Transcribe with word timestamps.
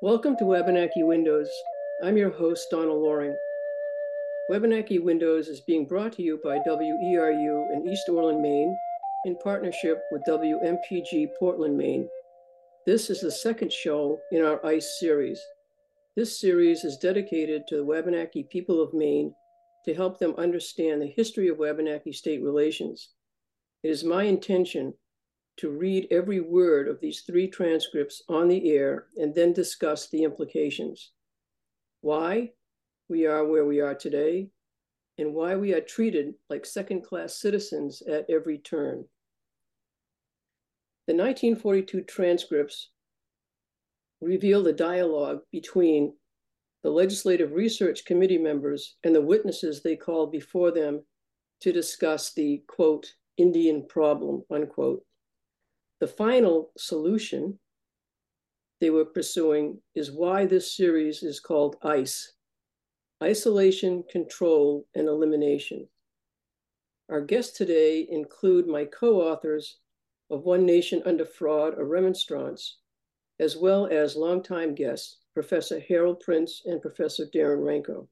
Welcome 0.00 0.36
to 0.36 0.44
Wabanaki 0.44 1.02
Windows. 1.02 1.50
I'm 2.04 2.16
your 2.16 2.30
host, 2.30 2.68
Donna 2.70 2.92
Loring. 2.92 3.36
Wabanaki 4.48 5.00
Windows 5.00 5.48
is 5.48 5.60
being 5.60 5.86
brought 5.86 6.12
to 6.12 6.22
you 6.22 6.38
by 6.44 6.60
WERU 6.60 7.74
in 7.74 7.88
East 7.90 8.08
Orland, 8.08 8.40
Maine, 8.40 8.76
in 9.24 9.34
partnership 9.42 10.00
with 10.12 10.22
WMPG 10.28 11.30
Portland, 11.40 11.76
Maine. 11.76 12.08
This 12.86 13.10
is 13.10 13.22
the 13.22 13.32
second 13.32 13.72
show 13.72 14.20
in 14.30 14.44
our 14.44 14.64
ICE 14.64 14.88
series. 15.00 15.42
This 16.14 16.38
series 16.38 16.84
is 16.84 16.96
dedicated 16.98 17.66
to 17.66 17.78
the 17.78 17.84
Wabanaki 17.84 18.44
people 18.44 18.80
of 18.80 18.94
Maine 18.94 19.34
to 19.84 19.94
help 19.94 20.20
them 20.20 20.36
understand 20.38 21.02
the 21.02 21.08
history 21.08 21.48
of 21.48 21.58
Wabanaki 21.58 22.12
state 22.12 22.40
relations. 22.40 23.08
It 23.82 23.88
is 23.88 24.04
my 24.04 24.22
intention 24.22 24.94
to 25.58 25.70
read 25.70 26.06
every 26.10 26.40
word 26.40 26.88
of 26.88 27.00
these 27.00 27.22
three 27.22 27.48
transcripts 27.48 28.22
on 28.28 28.48
the 28.48 28.70
air 28.70 29.06
and 29.16 29.34
then 29.34 29.52
discuss 29.52 30.08
the 30.08 30.22
implications. 30.22 31.10
Why 32.00 32.52
we 33.08 33.26
are 33.26 33.44
where 33.44 33.64
we 33.64 33.80
are 33.80 33.94
today, 33.94 34.48
and 35.18 35.34
why 35.34 35.56
we 35.56 35.74
are 35.74 35.80
treated 35.80 36.34
like 36.48 36.64
second 36.64 37.02
class 37.02 37.34
citizens 37.34 38.02
at 38.02 38.26
every 38.28 38.58
turn. 38.58 39.04
The 41.06 41.14
1942 41.14 42.02
transcripts 42.02 42.90
reveal 44.20 44.62
the 44.62 44.72
dialogue 44.72 45.40
between 45.50 46.12
the 46.82 46.90
Legislative 46.90 47.52
Research 47.52 48.04
Committee 48.04 48.38
members 48.38 48.96
and 49.04 49.14
the 49.14 49.20
witnesses 49.20 49.82
they 49.82 49.96
called 49.96 50.30
before 50.30 50.70
them 50.70 51.02
to 51.60 51.72
discuss 51.72 52.32
the 52.32 52.62
quote, 52.68 53.06
Indian 53.36 53.86
problem, 53.88 54.44
unquote. 54.50 55.02
The 56.00 56.08
final 56.08 56.70
solution 56.76 57.58
they 58.80 58.90
were 58.90 59.04
pursuing 59.04 59.80
is 59.94 60.12
why 60.12 60.46
this 60.46 60.76
series 60.76 61.22
is 61.22 61.40
called 61.40 61.76
ICE 61.82 62.34
Isolation, 63.20 64.04
Control, 64.08 64.86
and 64.94 65.08
Elimination. 65.08 65.88
Our 67.08 67.20
guests 67.20 67.56
today 67.56 68.06
include 68.08 68.68
my 68.68 68.84
co 68.84 69.20
authors 69.20 69.78
of 70.30 70.44
One 70.44 70.64
Nation 70.64 71.02
Under 71.04 71.24
Fraud, 71.24 71.76
a 71.78 71.84
Remonstrance, 71.84 72.76
as 73.40 73.56
well 73.56 73.86
as 73.86 74.14
longtime 74.14 74.76
guests, 74.76 75.16
Professor 75.34 75.80
Harald 75.80 76.20
Prins 76.20 76.62
and 76.64 76.80
Professor 76.80 77.26
Darren 77.26 77.64
Ranco. 77.64 78.06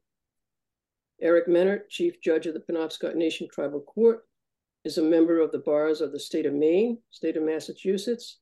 Eric 1.20 1.46
Mehnert, 1.46 1.88
Chief 1.88 2.20
Judge 2.20 2.46
of 2.46 2.54
the 2.54 2.60
Penobscot 2.60 3.14
Nation 3.14 3.48
Tribal 3.52 3.82
Court, 3.82 4.26
is 4.86 4.98
a 4.98 5.02
member 5.02 5.40
of 5.40 5.50
the 5.50 5.58
bars 5.58 6.00
of 6.00 6.12
the 6.12 6.20
state 6.20 6.46
of 6.46 6.54
Maine, 6.54 6.98
state 7.10 7.36
of 7.36 7.42
Massachusetts, 7.42 8.38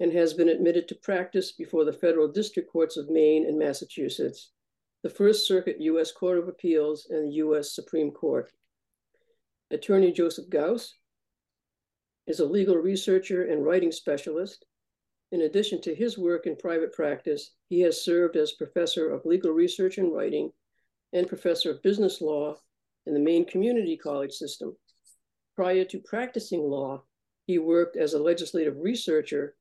and 0.00 0.10
has 0.10 0.32
been 0.32 0.48
admitted 0.48 0.88
to 0.88 0.94
practice 0.94 1.52
before 1.52 1.84
the 1.84 1.92
federal 1.92 2.26
district 2.26 2.72
courts 2.72 2.96
of 2.96 3.10
Maine 3.10 3.44
and 3.46 3.58
Massachusetts, 3.58 4.52
the 5.02 5.10
First 5.10 5.46
Circuit 5.46 5.76
U.S. 5.80 6.10
Court 6.10 6.38
of 6.38 6.48
Appeals, 6.48 7.08
and 7.10 7.28
the 7.28 7.34
U.S. 7.34 7.74
Supreme 7.74 8.10
Court. 8.10 8.50
Attorney 9.70 10.12
Joseph 10.12 10.48
Gousse 10.48 10.94
is 12.26 12.40
a 12.40 12.46
legal 12.46 12.76
researcher 12.76 13.44
and 13.44 13.62
writing 13.62 13.92
specialist. 13.92 14.64
In 15.30 15.42
addition 15.42 15.78
to 15.82 15.94
his 15.94 16.16
work 16.16 16.46
in 16.46 16.56
private 16.56 16.94
practice, 16.94 17.50
he 17.68 17.80
has 17.80 18.02
served 18.02 18.36
as 18.36 18.52
professor 18.52 19.10
of 19.10 19.26
legal 19.26 19.50
research 19.50 19.98
and 19.98 20.10
writing 20.10 20.52
and 21.12 21.28
professor 21.28 21.70
of 21.70 21.82
business 21.82 22.22
law 22.22 22.56
in 23.04 23.12
the 23.12 23.20
Maine 23.20 23.44
Community 23.44 23.98
College 23.98 24.32
system. 24.32 24.74
Prior 25.54 25.84
to 25.84 25.98
practicing 26.00 26.62
law, 26.62 27.02
he 27.46 27.58
worked 27.58 27.96
as 27.96 28.14
a 28.14 28.22
legislative 28.22 28.78
researcher 28.78 29.54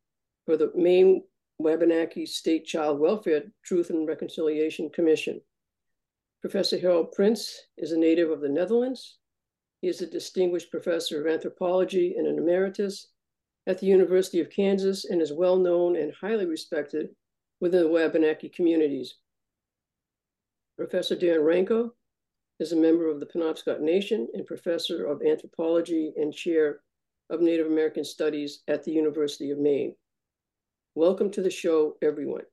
for 0.45 0.55
the 0.55 0.71
Maine 0.73 1.23
Wabanaki 1.59 2.25
State 2.25 2.65
Child 2.65 2.99
Welfare 2.99 3.43
Truth 3.63 3.89
and 3.89 4.07
Reconciliation 4.07 4.89
Commission. 4.89 5.41
Professor 6.41 6.79
Harald 6.79 7.11
Prins 7.11 7.55
is 7.77 7.91
a 7.91 7.99
native 7.99 8.31
of 8.31 8.41
the 8.41 8.49
Netherlands. 8.49 9.17
He 9.81 9.87
is 9.87 10.01
a 10.01 10.07
distinguished 10.07 10.71
professor 10.71 11.21
of 11.21 11.31
anthropology 11.31 12.15
and 12.17 12.25
an 12.25 12.37
emeritus 12.37 13.09
at 13.67 13.79
the 13.79 13.85
University 13.85 14.39
of 14.39 14.49
Kansas 14.49 15.05
and 15.05 15.21
is 15.21 15.33
well 15.33 15.57
known 15.57 15.95
and 15.95 16.13
highly 16.19 16.45
respected 16.45 17.09
within 17.59 17.83
the 17.83 17.89
Wabanaki 17.89 18.49
communities. 18.49 19.15
Professor 20.77 21.15
Dan 21.15 21.39
Ranco 21.39 21.91
is 22.61 22.73
a 22.73 22.75
member 22.75 23.09
of 23.09 23.19
the 23.19 23.25
Penobscot 23.25 23.79
Nation 23.79 24.27
and 24.35 24.45
professor 24.45 25.07
of 25.07 25.23
anthropology 25.27 26.13
and 26.15 26.31
chair 26.31 26.81
of 27.31 27.41
Native 27.41 27.65
American 27.65 28.05
Studies 28.05 28.61
at 28.67 28.83
the 28.83 28.91
University 28.91 29.49
of 29.49 29.57
Maine. 29.57 29.95
Welcome 30.93 31.31
to 31.31 31.41
the 31.41 31.49
show, 31.49 31.95
everyone. 32.03 32.43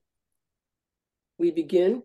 We 1.39 1.51
begin 1.51 2.03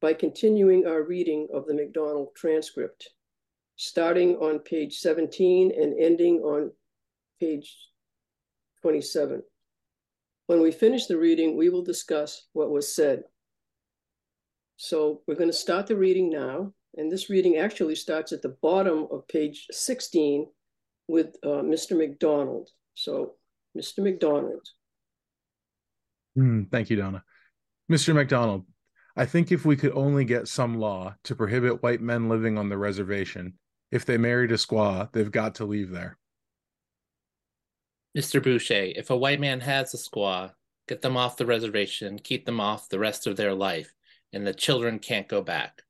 by 0.00 0.14
continuing 0.14 0.86
our 0.86 1.02
reading 1.02 1.48
of 1.52 1.66
the 1.66 1.74
MacDonald 1.74 2.28
transcript, 2.36 3.08
starting 3.74 4.36
on 4.36 4.60
page 4.60 4.98
17 4.98 5.72
and 5.76 5.98
ending 5.98 6.38
on 6.42 6.70
page 7.40 7.76
27. 8.82 9.42
When 10.46 10.60
we 10.60 10.70
finish 10.70 11.06
the 11.06 11.18
reading, 11.18 11.56
we 11.56 11.70
will 11.70 11.82
discuss 11.82 12.46
what 12.52 12.70
was 12.70 12.94
said. 12.94 13.24
So 14.76 15.22
we're 15.26 15.34
going 15.34 15.50
to 15.50 15.56
start 15.56 15.88
the 15.88 15.96
reading 15.96 16.30
now. 16.30 16.72
And 16.96 17.10
this 17.10 17.30
reading 17.30 17.56
actually 17.56 17.94
starts 17.94 18.32
at 18.32 18.42
the 18.42 18.56
bottom 18.60 19.08
of 19.10 19.26
page 19.28 19.66
16 19.70 20.46
with 21.08 21.36
uh, 21.42 21.62
Mr. 21.62 21.96
MacDonald. 21.96 22.68
So, 22.94 23.34
Mr. 23.76 24.02
MacDonald. 24.02 24.66
Mm, 26.36 26.70
thank 26.70 26.90
you, 26.90 26.96
Donna. 26.96 27.24
Mr. 27.90 28.14
MacDonald, 28.14 28.64
I 29.16 29.26
think 29.26 29.52
if 29.52 29.64
we 29.64 29.76
could 29.76 29.92
only 29.92 30.24
get 30.24 30.48
some 30.48 30.78
law 30.78 31.14
to 31.24 31.34
prohibit 31.34 31.82
white 31.82 32.00
men 32.00 32.28
living 32.28 32.56
on 32.56 32.68
the 32.68 32.78
reservation, 32.78 33.54
if 33.90 34.06
they 34.06 34.16
married 34.16 34.52
a 34.52 34.56
squaw, 34.56 35.10
they've 35.12 35.30
got 35.30 35.56
to 35.56 35.66
leave 35.66 35.90
there. 35.90 36.18
Mr. 38.16 38.42
Boucher, 38.42 38.92
if 38.94 39.10
a 39.10 39.16
white 39.16 39.40
man 39.40 39.60
has 39.60 39.94
a 39.94 39.96
squaw, 39.96 40.52
get 40.88 41.02
them 41.02 41.16
off 41.16 41.36
the 41.36 41.46
reservation, 41.46 42.18
keep 42.18 42.44
them 42.44 42.60
off 42.60 42.88
the 42.88 42.98
rest 42.98 43.26
of 43.26 43.36
their 43.36 43.54
life, 43.54 43.92
and 44.32 44.46
the 44.46 44.54
children 44.54 44.98
can't 44.98 45.28
go 45.28 45.42
back. 45.42 45.82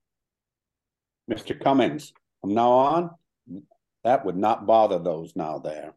Mr. 1.32 1.58
Cummings, 1.58 2.12
from 2.40 2.52
now 2.52 2.70
on, 2.70 3.10
that 4.04 4.24
would 4.24 4.36
not 4.36 4.66
bother 4.66 4.98
those 4.98 5.34
now 5.34 5.58
there. 5.58 5.94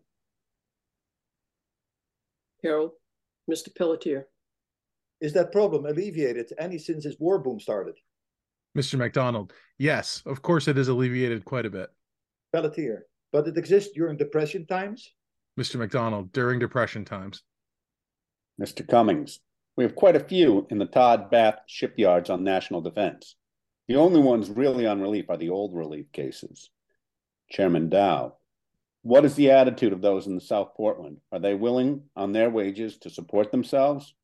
Harald, 2.63 2.91
Mr. 3.49 3.75
Pelletier. 3.75 4.27
Is 5.19 5.33
that 5.33 5.51
problem 5.51 5.85
alleviated 5.85 6.53
any 6.57 6.77
since 6.77 7.03
this 7.03 7.17
war 7.19 7.39
boom 7.39 7.59
started? 7.59 7.95
Mr. 8.77 8.97
MacDonald, 8.97 9.53
yes, 9.77 10.21
of 10.25 10.41
course 10.41 10.67
it 10.67 10.77
is 10.77 10.87
alleviated 10.87 11.43
quite 11.43 11.65
a 11.65 11.69
bit. 11.69 11.89
Pelletier, 12.53 13.05
but 13.31 13.47
it 13.47 13.57
exists 13.57 13.93
during 13.93 14.17
Depression 14.17 14.65
times? 14.65 15.13
Mr. 15.59 15.75
MacDonald, 15.75 16.31
during 16.31 16.59
Depression 16.59 17.03
times. 17.03 17.43
Mr. 18.61 18.87
Cummings, 18.87 19.39
we 19.75 19.83
have 19.83 19.95
quite 19.95 20.15
a 20.15 20.19
few 20.21 20.65
in 20.69 20.77
the 20.77 20.85
Todd 20.85 21.29
Bath 21.29 21.59
shipyards 21.67 22.29
on 22.29 22.43
national 22.43 22.81
defense. 22.81 23.35
The 23.87 23.95
only 23.95 24.19
ones 24.19 24.49
really 24.49 24.87
on 24.87 25.01
relief 25.01 25.29
are 25.29 25.37
the 25.37 25.49
old 25.49 25.75
relief 25.75 26.11
cases. 26.11 26.69
Chairman 27.51 27.89
Dow, 27.89 28.37
what 29.03 29.25
is 29.25 29.35
the 29.35 29.51
attitude 29.51 29.93
of 29.93 30.01
those 30.01 30.25
in 30.25 30.33
the 30.33 30.41
South 30.41 30.73
Portland? 30.75 31.17
Are 31.31 31.39
they 31.39 31.53
willing 31.53 32.01
on 32.15 32.31
their 32.31 32.49
wages 32.49 32.97
to 32.99 33.09
support 33.11 33.51
themselves? 33.51 34.15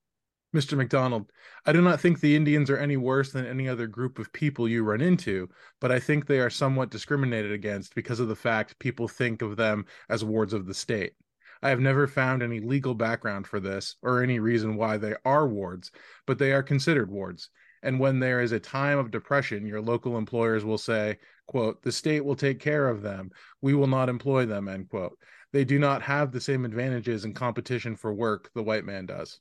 Mr. 0.55 0.75
MacDonald, 0.75 1.31
I 1.65 1.71
do 1.71 1.81
not 1.81 2.01
think 2.01 2.19
the 2.19 2.35
Indians 2.35 2.69
are 2.69 2.77
any 2.77 2.97
worse 2.97 3.31
than 3.31 3.45
any 3.45 3.69
other 3.69 3.87
group 3.87 4.19
of 4.19 4.33
people 4.33 4.67
you 4.67 4.83
run 4.83 4.99
into, 4.99 5.47
but 5.79 5.91
I 5.91 5.99
think 5.99 6.25
they 6.25 6.39
are 6.39 6.49
somewhat 6.49 6.89
discriminated 6.89 7.53
against 7.53 7.95
because 7.95 8.19
of 8.19 8.27
the 8.27 8.35
fact 8.35 8.79
people 8.79 9.07
think 9.07 9.41
of 9.41 9.55
them 9.55 9.85
as 10.09 10.25
wards 10.25 10.51
of 10.51 10.65
the 10.65 10.73
state. 10.73 11.13
I 11.61 11.69
have 11.69 11.79
never 11.79 12.07
found 12.07 12.41
any 12.41 12.59
legal 12.59 12.95
background 12.95 13.47
for 13.47 13.59
this 13.59 13.95
or 14.01 14.23
any 14.23 14.39
reason 14.39 14.75
why 14.75 14.97
they 14.97 15.13
are 15.23 15.47
wards, 15.47 15.91
but 16.25 16.39
they 16.39 16.51
are 16.51 16.63
considered 16.63 17.11
wards. 17.11 17.49
And 17.83 17.99
when 17.99 18.19
there 18.19 18.41
is 18.41 18.51
a 18.51 18.59
time 18.59 18.97
of 18.97 19.11
depression, 19.11 19.65
your 19.65 19.81
local 19.81 20.17
employers 20.17 20.63
will 20.63 20.77
say, 20.77 21.17
quote, 21.47 21.81
the 21.81 21.91
state 21.91 22.23
will 22.23 22.35
take 22.35 22.59
care 22.59 22.87
of 22.87 23.01
them. 23.01 23.31
We 23.61 23.73
will 23.73 23.87
not 23.87 24.09
employ 24.09 24.45
them, 24.45 24.67
end 24.67 24.89
quote. 24.89 25.17
They 25.51 25.65
do 25.65 25.79
not 25.79 26.01
have 26.03 26.31
the 26.31 26.41
same 26.41 26.63
advantages 26.63 27.25
in 27.25 27.33
competition 27.33 27.95
for 27.95 28.13
work 28.13 28.49
the 28.53 28.63
white 28.63 28.85
man 28.85 29.05
does. 29.05 29.39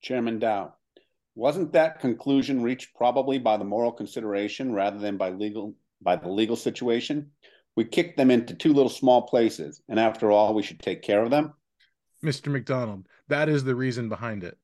Chairman 0.00 0.38
Dow, 0.38 0.74
wasn't 1.34 1.72
that 1.72 2.00
conclusion 2.00 2.62
reached 2.62 2.94
probably 2.94 3.38
by 3.38 3.56
the 3.56 3.64
moral 3.64 3.92
consideration 3.92 4.72
rather 4.72 4.98
than 4.98 5.16
by 5.16 5.30
legal 5.30 5.74
by 6.00 6.16
the 6.16 6.28
legal 6.28 6.56
situation? 6.56 7.30
We 7.76 7.84
kicked 7.84 8.16
them 8.16 8.30
into 8.30 8.54
two 8.54 8.72
little 8.72 8.90
small 8.90 9.22
places, 9.22 9.80
and 9.88 10.00
after 10.00 10.32
all, 10.32 10.52
we 10.52 10.64
should 10.64 10.80
take 10.80 11.02
care 11.02 11.22
of 11.22 11.30
them. 11.30 11.52
Mr. 12.24 12.50
MacDonald, 12.50 13.06
that 13.28 13.48
is 13.48 13.62
the 13.62 13.76
reason 13.76 14.08
behind 14.08 14.42
it. 14.42 14.58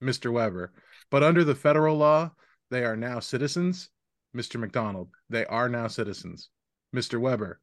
Mr. 0.00 0.32
Weber, 0.32 0.72
but 1.10 1.22
under 1.22 1.44
the 1.44 1.54
federal 1.54 1.96
law, 1.96 2.30
they 2.70 2.84
are 2.84 2.96
now 2.96 3.20
citizens. 3.20 3.90
Mr. 4.34 4.60
MacDonald, 4.60 5.08
they 5.28 5.44
are 5.46 5.68
now 5.68 5.88
citizens. 5.88 6.50
Mr. 6.94 7.20
Weber, 7.20 7.60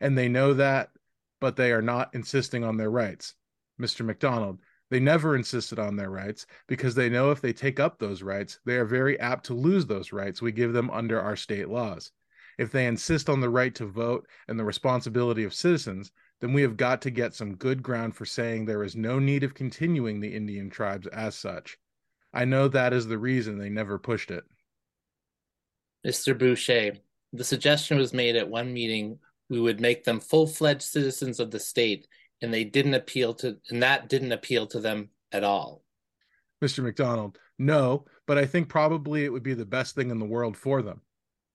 and 0.00 0.16
they 0.16 0.28
know 0.28 0.54
that, 0.54 0.90
but 1.40 1.56
they 1.56 1.72
are 1.72 1.82
not 1.82 2.14
insisting 2.14 2.62
on 2.64 2.76
their 2.76 2.90
rights. 2.90 3.34
Mr. 3.80 4.04
MacDonald, 4.04 4.60
They 4.90 5.00
never 5.00 5.36
insisted 5.36 5.78
on 5.78 5.96
their 5.96 6.10
rights 6.10 6.46
because 6.66 6.94
they 6.94 7.08
know 7.08 7.30
if 7.30 7.40
they 7.40 7.52
take 7.52 7.78
up 7.80 7.98
those 7.98 8.22
rights, 8.22 8.58
they 8.64 8.76
are 8.76 8.84
very 8.84 9.18
apt 9.20 9.46
to 9.46 9.54
lose 9.54 9.86
those 9.86 10.12
rights 10.12 10.42
we 10.42 10.52
give 10.52 10.72
them 10.72 10.90
under 10.90 11.20
our 11.20 11.36
state 11.36 11.68
laws. 11.68 12.12
If 12.58 12.72
they 12.72 12.86
insist 12.86 13.30
on 13.30 13.40
the 13.40 13.48
right 13.48 13.74
to 13.76 13.86
vote 13.86 14.28
and 14.48 14.58
the 14.58 14.64
responsibility 14.64 15.44
of 15.44 15.54
citizens, 15.54 16.12
then 16.40 16.52
we 16.52 16.62
have 16.62 16.76
got 16.76 17.00
to 17.02 17.10
get 17.10 17.34
some 17.34 17.54
good 17.54 17.82
ground 17.82 18.16
for 18.16 18.26
saying 18.26 18.64
there 18.64 18.82
is 18.82 18.96
no 18.96 19.18
need 19.18 19.44
of 19.44 19.54
continuing 19.54 20.20
the 20.20 20.34
Indian 20.34 20.68
tribes 20.68 21.06
as 21.06 21.34
such. 21.34 21.78
I 22.32 22.44
know 22.44 22.68
that 22.68 22.92
is 22.92 23.06
the 23.06 23.18
reason 23.18 23.58
they 23.58 23.68
never 23.68 23.98
pushed 23.98 24.30
it. 24.30 24.44
Mr. 26.06 26.36
Boucher, 26.36 26.94
the 27.32 27.44
suggestion 27.44 27.98
was 27.98 28.14
made 28.14 28.36
at 28.36 28.48
one 28.48 28.72
meeting 28.72 29.18
we 29.48 29.60
would 29.60 29.80
make 29.80 30.04
them 30.04 30.20
full-fledged 30.20 30.82
citizens 30.82 31.40
of 31.40 31.50
the 31.50 31.58
state 31.58 32.06
and 32.40 32.54
they 32.54 32.64
didn't 32.64 32.94
appeal 32.94 33.34
to 33.34 33.58
and 33.68 33.82
that 33.82 34.08
didn't 34.08 34.32
appeal 34.32 34.66
to 34.68 34.80
them 34.80 35.10
at 35.32 35.44
all. 35.44 35.82
Mr. 36.62 36.84
MacDonald, 36.84 37.38
no, 37.58 38.04
but 38.26 38.38
I 38.38 38.46
think 38.46 38.68
probably 38.68 39.24
it 39.24 39.32
would 39.32 39.42
be 39.42 39.54
the 39.54 39.66
best 39.66 39.94
thing 39.94 40.10
in 40.10 40.18
the 40.18 40.24
world 40.24 40.56
for 40.56 40.82
them. 40.82 41.00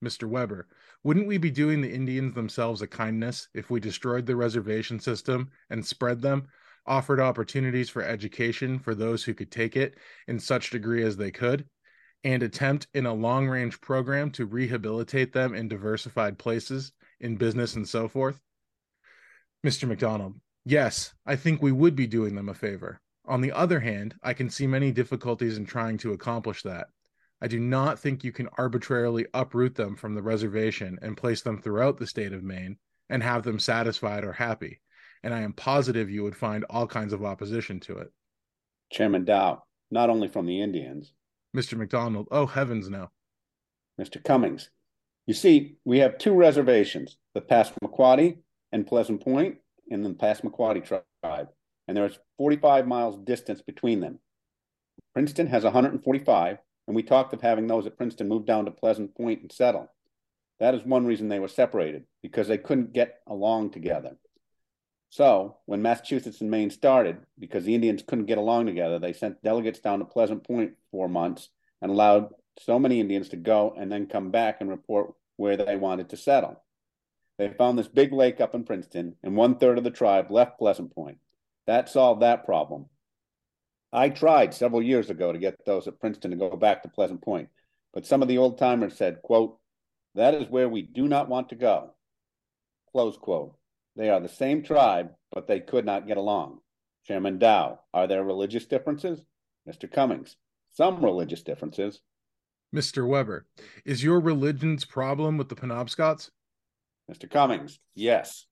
Mr. 0.04 0.28
Weber, 0.28 0.68
wouldn't 1.04 1.28
we 1.28 1.38
be 1.38 1.52
doing 1.52 1.82
the 1.82 1.92
Indians 1.92 2.36
themselves 2.36 2.82
a 2.82 2.88
kindness 2.88 3.48
if 3.54 3.70
we 3.70 3.80
destroyed 3.80 4.26
the 4.26 4.36
reservation 4.36 5.00
system 5.00 5.50
and 5.70 5.86
spread 5.86 6.22
them, 6.22 6.48
offered 6.88 7.20
opportunities 7.20 7.90
for 7.90 8.04
education 8.04 8.80
for 8.80 8.94
those 8.94 9.24
who 9.24 9.34
could 9.34 9.52
take 9.52 9.76
it 9.76 9.96
in 10.28 10.40
such 10.40 10.70
degree 10.70 11.04
as 11.04 11.18
they 11.18 11.32
could, 11.32 11.68
and 12.24 12.42
attempt 12.42 12.88
in 12.94 13.06
a 13.06 13.14
long 13.14 13.48
range 13.48 13.80
program 13.82 14.32
to 14.32 14.46
rehabilitate 14.46 15.34
them 15.34 15.54
in 15.54 15.68
diversified 15.68 16.38
places, 16.38 16.92
in 17.20 17.36
business, 17.36 17.76
and 17.76 17.88
so 17.88 18.08
forth? 18.08 18.40
Mr. 19.66 19.88
MacDonald, 19.88 20.36
yes, 20.64 21.14
I 21.26 21.36
think 21.36 21.62
we 21.62 21.72
would 21.72 21.96
be 21.96 22.08
doing 22.08 22.36
them 22.36 22.50
a 22.50 22.54
favor. 22.54 23.00
On 23.28 23.42
the 23.42 23.52
other 23.52 23.80
hand, 23.80 24.16
I 24.22 24.34
can 24.34 24.50
see 24.50 24.68
many 24.68 24.92
difficulties 24.92 25.58
in 25.58 25.66
trying 25.66 25.98
to 26.00 26.14
accomplish 26.14 26.62
that. 26.64 26.88
I 27.42 27.48
do 27.48 27.60
not 27.60 28.00
think 28.00 28.24
you 28.24 28.32
can 28.32 28.50
arbitrarily 28.58 29.26
uproot 29.34 29.76
them 29.76 29.96
from 29.96 30.16
the 30.16 30.22
reservation 30.22 30.98
and 31.02 31.18
place 31.18 31.42
them 31.42 31.62
throughout 31.62 31.98
the 31.98 32.08
state 32.08 32.34
of 32.34 32.44
Maine 32.44 32.78
and 33.10 33.22
have 33.22 33.44
them 33.44 33.60
satisfied 33.60 34.24
or 34.24 34.34
happy. 34.34 34.82
And 35.26 35.34
I 35.34 35.42
am 35.42 35.54
positive 35.54 36.12
you 36.12 36.22
would 36.22 36.36
find 36.36 36.64
all 36.70 36.86
kinds 36.86 37.12
of 37.12 37.26
opposition 37.26 37.80
to 37.82 37.98
it. 37.98 38.12
Chairman 38.92 39.26
Dow, 39.26 39.64
not 39.90 40.12
only 40.12 40.28
from 40.28 40.46
the 40.46 40.62
Indians. 40.62 41.14
Mr. 41.58 41.76
MacDonald, 41.76 42.28
oh 42.30 42.46
heavens 42.46 42.92
no. 42.92 43.10
Mr. 44.00 44.24
Cummings, 44.24 44.70
you 45.26 45.34
see, 45.34 45.78
we 45.84 45.98
have 45.98 46.20
two 46.20 46.36
reservations, 46.36 47.18
the 47.34 47.42
Passamaquoddy 47.42 48.38
and 48.72 48.86
Pleasant 48.86 49.24
Point 49.24 49.58
in 49.88 50.04
the 50.04 50.12
Passamaquoddy 50.12 50.86
tribe, 50.86 51.48
and 51.88 51.98
there's 51.98 52.20
45 52.38 52.86
miles 52.86 53.18
distance 53.18 53.64
between 53.64 54.02
them. 54.02 54.20
Princeton 55.16 55.48
has 55.48 55.64
145, 55.64 56.58
and 56.86 56.96
we 56.96 57.02
talked 57.02 57.34
of 57.34 57.42
having 57.42 57.66
those 57.66 57.88
at 57.88 57.98
Princeton 57.98 58.28
move 58.28 58.46
down 58.46 58.66
to 58.66 58.72
Pleasant 58.72 59.16
Point 59.16 59.42
and 59.42 59.52
settle. 59.52 59.92
That 60.60 60.76
is 60.76 60.86
one 60.86 61.08
reason 61.08 61.30
they 61.30 61.40
were 61.40 61.48
separated, 61.48 62.04
because 62.22 62.48
they 62.48 62.60
couldn't 62.60 62.94
get 62.94 63.22
along 63.26 63.72
together. 63.72 64.18
So, 65.10 65.58
when 65.66 65.82
Massachusetts 65.82 66.42
and 66.42 66.52
Maine 66.52 66.70
started, 66.70 67.18
because 67.40 67.64
the 67.64 67.76
Indians 67.76 68.04
couldn't 68.06 68.26
get 68.26 68.38
along 68.38 68.66
together, 68.66 69.00
they 69.00 69.14
sent 69.14 69.44
delegates 69.44 69.80
down 69.80 70.00
to 70.00 70.06
Pleasant 70.06 70.44
Point 70.44 70.74
for 70.92 71.08
months 71.08 71.50
and 71.82 71.92
allowed 71.92 72.30
so 72.60 72.80
many 72.80 73.00
Indians 73.00 73.30
to 73.30 73.38
go 73.38 73.74
and 73.78 73.92
then 73.92 74.08
come 74.08 74.32
back 74.32 74.58
and 74.60 74.70
report 74.70 75.14
where 75.38 75.58
they 75.58 75.76
wanted 75.76 76.10
to 76.10 76.18
settle. 76.18 76.62
They 77.38 77.50
found 77.50 77.78
this 77.78 77.88
big 77.88 78.14
lake 78.14 78.40
up 78.40 78.56
in 78.56 78.64
Princeton, 78.64 79.16
and 79.24 79.36
one 79.36 79.58
third 79.58 79.78
of 79.78 79.84
the 79.84 79.92
tribe 79.92 80.32
left 80.32 80.58
Pleasant 80.58 80.94
Point. 80.94 81.18
That 81.68 81.90
solved 81.90 82.22
that 82.22 82.46
problem. 82.46 82.86
I 83.92 84.10
tried 84.10 84.54
several 84.54 84.82
years 84.82 85.10
ago 85.10 85.32
to 85.32 85.40
get 85.40 85.66
those 85.66 85.88
at 85.88 86.00
Princeton 86.00 86.32
to 86.32 86.38
go 86.38 86.56
back 86.56 86.84
to 86.84 86.90
Pleasant 86.90 87.22
Point, 87.22 87.50
but 87.94 88.06
some 88.06 88.22
of 88.22 88.28
the 88.28 88.38
old 88.38 88.58
timers 88.58 88.96
said, 88.96 89.22
quote, 89.22 89.58
that 90.16 90.34
is 90.34 90.50
where 90.50 90.70
we 90.70 90.82
do 90.82 91.08
not 91.08 91.28
want 91.28 91.50
to 91.50 91.56
go. 91.56 91.92
Close 92.92 93.18
quote. 93.18 93.56
They 93.96 94.10
are 94.10 94.20
the 94.20 94.30
same 94.30 94.64
tribe, 94.64 95.12
but 95.32 95.48
they 95.48 95.60
could 95.60 95.86
not 95.86 96.08
get 96.08 96.18
along. 96.18 96.60
Chairman 97.06 97.38
Dow, 97.38 97.80
are 97.94 98.08
there 98.08 98.24
religious 98.24 98.66
differences? 98.66 99.24
Mr. 99.68 99.92
Cummings, 99.92 100.36
some 100.74 101.04
religious 101.04 101.44
differences. 101.44 102.02
Mr. 102.74 103.08
Weber, 103.08 103.46
is 103.86 104.04
your 104.04 104.20
religion's 104.20 104.86
problem 104.86 105.38
with 105.38 105.50
the 105.50 105.56
Penobscots? 105.56 106.30
Mr. 107.10 107.30
Cummings, 107.30 107.80
yes. 107.94 108.48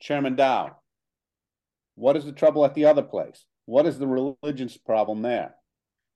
Chairman 0.00 0.34
Dow, 0.34 0.76
what 1.94 2.16
is 2.16 2.24
the 2.24 2.32
trouble 2.32 2.64
at 2.64 2.74
the 2.74 2.86
other 2.86 3.02
place? 3.02 3.44
What 3.66 3.86
is 3.86 3.98
the 3.98 4.06
religion's 4.06 4.76
problem 4.76 5.22
there? 5.22 5.54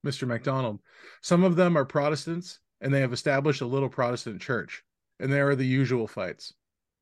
Mr. 0.04 0.26
MacDonald, 0.26 0.80
some 1.20 1.44
of 1.44 1.56
them 1.56 1.76
are 1.76 1.84
Protestants 1.84 2.60
and 2.80 2.92
they 2.92 3.00
have 3.00 3.12
established 3.12 3.60
a 3.60 3.66
little 3.66 3.88
Protestant 3.88 4.40
church, 4.40 4.82
and 5.20 5.32
there 5.32 5.48
are 5.48 5.54
the 5.54 5.66
usual 5.66 6.08
fights. 6.08 6.52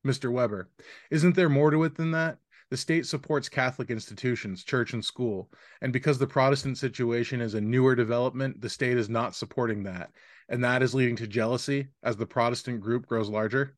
Mr. 0.06 0.32
Weber, 0.32 0.70
isn't 1.10 1.34
there 1.34 1.48
more 1.48 1.70
to 1.70 1.84
it 1.84 1.94
than 1.94 2.10
that? 2.12 2.38
The 2.70 2.76
state 2.76 3.04
supports 3.04 3.48
Catholic 3.48 3.90
institutions, 3.90 4.64
church 4.64 4.92
and 4.92 5.04
school, 5.04 5.50
and 5.82 5.92
because 5.92 6.18
the 6.18 6.26
Protestant 6.26 6.78
situation 6.78 7.40
is 7.40 7.54
a 7.54 7.60
newer 7.60 7.94
development, 7.94 8.60
the 8.60 8.70
state 8.70 8.96
is 8.96 9.08
not 9.08 9.34
supporting 9.34 9.82
that, 9.82 10.12
and 10.48 10.62
that 10.62 10.82
is 10.82 10.94
leading 10.94 11.16
to 11.16 11.26
jealousy 11.26 11.88
as 12.02 12.16
the 12.16 12.26
Protestant 12.26 12.80
group 12.80 13.06
grows 13.06 13.28
larger. 13.28 13.76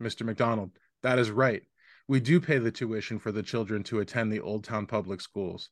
Mr. 0.00 0.24
MacDonald, 0.24 0.70
that 1.02 1.18
is 1.18 1.30
right. 1.30 1.62
We 2.06 2.20
do 2.20 2.40
pay 2.40 2.58
the 2.58 2.70
tuition 2.70 3.18
for 3.18 3.32
the 3.32 3.42
children 3.42 3.82
to 3.84 4.00
attend 4.00 4.30
the 4.30 4.40
Old 4.40 4.62
Town 4.62 4.86
public 4.86 5.20
schools. 5.20 5.70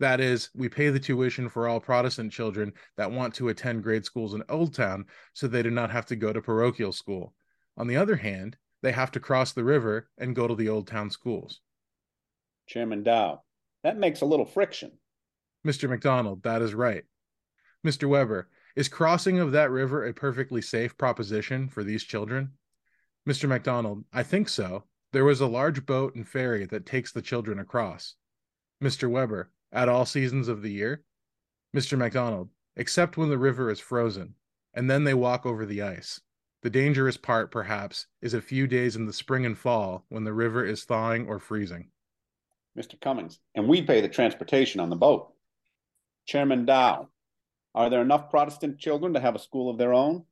That 0.00 0.20
is, 0.20 0.50
we 0.54 0.68
pay 0.68 0.90
the 0.90 1.00
tuition 1.00 1.48
for 1.48 1.68
all 1.68 1.80
Protestant 1.80 2.32
children 2.32 2.72
that 2.96 3.10
want 3.10 3.34
to 3.34 3.48
attend 3.48 3.82
grade 3.82 4.04
schools 4.04 4.34
in 4.34 4.42
Old 4.48 4.74
Town 4.74 5.06
so 5.32 5.46
they 5.46 5.62
do 5.62 5.70
not 5.70 5.90
have 5.90 6.06
to 6.06 6.16
go 6.16 6.32
to 6.32 6.40
parochial 6.40 6.92
school. 6.92 7.34
On 7.76 7.86
the 7.86 7.96
other 7.96 8.16
hand, 8.16 8.56
they 8.82 8.92
have 8.92 9.10
to 9.12 9.20
cross 9.20 9.52
the 9.52 9.64
river 9.64 10.08
and 10.18 10.36
go 10.36 10.46
to 10.46 10.54
the 10.54 10.68
Old 10.68 10.86
Town 10.86 11.10
schools. 11.10 11.60
Chairman 12.66 13.02
Dow, 13.02 13.42
that 13.82 13.98
makes 13.98 14.20
a 14.20 14.26
little 14.26 14.46
friction. 14.46 14.92
Mr. 15.66 15.88
MacDonald, 15.88 16.42
that 16.42 16.62
is 16.62 16.74
right. 16.74 17.04
Mr. 17.86 18.08
Weber, 18.08 18.48
is 18.76 18.88
crossing 18.88 19.38
of 19.38 19.52
that 19.52 19.70
river 19.70 20.04
a 20.04 20.14
perfectly 20.14 20.62
safe 20.62 20.96
proposition 20.96 21.68
for 21.68 21.82
these 21.82 22.04
children? 22.04 22.52
Mr. 23.28 23.48
MacDonald, 23.48 24.04
I 24.12 24.22
think 24.22 24.48
so. 24.48 24.84
There 25.12 25.24
was 25.24 25.40
a 25.40 25.46
large 25.46 25.84
boat 25.86 26.14
and 26.14 26.28
ferry 26.28 26.66
that 26.66 26.86
takes 26.86 27.12
the 27.12 27.22
children 27.22 27.58
across. 27.58 28.14
Mr. 28.82 29.10
Weber, 29.10 29.50
at 29.72 29.88
all 29.88 30.06
seasons 30.06 30.48
of 30.48 30.62
the 30.62 30.70
year? 30.70 31.02
Mr. 31.76 31.98
MacDonald, 31.98 32.50
except 32.76 33.16
when 33.16 33.28
the 33.28 33.38
river 33.38 33.70
is 33.70 33.80
frozen, 33.80 34.34
and 34.74 34.88
then 34.88 35.04
they 35.04 35.14
walk 35.14 35.44
over 35.44 35.66
the 35.66 35.82
ice. 35.82 36.20
The 36.62 36.70
dangerous 36.70 37.16
part, 37.16 37.52
perhaps, 37.52 38.06
is 38.20 38.34
a 38.34 38.42
few 38.42 38.66
days 38.66 38.96
in 38.96 39.06
the 39.06 39.12
spring 39.12 39.46
and 39.46 39.56
fall 39.56 40.04
when 40.08 40.24
the 40.24 40.32
river 40.32 40.64
is 40.64 40.84
thawing 40.84 41.28
or 41.28 41.38
freezing. 41.38 41.90
Mr. 42.76 43.00
Cummings, 43.00 43.38
and 43.54 43.68
we 43.68 43.82
pay 43.82 44.00
the 44.00 44.08
transportation 44.08 44.80
on 44.80 44.90
the 44.90 44.96
boat. 44.96 45.32
Chairman 46.26 46.64
Dow, 46.64 47.08
are 47.74 47.90
there 47.90 48.02
enough 48.02 48.30
Protestant 48.30 48.78
children 48.78 49.14
to 49.14 49.20
have 49.20 49.34
a 49.34 49.40
school 49.40 49.70
of 49.70 49.78
their 49.78 49.94
own? 49.94 50.24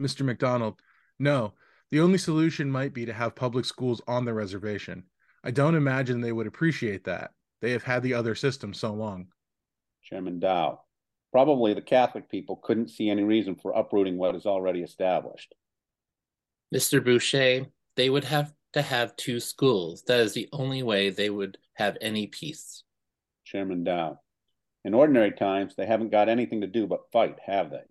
Mr. 0.00 0.24
MacDonald, 0.24 0.80
no. 1.18 1.52
The 1.90 2.00
only 2.00 2.18
solution 2.18 2.70
might 2.70 2.94
be 2.94 3.04
to 3.04 3.12
have 3.12 3.34
public 3.34 3.66
schools 3.66 4.00
on 4.08 4.24
the 4.24 4.32
reservation. 4.32 5.04
I 5.44 5.50
don't 5.50 5.74
imagine 5.74 6.20
they 6.20 6.32
would 6.32 6.46
appreciate 6.46 7.04
that. 7.04 7.32
They 7.60 7.72
have 7.72 7.84
had 7.84 8.02
the 8.02 8.14
other 8.14 8.34
system 8.34 8.72
so 8.72 8.92
long. 8.94 9.28
Chairman 10.02 10.40
Dow, 10.40 10.80
probably 11.32 11.74
the 11.74 11.82
Catholic 11.82 12.28
people 12.28 12.56
couldn't 12.56 12.90
see 12.90 13.10
any 13.10 13.22
reason 13.22 13.56
for 13.56 13.72
uprooting 13.72 14.18
what 14.18 14.36
is 14.36 14.46
already 14.46 14.82
established. 14.82 15.54
Mr. 16.72 17.02
Boucher, 17.02 17.66
they 17.96 18.10
would 18.10 18.24
have 18.24 18.52
to 18.74 18.82
have 18.82 19.16
two 19.16 19.40
schools. 19.40 20.02
That 20.06 20.20
is 20.20 20.34
the 20.34 20.48
only 20.52 20.82
way 20.82 21.10
they 21.10 21.30
would 21.30 21.58
have 21.74 21.96
any 22.00 22.26
peace. 22.26 22.84
Chairman 23.44 23.82
Dow, 23.82 24.20
in 24.84 24.94
ordinary 24.94 25.32
times, 25.32 25.74
they 25.74 25.86
haven't 25.86 26.10
got 26.10 26.28
anything 26.28 26.60
to 26.60 26.66
do 26.66 26.86
but 26.86 27.10
fight, 27.12 27.38
have 27.44 27.70
they? 27.70 27.82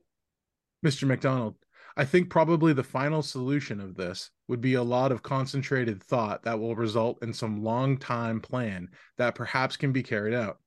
Mr. 0.86 1.08
MacDonald, 1.08 1.56
I 1.98 2.06
think 2.06 2.30
probably 2.30 2.74
the 2.74 2.84
final 2.84 3.22
solution 3.22 3.80
of 3.80 3.96
this 3.96 4.32
would 4.48 4.62
be 4.62 4.76
a 4.76 4.84
lot 4.84 5.12
of 5.12 5.24
concentrated 5.24 6.02
thought 6.02 6.44
that 6.44 6.60
will 6.60 6.76
result 6.76 7.22
in 7.22 7.34
some 7.34 7.64
long 7.64 7.98
time 7.98 8.40
plan 8.40 8.90
that 9.18 9.36
perhaps 9.36 9.78
can 9.78 9.92
be 9.92 10.02
carried 10.02 10.34
out. 10.34 10.60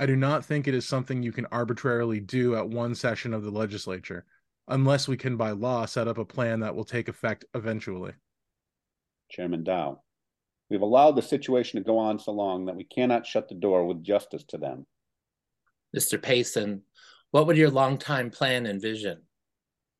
I 0.00 0.06
do 0.06 0.16
not 0.16 0.46
think 0.46 0.66
it 0.66 0.72
is 0.72 0.88
something 0.88 1.22
you 1.22 1.30
can 1.30 1.44
arbitrarily 1.52 2.20
do 2.20 2.56
at 2.56 2.66
one 2.66 2.94
session 2.94 3.34
of 3.34 3.44
the 3.44 3.50
legislature, 3.50 4.24
unless 4.66 5.06
we 5.06 5.18
can 5.18 5.36
by 5.36 5.50
law 5.50 5.84
set 5.84 6.08
up 6.08 6.16
a 6.16 6.24
plan 6.24 6.60
that 6.60 6.74
will 6.74 6.86
take 6.86 7.08
effect 7.08 7.44
eventually. 7.52 8.14
Chairman 9.28 9.62
Dow. 9.62 10.00
We've 10.70 10.80
allowed 10.80 11.16
the 11.16 11.22
situation 11.22 11.78
to 11.78 11.84
go 11.84 11.98
on 11.98 12.18
so 12.18 12.32
long 12.32 12.64
that 12.64 12.76
we 12.76 12.84
cannot 12.84 13.26
shut 13.26 13.50
the 13.50 13.54
door 13.54 13.84
with 13.84 14.02
justice 14.02 14.42
to 14.44 14.56
them. 14.56 14.86
Mr. 15.94 16.20
Payson, 16.20 16.80
what 17.30 17.46
would 17.46 17.58
your 17.58 17.68
long-time 17.68 18.30
plan 18.30 18.64
envision? 18.64 19.20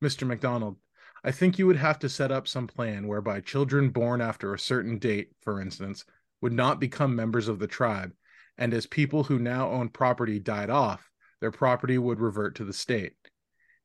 Mr. 0.03 0.27
MacDonald, 0.27 0.77
I 1.25 1.31
think 1.31 1.59
you 1.59 1.67
would 1.67 1.77
have 1.77 1.99
to 1.99 2.09
set 2.09 2.33
up 2.33 2.49
some 2.49 2.67
plan 2.67 3.07
whereby 3.07 3.41
children 3.41 3.91
born 3.91 4.23
after 4.23 4.55
a 4.55 4.59
certain 4.59 4.99
date, 4.99 5.33
for 5.43 5.61
instance, 5.61 6.07
would 6.41 6.55
not 6.55 6.81
become 6.81 7.15
members 7.15 7.49
of 7.49 7.59
the 7.59 7.67
tribe, 7.67 8.13
And 8.61 8.75
as 8.75 8.87
people 8.87 9.25
who 9.25 9.39
now 9.39 9.71
own 9.71 9.89
property 9.89 10.39
died 10.39 10.69
off, 10.69 11.11
their 11.41 11.51
property 11.51 11.97
would 11.97 12.21
revert 12.21 12.55
to 12.57 12.65
the 12.65 12.75
state. 12.75 13.15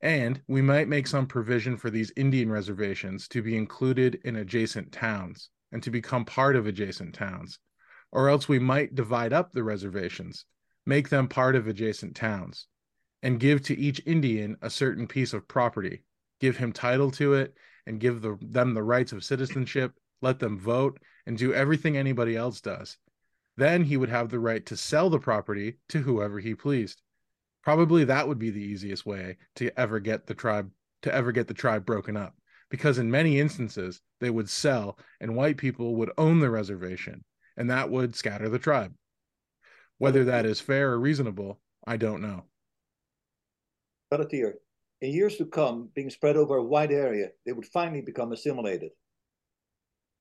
And 0.02 0.42
we 0.50 0.62
might 0.62 0.90
make 0.90 1.08
some 1.08 1.26
provision 1.26 1.78
for 1.78 1.90
these 1.90 2.12
Indian 2.18 2.52
reservations 2.52 3.30
to 3.30 3.42
be 3.42 3.56
included 3.56 4.20
in 4.26 4.36
adjacent 4.36 4.92
towns 4.92 5.50
and 5.72 5.82
to 5.82 5.90
become 5.90 6.26
part 6.26 6.58
of 6.58 6.68
adjacent 6.68 7.16
towns. 7.16 7.58
Or 8.12 8.30
else 8.30 8.50
we 8.50 8.60
might 8.60 8.96
divide 8.96 9.32
up 9.32 9.54
the 9.54 9.64
reservations, 9.64 10.46
make 10.86 11.08
them 11.08 11.30
part 11.30 11.56
of 11.56 11.68
adjacent 11.68 12.16
towns, 12.16 12.68
and 13.24 13.40
give 13.40 13.64
to 13.64 13.80
each 13.80 14.02
Indian 14.06 14.58
a 14.62 14.70
certain 14.70 15.08
piece 15.08 15.34
of 15.34 15.48
property, 15.48 16.04
give 16.42 16.58
him 16.58 16.74
title 16.74 17.12
to 17.12 17.34
it, 17.34 17.56
and 17.88 18.00
give 18.00 18.22
the, 18.22 18.38
them 18.42 18.74
the 18.74 18.84
rights 18.84 19.14
of 19.14 19.24
citizenship, 19.24 19.94
let 20.22 20.40
them 20.40 20.60
vote, 20.60 21.00
and 21.26 21.38
do 21.38 21.54
everything 21.54 21.96
anybody 21.96 22.36
else 22.36 22.60
does. 22.60 22.98
Then 23.58 23.84
he 23.84 23.98
would 23.98 24.10
have 24.10 24.30
the 24.30 24.40
right 24.40 24.66
to 24.66 24.76
sell 24.78 25.10
the 25.10 25.20
property 25.20 25.78
to 25.90 26.00
whoever 26.00 26.40
he 26.40 26.56
pleased. 26.56 27.02
Probably 27.64 28.04
that 28.04 28.28
would 28.28 28.40
be 28.40 28.50
the 28.50 28.62
easiest 28.62 29.06
way 29.06 29.38
to 29.56 29.78
ever 29.80 30.00
get 30.00 30.28
the 30.28 30.36
tribe 30.36 30.72
to 31.02 31.14
ever 31.14 31.32
get 31.32 31.48
the 31.48 31.54
tribe 31.54 31.86
broken 31.86 32.18
up 32.18 32.36
because 32.70 32.98
in 32.98 33.12
many 33.12 33.40
instances 33.40 34.02
they 34.20 34.30
would 34.30 34.50
sell 34.50 34.98
and 35.22 35.36
white 35.36 35.58
people 35.58 35.96
would 35.96 36.12
own 36.18 36.40
the 36.40 36.50
reservation 36.50 37.24
and 37.58 37.70
that 37.70 37.90
would 37.90 38.16
scatter 38.16 38.50
the 38.50 38.60
tribe. 38.60 38.94
Whether 39.98 40.26
that 40.26 40.46
is 40.46 40.60
fair 40.60 40.92
or 40.92 41.00
reasonable, 41.00 41.60
I 41.88 41.98
don't 41.98 42.22
know. 42.22 42.44
Pelletier, 44.10 44.56
in 45.02 45.12
years 45.12 45.38
to 45.38 45.46
come, 45.46 45.90
being 45.94 46.10
spread 46.10 46.36
over 46.36 46.58
a 46.58 46.64
wide 46.64 46.92
area, 46.92 47.30
they 47.46 47.54
would 47.54 47.66
finally 47.66 48.02
become 48.02 48.32
assimilated. 48.32 48.92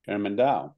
Chairman 0.06 0.36
Dow, 0.36 0.74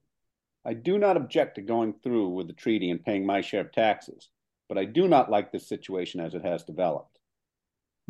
I 0.67 0.73
do 0.73 0.97
not 0.97 1.15
object 1.15 1.55
to 1.55 1.61
going 1.61 1.93
through 2.03 2.27
with 2.27 2.47
the 2.47 2.53
treaty 2.53 2.91
and 2.91 3.03
paying 3.03 3.25
my 3.25 3.39
share 3.39 3.61
of 3.61 3.71
taxes, 3.71 4.27
but 4.67 4.77
I 4.77 4.83
do 4.83 5.07
not 5.07 5.31
like 5.31 5.49
this 5.49 5.69
situation 5.69 6.19
as 6.19 6.33
it 6.33 6.43
has 6.43 6.65
developed. 6.65 7.19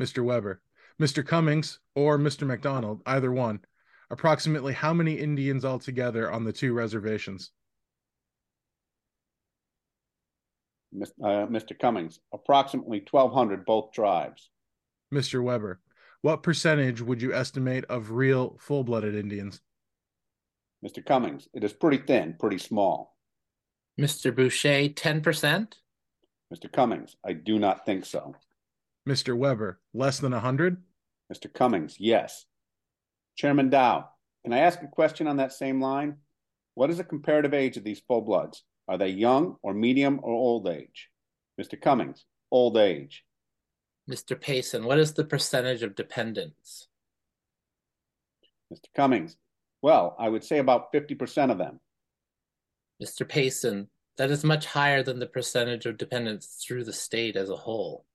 Mr. 0.02 0.26
Weber, 0.26 0.64
Mr. 1.00 1.24
Cummings, 1.24 1.78
or 1.94 2.18
Mr. 2.18 2.48
MacDonald, 2.48 3.04
either 3.06 3.32
one, 3.32 3.60
approximately 4.10 4.74
how 4.74 4.92
many 4.92 5.14
Indians 5.20 5.66
altogether 5.66 6.32
on 6.32 6.46
the 6.46 6.52
two 6.52 6.74
reservations? 6.74 7.52
Uh, 11.00 11.46
Mr. 11.46 11.78
Cummings, 11.78 12.20
approximately 12.34 13.06
1,200 13.10 13.66
both 13.66 13.92
tribes. 13.92 14.50
Mr. 15.14 15.44
Weber, 15.44 15.80
what 16.22 16.42
percentage 16.42 17.02
would 17.02 17.22
you 17.22 17.34
estimate 17.34 17.86
of 17.86 18.12
real 18.12 18.58
full 18.60 18.84
blooded 18.84 19.14
Indians? 19.14 19.62
Mr. 20.86 21.06
Cummings, 21.06 21.48
it 21.54 21.64
is 21.64 21.74
pretty 21.74 21.98
thin, 21.98 22.36
pretty 22.40 22.58
small. 22.58 23.16
Mr. 24.00 24.36
Boucher, 24.36 24.90
10%? 24.90 25.74
Mr. 26.54 26.72
Cummings, 26.72 27.16
I 27.26 27.34
do 27.34 27.60
not 27.60 27.86
think 27.86 28.06
so. 28.06 28.36
Mr. 29.08 29.36
Weber, 29.36 29.80
less 29.94 30.20
than 30.20 30.34
100? 30.34 30.78
Mr. 31.34 31.52
Cummings, 31.52 31.96
yes. 32.00 32.46
Chairman 33.36 33.70
Dow, 33.70 34.10
can 34.44 34.54
I 34.54 34.60
ask 34.60 34.82
a 34.82 34.88
question 34.88 35.28
on 35.28 35.38
that 35.38 35.52
same 35.52 35.82
line? 35.82 36.18
What 36.76 36.90
is 36.90 36.98
the 36.98 37.04
comparative 37.04 37.54
age 37.54 37.76
of 37.78 37.84
these 37.84 38.02
full 38.08 38.22
bloods? 38.22 38.64
Are 38.88 38.98
they 38.98 39.10
young 39.10 39.58
or 39.64 39.74
medium 39.74 40.20
or 40.22 40.32
old 40.32 40.68
age? 40.68 41.10
Mr. 41.60 41.80
Cummings, 41.80 42.26
old 42.52 42.78
age. 42.78 43.24
Mr. 44.10 44.40
Payson, 44.40 44.86
what 44.86 45.00
is 45.00 45.14
the 45.14 45.26
percentage 45.26 45.84
of 45.84 45.96
dependents? 45.96 46.88
Mr. 48.72 48.86
Cummings, 48.96 49.36
well, 49.82 50.16
I 50.20 50.30
would 50.30 50.44
say 50.44 50.58
about 50.60 50.92
50% 50.94 51.52
of 51.52 51.58
them. 51.58 51.80
Mr. 53.02 53.28
Payson, 53.28 53.90
that 54.18 54.32
is 54.32 54.44
much 54.44 54.66
higher 54.66 55.04
than 55.04 55.20
the 55.20 55.28
percentage 55.28 55.86
of 55.86 55.98
dependents 55.98 56.64
through 56.66 56.84
the 56.84 56.94
state 56.94 57.36
as 57.36 57.50
a 57.50 57.56
whole. 57.56 58.06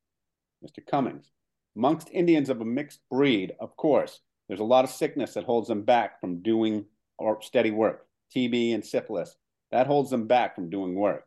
Mr. 0.64 0.84
Cummings, 0.84 1.30
amongst 1.76 2.10
Indians 2.10 2.48
of 2.48 2.60
a 2.60 2.64
mixed 2.64 3.00
breed, 3.10 3.52
of 3.60 3.76
course, 3.76 4.20
there's 4.48 4.60
a 4.60 4.64
lot 4.64 4.84
of 4.84 4.90
sickness 4.90 5.34
that 5.34 5.44
holds 5.44 5.68
them 5.68 5.82
back 5.82 6.20
from 6.20 6.42
doing 6.42 6.84
or 7.18 7.40
steady 7.42 7.70
work. 7.70 8.06
TB 8.34 8.74
and 8.74 8.84
syphilis, 8.84 9.36
that 9.70 9.86
holds 9.86 10.10
them 10.10 10.26
back 10.26 10.54
from 10.54 10.70
doing 10.70 10.94
work. 10.94 11.26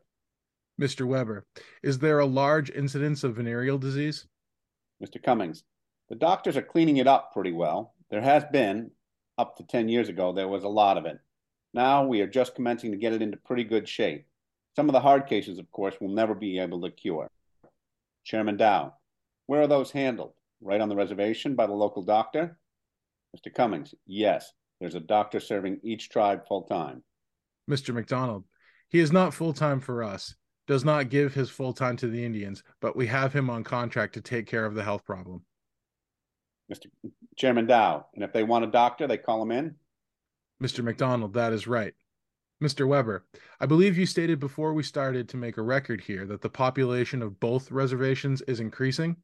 Mr. 0.80 1.06
Weber, 1.06 1.46
is 1.82 1.98
there 1.98 2.18
a 2.18 2.26
large 2.26 2.70
incidence 2.70 3.24
of 3.24 3.36
venereal 3.36 3.78
disease? 3.78 4.26
Mr. 5.02 5.22
Cummings, 5.22 5.64
the 6.08 6.14
doctors 6.14 6.56
are 6.56 6.62
cleaning 6.62 6.98
it 6.98 7.06
up 7.06 7.32
pretty 7.32 7.52
well. 7.52 7.94
There 8.10 8.20
has 8.20 8.44
been, 8.52 8.90
up 9.38 9.56
to 9.56 9.64
10 9.64 9.88
years 9.88 10.08
ago, 10.08 10.32
there 10.32 10.48
was 10.48 10.64
a 10.64 10.68
lot 10.68 10.98
of 10.98 11.06
it. 11.06 11.18
Now 11.74 12.06
we 12.06 12.20
are 12.20 12.26
just 12.26 12.54
commencing 12.54 12.90
to 12.92 12.96
get 12.96 13.12
it 13.12 13.22
into 13.22 13.36
pretty 13.36 13.64
good 13.64 13.88
shape. 13.88 14.26
Some 14.74 14.88
of 14.88 14.92
the 14.92 15.00
hard 15.00 15.26
cases, 15.26 15.58
of 15.58 15.70
course, 15.72 15.94
will 16.00 16.08
never 16.08 16.34
be 16.34 16.58
able 16.58 16.80
to 16.82 16.90
cure. 16.90 17.30
Chairman 18.24 18.56
Dow, 18.56 18.94
where 19.46 19.62
are 19.62 19.66
those 19.66 19.90
handled? 19.90 20.32
Right 20.60 20.80
on 20.80 20.88
the 20.88 20.96
reservation 20.96 21.54
by 21.54 21.66
the 21.66 21.72
local 21.72 22.02
doctor? 22.02 22.58
Mr. 23.36 23.52
Cummings, 23.52 23.94
yes. 24.06 24.52
There's 24.80 24.94
a 24.94 25.00
doctor 25.00 25.40
serving 25.40 25.80
each 25.82 26.10
tribe 26.10 26.46
full 26.46 26.62
time. 26.62 27.02
Mr. 27.70 27.94
MacDonald, 27.94 28.44
he 28.88 28.98
is 28.98 29.12
not 29.12 29.34
full 29.34 29.52
time 29.52 29.80
for 29.80 30.02
us, 30.02 30.34
does 30.66 30.84
not 30.84 31.08
give 31.08 31.32
his 31.32 31.48
full 31.48 31.72
time 31.72 31.96
to 31.96 32.08
the 32.08 32.24
Indians, 32.24 32.62
but 32.80 32.96
we 32.96 33.06
have 33.06 33.32
him 33.32 33.48
on 33.48 33.64
contract 33.64 34.14
to 34.14 34.20
take 34.20 34.46
care 34.46 34.66
of 34.66 34.74
the 34.74 34.84
health 34.84 35.04
problem. 35.04 35.44
Mr. 36.72 36.86
Chairman 37.36 37.66
Dow, 37.66 38.06
and 38.14 38.24
if 38.24 38.32
they 38.32 38.42
want 38.42 38.64
a 38.64 38.68
doctor, 38.68 39.06
they 39.06 39.18
call 39.18 39.42
him 39.42 39.52
in? 39.52 39.74
Mr. 40.62 40.82
MacDonald, 40.82 41.34
that 41.34 41.52
is 41.52 41.66
right. 41.66 41.94
Mr. 42.62 42.88
Weber, 42.88 43.24
I 43.60 43.66
believe 43.66 43.98
you 43.98 44.06
stated 44.06 44.40
before 44.40 44.72
we 44.72 44.82
started 44.82 45.28
to 45.28 45.36
make 45.36 45.58
a 45.58 45.62
record 45.62 46.00
here 46.00 46.24
that 46.26 46.40
the 46.40 46.48
population 46.48 47.22
of 47.22 47.38
both 47.38 47.70
reservations 47.70 48.40
is 48.42 48.60
increasing. 48.60 49.16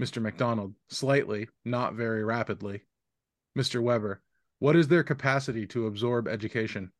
Mr. 0.00 0.20
MacDonald, 0.20 0.74
slightly, 0.88 1.48
not 1.64 1.94
very 1.94 2.22
rapidly. 2.22 2.82
Mr. 3.58 3.82
Weber, 3.82 4.22
what 4.58 4.76
is 4.76 4.88
their 4.88 5.02
capacity 5.02 5.66
to 5.68 5.86
absorb 5.86 6.28
education? 6.28 6.92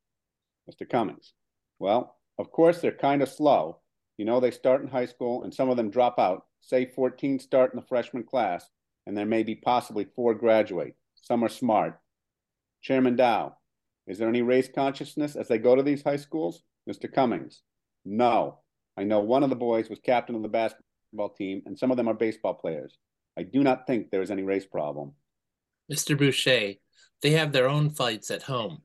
Mr. 0.69 0.89
Cummings, 0.89 1.35
well, 1.79 2.17
of 2.39 2.51
course, 2.51 2.81
they're 2.81 2.93
kind 2.93 3.23
of 3.23 3.29
slow. 3.29 3.81
You 4.17 4.25
know, 4.25 4.41
they 4.41 4.51
start 4.51 4.83
in 4.83 4.89
high 4.89 5.07
school 5.07 5.45
and 5.45 5.53
some 5.53 5.69
of 5.69 5.77
them 5.77 5.91
drop 5.91 6.19
out. 6.19 6.47
Say 6.61 6.87
14 6.87 7.39
start 7.39 7.73
in 7.73 7.81
the 7.81 7.87
freshman 7.87 8.25
class, 8.25 8.69
and 9.07 9.17
there 9.17 9.27
may 9.27 9.43
be 9.43 9.55
possibly 9.55 10.07
four 10.17 10.35
graduate. 10.35 10.95
Some 11.23 11.45
are 11.45 11.49
smart. 11.49 12.01
Chairman 12.83 13.17
Dow, 13.17 13.57
is 14.07 14.19
there 14.19 14.29
any 14.29 14.43
race 14.43 14.69
consciousness 14.73 15.37
as 15.37 15.49
they 15.49 15.59
go 15.59 15.75
to 15.77 15.83
these 15.83 16.03
high 16.03 16.17
schools? 16.17 16.63
Mr. 16.89 17.13
Cummings, 17.13 17.63
no. 18.05 18.61
I 18.97 19.05
know 19.05 19.21
one 19.21 19.43
of 19.43 19.51
the 19.51 19.57
boys 19.57 19.89
was 19.89 19.99
captain 20.01 20.35
of 20.35 20.43
the 20.43 20.49
basketball 20.49 21.31
team, 21.31 21.63
and 21.67 21.79
some 21.79 21.91
of 21.91 21.97
them 21.97 22.09
are 22.09 22.15
baseball 22.15 22.55
players. 22.55 22.97
I 23.39 23.43
do 23.43 23.63
not 23.63 23.87
think 23.87 24.11
there 24.11 24.23
is 24.23 24.31
any 24.31 24.43
race 24.43 24.67
problem. 24.67 25.13
Mr. 25.91 26.17
Boucher, 26.17 26.75
they 27.23 27.31
have 27.31 27.53
their 27.53 27.69
own 27.69 27.91
fights 27.91 28.31
at 28.31 28.43
home. 28.43 28.83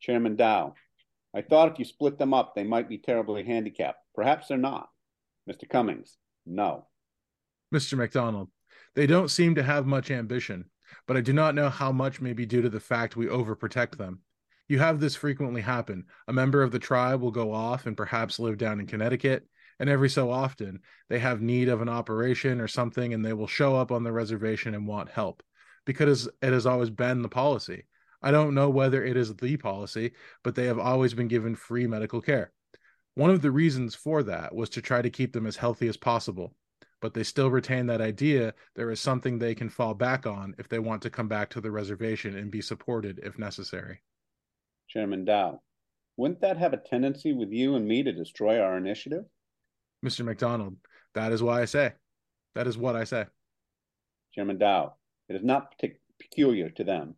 Chairman 0.00 0.36
Dow, 0.36 0.74
I 1.34 1.42
thought 1.42 1.70
if 1.72 1.78
you 1.78 1.84
split 1.84 2.18
them 2.18 2.34
up, 2.34 2.54
they 2.54 2.64
might 2.64 2.88
be 2.88 2.98
terribly 2.98 3.44
handicapped. 3.44 3.98
Perhaps 4.14 4.48
they're 4.48 4.58
not. 4.58 4.88
Mr. 5.48 5.68
Cummings, 5.68 6.16
no. 6.46 6.86
Mr. 7.74 7.96
MacDonald, 7.96 8.48
they 8.94 9.06
don't 9.06 9.30
seem 9.30 9.54
to 9.54 9.62
have 9.62 9.86
much 9.86 10.10
ambition 10.10 10.66
but 11.06 11.16
I 11.16 11.20
do 11.20 11.32
not 11.32 11.54
know 11.54 11.68
how 11.68 11.92
much 11.92 12.20
may 12.20 12.32
be 12.32 12.46
due 12.46 12.62
to 12.62 12.68
the 12.68 12.80
fact 12.80 13.16
we 13.16 13.26
overprotect 13.26 13.96
them. 13.96 14.20
You 14.68 14.78
have 14.78 15.00
this 15.00 15.16
frequently 15.16 15.60
happen. 15.60 16.04
A 16.28 16.32
member 16.32 16.62
of 16.62 16.70
the 16.70 16.78
tribe 16.78 17.20
will 17.20 17.30
go 17.30 17.52
off 17.52 17.86
and 17.86 17.96
perhaps 17.96 18.38
live 18.38 18.58
down 18.58 18.80
in 18.80 18.86
Connecticut, 18.86 19.46
and 19.78 19.90
every 19.90 20.08
so 20.08 20.30
often 20.30 20.80
they 21.08 21.18
have 21.18 21.42
need 21.42 21.68
of 21.68 21.82
an 21.82 21.88
operation 21.88 22.60
or 22.60 22.68
something 22.68 23.12
and 23.12 23.24
they 23.24 23.32
will 23.32 23.46
show 23.46 23.74
up 23.76 23.90
on 23.90 24.04
the 24.04 24.12
reservation 24.12 24.74
and 24.74 24.86
want 24.86 25.10
help 25.10 25.42
because 25.84 26.28
it 26.40 26.52
has 26.52 26.66
always 26.66 26.90
been 26.90 27.22
the 27.22 27.28
policy. 27.28 27.84
I 28.22 28.30
don't 28.30 28.54
know 28.54 28.70
whether 28.70 29.04
it 29.04 29.16
is 29.16 29.34
the 29.34 29.56
policy, 29.56 30.12
but 30.44 30.54
they 30.54 30.66
have 30.66 30.78
always 30.78 31.12
been 31.12 31.26
given 31.26 31.56
free 31.56 31.88
medical 31.88 32.20
care. 32.20 32.52
One 33.14 33.30
of 33.30 33.42
the 33.42 33.50
reasons 33.50 33.96
for 33.96 34.22
that 34.22 34.54
was 34.54 34.70
to 34.70 34.80
try 34.80 35.02
to 35.02 35.10
keep 35.10 35.32
them 35.32 35.46
as 35.46 35.56
healthy 35.56 35.88
as 35.88 35.96
possible 35.96 36.54
but 37.02 37.12
they 37.12 37.24
still 37.24 37.50
retain 37.50 37.86
that 37.86 38.00
idea 38.00 38.54
there 38.76 38.92
is 38.92 39.00
something 39.00 39.36
they 39.36 39.56
can 39.56 39.68
fall 39.68 39.92
back 39.92 40.24
on 40.24 40.54
if 40.56 40.68
they 40.68 40.78
want 40.78 41.02
to 41.02 41.10
come 41.10 41.26
back 41.26 41.50
to 41.50 41.60
the 41.60 41.70
reservation 41.70 42.36
and 42.36 42.50
be 42.50 42.62
supported 42.62 43.20
if 43.24 43.38
necessary. 43.38 44.00
Chairman 44.88 45.24
Dow, 45.24 45.60
wouldn't 46.16 46.40
that 46.42 46.56
have 46.58 46.72
a 46.72 46.76
tendency 46.76 47.32
with 47.32 47.50
you 47.50 47.74
and 47.74 47.86
me 47.86 48.04
to 48.04 48.12
destroy 48.12 48.60
our 48.60 48.78
initiative? 48.78 49.24
Mr. 50.06 50.24
MacDonald, 50.24 50.76
that 51.14 51.32
is 51.32 51.42
why 51.42 51.60
I 51.60 51.64
say. 51.64 51.92
That 52.54 52.68
is 52.68 52.78
what 52.78 52.94
I 52.94 53.02
say. 53.02 53.26
Chairman 54.32 54.58
Dow, 54.58 54.94
it 55.28 55.34
is 55.34 55.42
not 55.42 55.74
peculiar 56.20 56.70
to 56.70 56.84
them. 56.84 57.16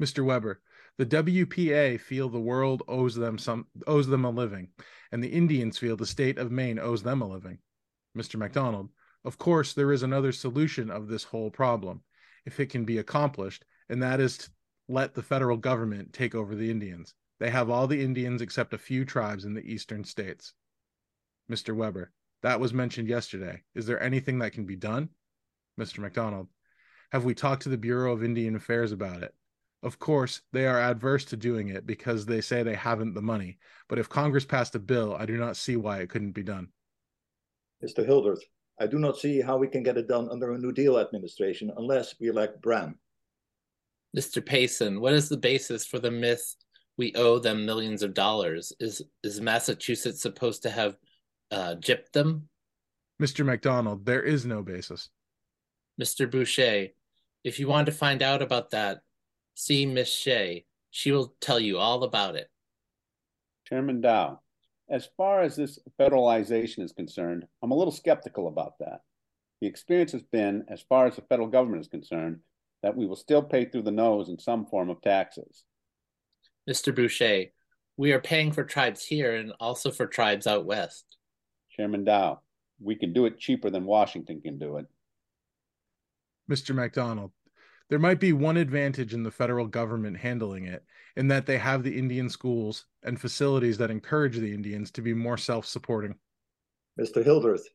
Mr. 0.00 0.22
Weber, 0.22 0.60
the 0.98 1.06
WPA 1.06 1.98
feel 1.98 2.28
the 2.28 2.38
world 2.38 2.82
owes 2.86 3.14
them 3.14 3.38
some 3.38 3.66
owes 3.86 4.06
them 4.06 4.26
a 4.26 4.30
living, 4.30 4.68
and 5.12 5.24
the 5.24 5.28
Indians 5.28 5.78
feel 5.78 5.96
the 5.96 6.06
state 6.06 6.38
of 6.38 6.52
Maine 6.52 6.78
owes 6.78 7.02
them 7.02 7.22
a 7.22 7.26
living. 7.26 7.58
Mr. 8.16 8.36
MacDonald, 8.36 8.90
of 9.28 9.36
course, 9.36 9.74
there 9.74 9.92
is 9.92 10.02
another 10.02 10.32
solution 10.32 10.90
of 10.90 11.06
this 11.06 11.22
whole 11.22 11.50
problem, 11.50 12.00
if 12.46 12.58
it 12.58 12.70
can 12.70 12.86
be 12.86 12.96
accomplished, 12.96 13.62
and 13.90 14.02
that 14.02 14.20
is 14.20 14.38
to 14.38 14.50
let 14.88 15.12
the 15.12 15.22
federal 15.22 15.58
government 15.58 16.14
take 16.14 16.34
over 16.34 16.54
the 16.54 16.70
Indians. 16.70 17.12
They 17.38 17.50
have 17.50 17.68
all 17.68 17.86
the 17.86 18.02
Indians 18.02 18.40
except 18.40 18.72
a 18.72 18.78
few 18.78 19.04
tribes 19.04 19.44
in 19.44 19.52
the 19.52 19.70
eastern 19.70 20.02
states. 20.04 20.54
Mr. 21.52 21.76
Weber, 21.76 22.10
that 22.40 22.58
was 22.58 22.72
mentioned 22.72 23.06
yesterday. 23.06 23.64
Is 23.74 23.84
there 23.84 24.02
anything 24.02 24.38
that 24.38 24.54
can 24.54 24.64
be 24.64 24.76
done? 24.76 25.10
Mr. 25.78 25.98
MacDonald, 25.98 26.48
have 27.12 27.26
we 27.26 27.34
talked 27.34 27.64
to 27.64 27.68
the 27.68 27.76
Bureau 27.76 28.14
of 28.14 28.24
Indian 28.24 28.56
Affairs 28.56 28.92
about 28.92 29.22
it? 29.22 29.34
Of 29.82 29.98
course, 29.98 30.40
they 30.54 30.66
are 30.66 30.80
adverse 30.80 31.26
to 31.26 31.36
doing 31.36 31.68
it 31.68 31.86
because 31.86 32.24
they 32.24 32.40
say 32.40 32.62
they 32.62 32.76
haven't 32.76 33.12
the 33.12 33.20
money. 33.20 33.58
But 33.90 33.98
if 33.98 34.08
Congress 34.08 34.46
passed 34.46 34.74
a 34.74 34.78
bill, 34.78 35.14
I 35.14 35.26
do 35.26 35.36
not 35.36 35.58
see 35.58 35.76
why 35.76 35.98
it 35.98 36.08
couldn't 36.08 36.32
be 36.32 36.42
done. 36.42 36.68
Mr. 37.84 38.06
Hildreth, 38.06 38.40
I 38.80 38.86
do 38.86 38.98
not 38.98 39.16
see 39.16 39.40
how 39.40 39.56
we 39.56 39.68
can 39.68 39.82
get 39.82 39.96
it 39.96 40.08
done 40.08 40.28
under 40.30 40.52
a 40.52 40.58
New 40.58 40.72
Deal 40.72 40.98
administration 40.98 41.72
unless 41.76 42.14
we 42.20 42.28
elect 42.28 42.62
Bram. 42.62 42.98
Mr. 44.16 44.44
Payson, 44.44 45.00
what 45.00 45.12
is 45.12 45.28
the 45.28 45.36
basis 45.36 45.84
for 45.84 45.98
the 45.98 46.10
myth 46.10 46.54
we 46.96 47.12
owe 47.14 47.38
them 47.38 47.66
millions 47.66 48.02
of 48.02 48.14
dollars? 48.14 48.72
Is 48.80 49.02
is 49.22 49.40
Massachusetts 49.40 50.22
supposed 50.22 50.62
to 50.62 50.70
have 50.70 50.96
uh, 51.50 51.74
gypped 51.78 52.12
them? 52.12 52.48
Mr. 53.20 53.44
MacDonald, 53.44 54.06
there 54.06 54.22
is 54.22 54.46
no 54.46 54.62
basis. 54.62 55.10
Mr. 56.00 56.30
Boucher, 56.30 56.88
if 57.42 57.58
you 57.58 57.66
want 57.66 57.86
to 57.86 57.92
find 57.92 58.22
out 58.22 58.42
about 58.42 58.70
that, 58.70 59.00
see 59.54 59.86
Miss 59.86 60.12
Shay. 60.12 60.64
She 60.90 61.10
will 61.12 61.34
tell 61.40 61.58
you 61.58 61.78
all 61.78 62.04
about 62.04 62.36
it. 62.36 62.48
Chairman 63.66 64.00
Dow, 64.00 64.40
as 64.90 65.08
far 65.16 65.42
as 65.42 65.56
this 65.56 65.78
federalization 66.00 66.82
is 66.82 66.92
concerned, 66.92 67.46
I'm 67.62 67.70
a 67.70 67.76
little 67.76 67.92
skeptical 67.92 68.48
about 68.48 68.78
that. 68.80 69.00
The 69.60 69.66
experience 69.66 70.12
has 70.12 70.22
been, 70.22 70.64
as 70.68 70.82
far 70.88 71.06
as 71.06 71.16
the 71.16 71.22
federal 71.22 71.48
government 71.48 71.82
is 71.82 71.88
concerned, 71.88 72.40
that 72.82 72.96
we 72.96 73.06
will 73.06 73.16
still 73.16 73.42
pay 73.42 73.64
through 73.64 73.82
the 73.82 73.90
nose 73.90 74.28
in 74.28 74.38
some 74.38 74.66
form 74.66 74.88
of 74.88 75.02
taxes. 75.02 75.64
Mr. 76.68 76.94
Boucher, 76.94 77.46
we 77.96 78.12
are 78.12 78.20
paying 78.20 78.52
for 78.52 78.64
tribes 78.64 79.04
here 79.04 79.34
and 79.34 79.52
also 79.58 79.90
for 79.90 80.06
tribes 80.06 80.46
out 80.46 80.64
west. 80.64 81.16
Chairman 81.70 82.04
Dow, 82.04 82.40
we 82.80 82.94
can 82.94 83.12
do 83.12 83.26
it 83.26 83.38
cheaper 83.38 83.70
than 83.70 83.84
Washington 83.84 84.40
can 84.40 84.58
do 84.58 84.76
it. 84.76 84.86
Mr. 86.50 86.74
MacDonald, 86.74 87.32
there 87.88 87.98
might 87.98 88.20
be 88.20 88.32
one 88.32 88.56
advantage 88.56 89.14
in 89.14 89.22
the 89.22 89.30
federal 89.30 89.66
government 89.66 90.18
handling 90.18 90.64
it, 90.64 90.84
in 91.16 91.28
that 91.28 91.46
they 91.46 91.58
have 91.58 91.82
the 91.82 91.98
Indian 91.98 92.28
schools 92.28 92.86
and 93.02 93.20
facilities 93.20 93.78
that 93.78 93.90
encourage 93.90 94.36
the 94.36 94.52
Indians 94.52 94.90
to 94.92 95.02
be 95.02 95.14
more 95.14 95.38
self 95.38 95.64
supporting. 95.66 96.14
Mr. 97.00 97.24
Hildreth, 97.24 97.66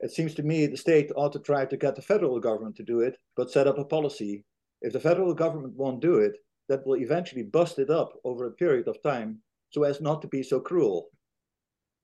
it 0.00 0.10
seems 0.10 0.34
to 0.34 0.42
me 0.42 0.66
the 0.66 0.76
state 0.76 1.10
ought 1.16 1.32
to 1.32 1.38
try 1.38 1.64
to 1.64 1.76
get 1.76 1.96
the 1.96 2.02
federal 2.02 2.38
government 2.38 2.76
to 2.76 2.82
do 2.82 3.00
it, 3.00 3.16
but 3.36 3.50
set 3.50 3.66
up 3.66 3.78
a 3.78 3.84
policy. 3.84 4.44
If 4.82 4.92
the 4.92 5.00
federal 5.00 5.32
government 5.32 5.74
won't 5.74 6.02
do 6.02 6.16
it, 6.16 6.34
that 6.68 6.86
will 6.86 6.96
eventually 6.96 7.44
bust 7.44 7.78
it 7.78 7.90
up 7.90 8.12
over 8.24 8.46
a 8.46 8.52
period 8.52 8.88
of 8.88 9.02
time 9.02 9.38
so 9.70 9.84
as 9.84 10.00
not 10.00 10.20
to 10.22 10.28
be 10.28 10.42
so 10.42 10.60
cruel. 10.60 11.08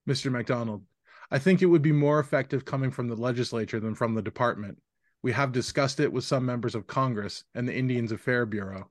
Mr. 0.09 0.31
MacDonald, 0.31 0.83
I 1.31 1.39
think 1.39 1.63
it 1.63 1.67
would 1.67 1.83
be 1.83 1.93
more 1.93 2.19
effective 2.19 2.65
coming 2.65 2.91
from 2.91 3.09
the 3.09 3.17
legislature 3.17 3.81
than 3.81 3.95
from 3.95 4.15
the 4.15 4.23
department. 4.23 4.79
We 5.23 5.33
have 5.33 5.53
discussed 5.53 6.01
it 6.01 6.13
with 6.13 6.25
some 6.25 6.45
members 6.45 6.75
of 6.75 6.87
Congress 6.87 7.45
and 7.55 7.69
the 7.69 7.75
Indians 7.75 8.13
Affair 8.13 8.45
Bureau. 8.45 8.91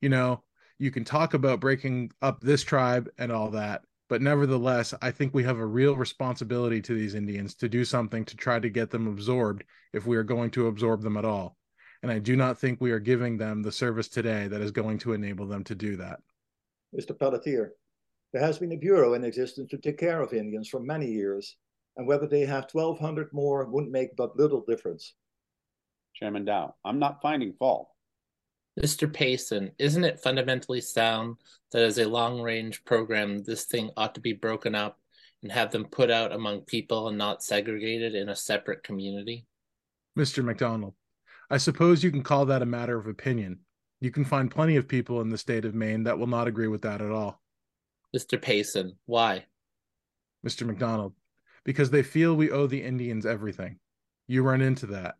You 0.00 0.08
know, 0.08 0.42
you 0.78 0.90
can 0.90 1.04
talk 1.04 1.34
about 1.34 1.60
breaking 1.60 2.10
up 2.20 2.40
this 2.40 2.64
tribe 2.64 3.08
and 3.18 3.30
all 3.30 3.50
that, 3.50 3.82
but 4.08 4.20
nevertheless, 4.20 4.92
I 5.00 5.12
think 5.12 5.32
we 5.32 5.44
have 5.44 5.58
a 5.58 5.66
real 5.66 5.94
responsibility 5.94 6.82
to 6.82 6.94
these 6.94 7.14
Indians 7.14 7.54
to 7.56 7.68
do 7.68 7.84
something 7.84 8.24
to 8.24 8.36
try 8.36 8.58
to 8.58 8.68
get 8.68 8.90
them 8.90 9.06
absorbed 9.06 9.62
if 9.92 10.04
we 10.04 10.16
are 10.16 10.24
going 10.24 10.50
to 10.52 10.66
absorb 10.66 11.02
them 11.02 11.16
at 11.16 11.24
all. 11.24 11.56
And 12.02 12.10
I 12.10 12.18
do 12.18 12.34
not 12.34 12.58
think 12.58 12.80
we 12.80 12.90
are 12.90 12.98
giving 12.98 13.36
them 13.36 13.62
the 13.62 13.70
service 13.70 14.08
today 14.08 14.48
that 14.48 14.60
is 14.60 14.72
going 14.72 14.98
to 14.98 15.12
enable 15.12 15.46
them 15.46 15.62
to 15.64 15.76
do 15.76 15.94
that. 15.96 16.18
Mr. 16.92 17.16
Pelletier, 17.16 17.74
there 18.32 18.42
has 18.42 18.58
been 18.58 18.72
a 18.72 18.76
bureau 18.76 19.14
in 19.14 19.24
existence 19.24 19.70
to 19.70 19.78
take 19.78 19.98
care 19.98 20.20
of 20.20 20.32
Indians 20.32 20.68
for 20.68 20.80
many 20.80 21.06
years, 21.06 21.56
and 21.96 22.06
whether 22.06 22.26
they 22.26 22.40
have 22.40 22.66
1,200 22.72 23.32
more 23.32 23.64
wouldn't 23.66 23.92
make 23.92 24.16
but 24.16 24.36
little 24.36 24.64
difference. 24.66 25.14
Chairman 26.14 26.44
Dow, 26.44 26.74
I'm 26.84 26.98
not 26.98 27.22
finding 27.22 27.52
fault. 27.54 27.88
Mr. 28.80 29.12
Payson, 29.12 29.70
isn't 29.78 30.04
it 30.04 30.20
fundamentally 30.20 30.80
sound 30.80 31.36
that 31.72 31.82
as 31.82 31.98
a 31.98 32.08
long 32.08 32.40
range 32.40 32.84
program, 32.84 33.42
this 33.42 33.64
thing 33.64 33.90
ought 33.96 34.14
to 34.14 34.20
be 34.20 34.32
broken 34.32 34.74
up 34.74 34.98
and 35.42 35.52
have 35.52 35.70
them 35.70 35.84
put 35.84 36.10
out 36.10 36.32
among 36.32 36.62
people 36.62 37.08
and 37.08 37.18
not 37.18 37.42
segregated 37.42 38.14
in 38.14 38.30
a 38.30 38.36
separate 38.36 38.82
community? 38.82 39.46
Mr. 40.18 40.42
MacDonald, 40.42 40.94
I 41.50 41.58
suppose 41.58 42.02
you 42.02 42.10
can 42.10 42.22
call 42.22 42.46
that 42.46 42.62
a 42.62 42.66
matter 42.66 42.98
of 42.98 43.06
opinion. 43.06 43.60
You 44.00 44.10
can 44.10 44.24
find 44.24 44.50
plenty 44.50 44.76
of 44.76 44.88
people 44.88 45.20
in 45.20 45.28
the 45.28 45.38
state 45.38 45.64
of 45.64 45.74
Maine 45.74 46.04
that 46.04 46.18
will 46.18 46.26
not 46.26 46.48
agree 46.48 46.68
with 46.68 46.82
that 46.82 47.02
at 47.02 47.10
all. 47.10 47.42
Mr. 48.16 48.40
Payson, 48.40 48.92
why? 49.06 49.44
Mr. 50.46 50.66
MacDonald, 50.66 51.14
because 51.64 51.90
they 51.90 52.02
feel 52.02 52.34
we 52.34 52.50
owe 52.50 52.66
the 52.66 52.82
Indians 52.82 53.26
everything. 53.26 53.78
You 54.26 54.42
run 54.42 54.62
into 54.62 54.86
that 54.86 55.16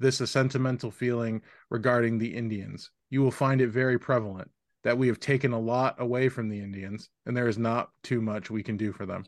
this 0.00 0.20
a 0.20 0.26
sentimental 0.26 0.90
feeling 0.90 1.42
regarding 1.68 2.18
the 2.18 2.34
Indians. 2.34 2.90
You 3.10 3.22
will 3.22 3.30
find 3.30 3.60
it 3.60 3.68
very 3.68 3.98
prevalent 3.98 4.50
that 4.82 4.98
we 4.98 5.06
have 5.08 5.20
taken 5.20 5.52
a 5.52 5.60
lot 5.60 5.94
away 5.98 6.28
from 6.28 6.48
the 6.48 6.58
Indians 6.58 7.10
and 7.26 7.36
there 7.36 7.48
is 7.48 7.58
not 7.58 7.90
too 8.02 8.20
much 8.20 8.50
we 8.50 8.62
can 8.62 8.76
do 8.76 8.92
for 8.92 9.06
them. 9.06 9.24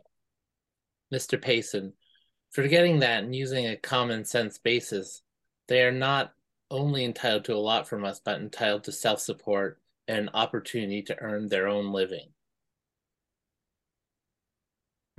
Mr. 1.12 1.40
Payson, 1.40 1.92
forgetting 2.50 3.00
that 3.00 3.22
and 3.22 3.36
using 3.36 3.66
a 3.66 3.76
common 3.76 4.24
sense 4.24 4.58
basis, 4.58 5.22
they 5.68 5.82
are 5.82 5.92
not 5.92 6.32
only 6.70 7.04
entitled 7.04 7.44
to 7.44 7.54
a 7.54 7.56
lot 7.56 7.86
from 7.86 8.04
us, 8.04 8.20
but 8.24 8.40
entitled 8.40 8.84
to 8.84 8.92
self 8.92 9.20
support 9.20 9.78
and 10.08 10.30
opportunity 10.32 11.02
to 11.02 11.20
earn 11.20 11.48
their 11.48 11.68
own 11.68 11.92
living. 11.92 12.28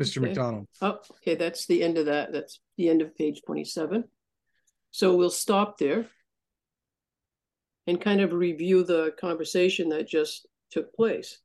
Mr. 0.01 0.17
Okay. 0.17 0.27
MacDonald. 0.27 0.67
Oh, 0.81 0.97
okay, 1.11 1.35
that's 1.35 1.67
the 1.67 1.83
end 1.83 1.99
of 1.99 2.07
that. 2.07 2.33
That's 2.33 2.59
the 2.77 2.89
end 2.89 3.03
of 3.03 3.15
page 3.15 3.41
twenty-seven. 3.45 4.05
So 4.93 5.15
we'll 5.15 5.32
stop 5.32 5.79
there 5.79 6.06
and 7.88 7.99
kind 7.99 8.21
of 8.21 8.32
review 8.32 8.84
the 8.84 9.12
conversation 9.19 9.89
that 9.89 10.08
just 10.08 10.45
took 10.69 10.95
place. 10.95 11.39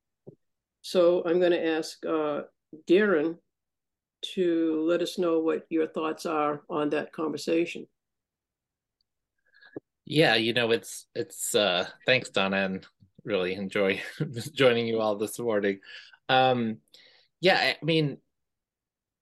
So 0.83 1.23
I'm 1.25 1.41
going 1.41 1.53
to 1.53 1.67
ask 1.67 2.05
uh, 2.05 2.43
Darren 2.87 3.39
to 4.35 4.85
let 4.87 5.01
us 5.01 5.19
know 5.19 5.41
what 5.41 5.65
your 5.71 5.87
thoughts 5.87 6.27
are 6.27 6.61
on 6.69 6.91
that 6.91 7.11
conversation. 7.11 7.87
Yeah, 10.05 10.35
you 10.35 10.53
know, 10.53 10.71
it's 10.71 11.07
it's 11.15 11.55
uh 11.55 11.87
thanks 12.07 12.31
Donna 12.31 12.57
and 12.65 12.87
really 13.25 13.53
enjoy 13.55 14.01
joining 14.55 14.87
you 14.87 15.01
all 15.01 15.17
this 15.17 15.39
morning. 15.39 15.81
Um 16.31 16.79
yeah, 17.41 17.75
I 17.81 17.85
mean 17.85 18.17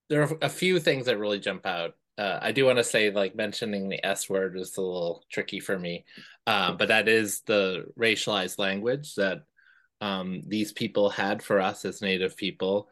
there 0.08 0.22
are 0.22 0.38
a 0.40 0.48
few 0.48 0.78
things 0.78 1.06
that 1.06 1.18
really 1.18 1.40
jump 1.40 1.66
out. 1.66 1.94
Uh, 2.18 2.38
I 2.40 2.52
do 2.52 2.64
want 2.64 2.78
to 2.78 2.84
say, 2.84 3.10
like 3.10 3.36
mentioning 3.36 3.88
the 3.88 4.04
S 4.04 4.28
word 4.28 4.56
is 4.56 4.76
a 4.76 4.80
little 4.80 5.24
tricky 5.30 5.60
for 5.60 5.78
me, 5.78 6.04
um, 6.46 6.76
but 6.76 6.88
that 6.88 7.08
is 7.08 7.42
the 7.42 7.86
racialized 7.98 8.58
language 8.58 9.14
that 9.16 9.42
um, 10.00 10.42
these 10.46 10.72
people 10.72 11.10
had 11.10 11.42
for 11.42 11.60
us 11.60 11.84
as 11.84 12.02
Native 12.02 12.36
people. 12.36 12.88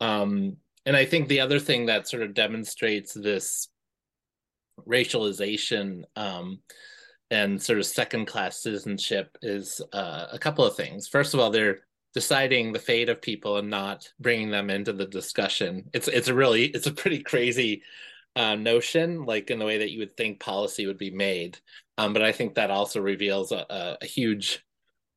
Um, 0.00 0.56
and 0.84 0.96
I 0.96 1.04
think 1.04 1.28
the 1.28 1.40
other 1.40 1.58
thing 1.58 1.86
that 1.86 2.08
sort 2.08 2.22
of 2.22 2.34
demonstrates 2.34 3.14
this 3.14 3.68
racialization 4.86 6.04
um, 6.14 6.60
and 7.30 7.60
sort 7.60 7.78
of 7.78 7.86
second 7.86 8.26
class 8.26 8.62
citizenship 8.62 9.36
is 9.42 9.80
uh, 9.92 10.26
a 10.32 10.38
couple 10.38 10.64
of 10.64 10.76
things. 10.76 11.08
First 11.08 11.34
of 11.34 11.40
all, 11.40 11.50
they're 11.50 11.80
deciding 12.14 12.72
the 12.72 12.78
fate 12.78 13.08
of 13.08 13.20
people 13.20 13.58
and 13.58 13.68
not 13.68 14.10
bringing 14.20 14.50
them 14.50 14.70
into 14.70 14.92
the 14.92 15.06
discussion. 15.06 15.90
It's 15.92 16.08
it's 16.08 16.28
a 16.28 16.34
really 16.34 16.64
it's 16.64 16.86
a 16.86 16.92
pretty 16.92 17.22
crazy 17.22 17.82
uh, 18.36 18.54
notion, 18.54 19.24
like 19.24 19.50
in 19.50 19.58
the 19.58 19.64
way 19.64 19.78
that 19.78 19.90
you 19.90 19.98
would 19.98 20.16
think 20.16 20.38
policy 20.38 20.86
would 20.86 20.98
be 20.98 21.10
made. 21.10 21.58
Um, 21.98 22.12
but 22.12 22.22
I 22.22 22.32
think 22.32 22.54
that 22.54 22.70
also 22.70 23.00
reveals 23.00 23.50
a, 23.50 23.96
a, 24.00 24.04
huge 24.04 24.62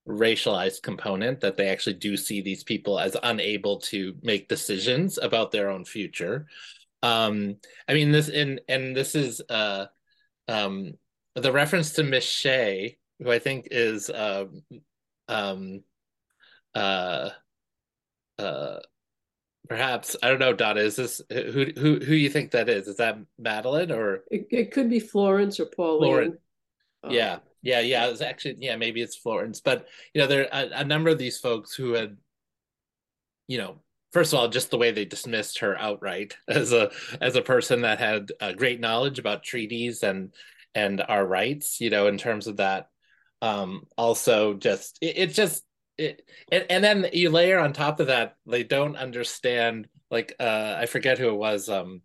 racialized 0.08 0.82
component 0.82 1.42
that 1.42 1.58
they 1.58 1.68
actually 1.68 1.96
do 1.96 2.16
see 2.16 2.42
these 2.42 2.64
people 2.64 2.98
as 2.98 3.18
unable 3.22 3.80
to 3.80 4.16
make 4.24 4.48
decisions 4.48 5.18
about 5.18 5.52
their 5.52 5.70
own 5.70 5.84
future. 5.84 6.48
Um, 7.04 7.58
I 7.88 7.94
mean 7.94 8.12
this 8.12 8.30
and 8.30 8.62
and 8.68 8.96
this 8.96 9.16
is 9.16 9.42
uh 9.50 9.86
um 10.48 10.94
the 11.36 11.52
reference 11.52 11.94
to 11.94 12.04
Miss 12.04 12.26
Shay, 12.26 12.98
who 13.20 13.32
I 13.32 13.40
think 13.40 13.68
is 13.72 14.10
uh, 14.10 14.46
um 15.28 15.84
uh 16.74 17.30
uh 18.38 18.80
perhaps 19.70 20.16
I 20.22 20.30
don't 20.30 20.40
know, 20.40 20.54
Donna. 20.54 20.82
Is 20.82 20.96
this 20.96 21.22
who 21.30 21.68
who 21.78 22.00
who 22.00 22.14
you 22.14 22.30
think 22.30 22.52
that 22.52 22.68
is? 22.68 22.88
Is 22.88 22.98
that 22.98 23.18
Madeline 23.38 23.92
or 23.92 24.24
It, 24.30 24.48
it 24.50 24.72
could 24.72 24.90
be 24.90 25.00
Florence 25.00 25.60
or 25.60 25.66
Pauline. 25.66 26.10
Lauren? 26.10 26.38
Uh, 27.04 27.10
yeah, 27.12 27.40
yeah, 27.62 27.80
yeah. 27.80 28.08
It's 28.08 28.22
actually 28.22 28.58
yeah, 28.60 28.76
maybe 28.76 29.02
it's 29.02 29.16
Florence, 29.16 29.62
but 29.62 29.88
you 30.14 30.22
know, 30.22 30.28
there 30.28 30.54
are 30.54 30.64
a, 30.64 30.80
a 30.80 30.84
number 30.84 31.10
of 31.10 31.18
these 31.18 31.40
folks 31.40 31.74
who 31.74 31.94
had, 31.94 32.18
you 33.48 33.60
know, 33.60 33.80
first 34.12 34.34
of 34.34 34.40
all, 34.40 34.50
just 34.50 34.72
the 34.72 34.78
way 34.78 34.92
they 34.92 35.06
dismissed 35.06 35.60
her 35.60 35.78
outright 35.78 36.36
as 36.48 36.74
a 36.74 36.92
as 37.22 37.36
a 37.36 37.42
person 37.42 37.82
that 37.82 38.00
had 38.00 38.32
uh, 38.42 38.52
great 38.52 38.80
knowledge 38.80 39.20
about 39.20 39.44
treaties 39.44 40.04
and 40.04 40.34
and 40.76 41.02
our 41.08 41.26
rights, 41.26 41.80
you 41.80 41.90
know, 41.90 42.08
in 42.08 42.18
terms 42.18 42.48
of 42.48 42.58
that. 42.58 42.90
Um, 43.42 43.86
also, 43.98 44.56
just 44.56 44.98
it, 45.02 45.18
it's 45.18 45.36
just 45.36 45.64
it, 46.00 46.30
and, 46.52 46.66
and 46.70 46.84
then 46.84 47.08
you 47.14 47.30
layer 47.30 47.60
on 47.60 47.74
top 47.74 48.00
of 48.00 48.08
that, 48.08 48.38
they 48.46 48.64
don't 48.64 48.96
understand 48.96 49.88
like 50.12 50.34
uh 50.40 50.76
i 50.78 50.88
forget 50.88 51.20
who 51.20 51.30
it 51.30 51.36
was 51.36 51.70
um 51.70 52.02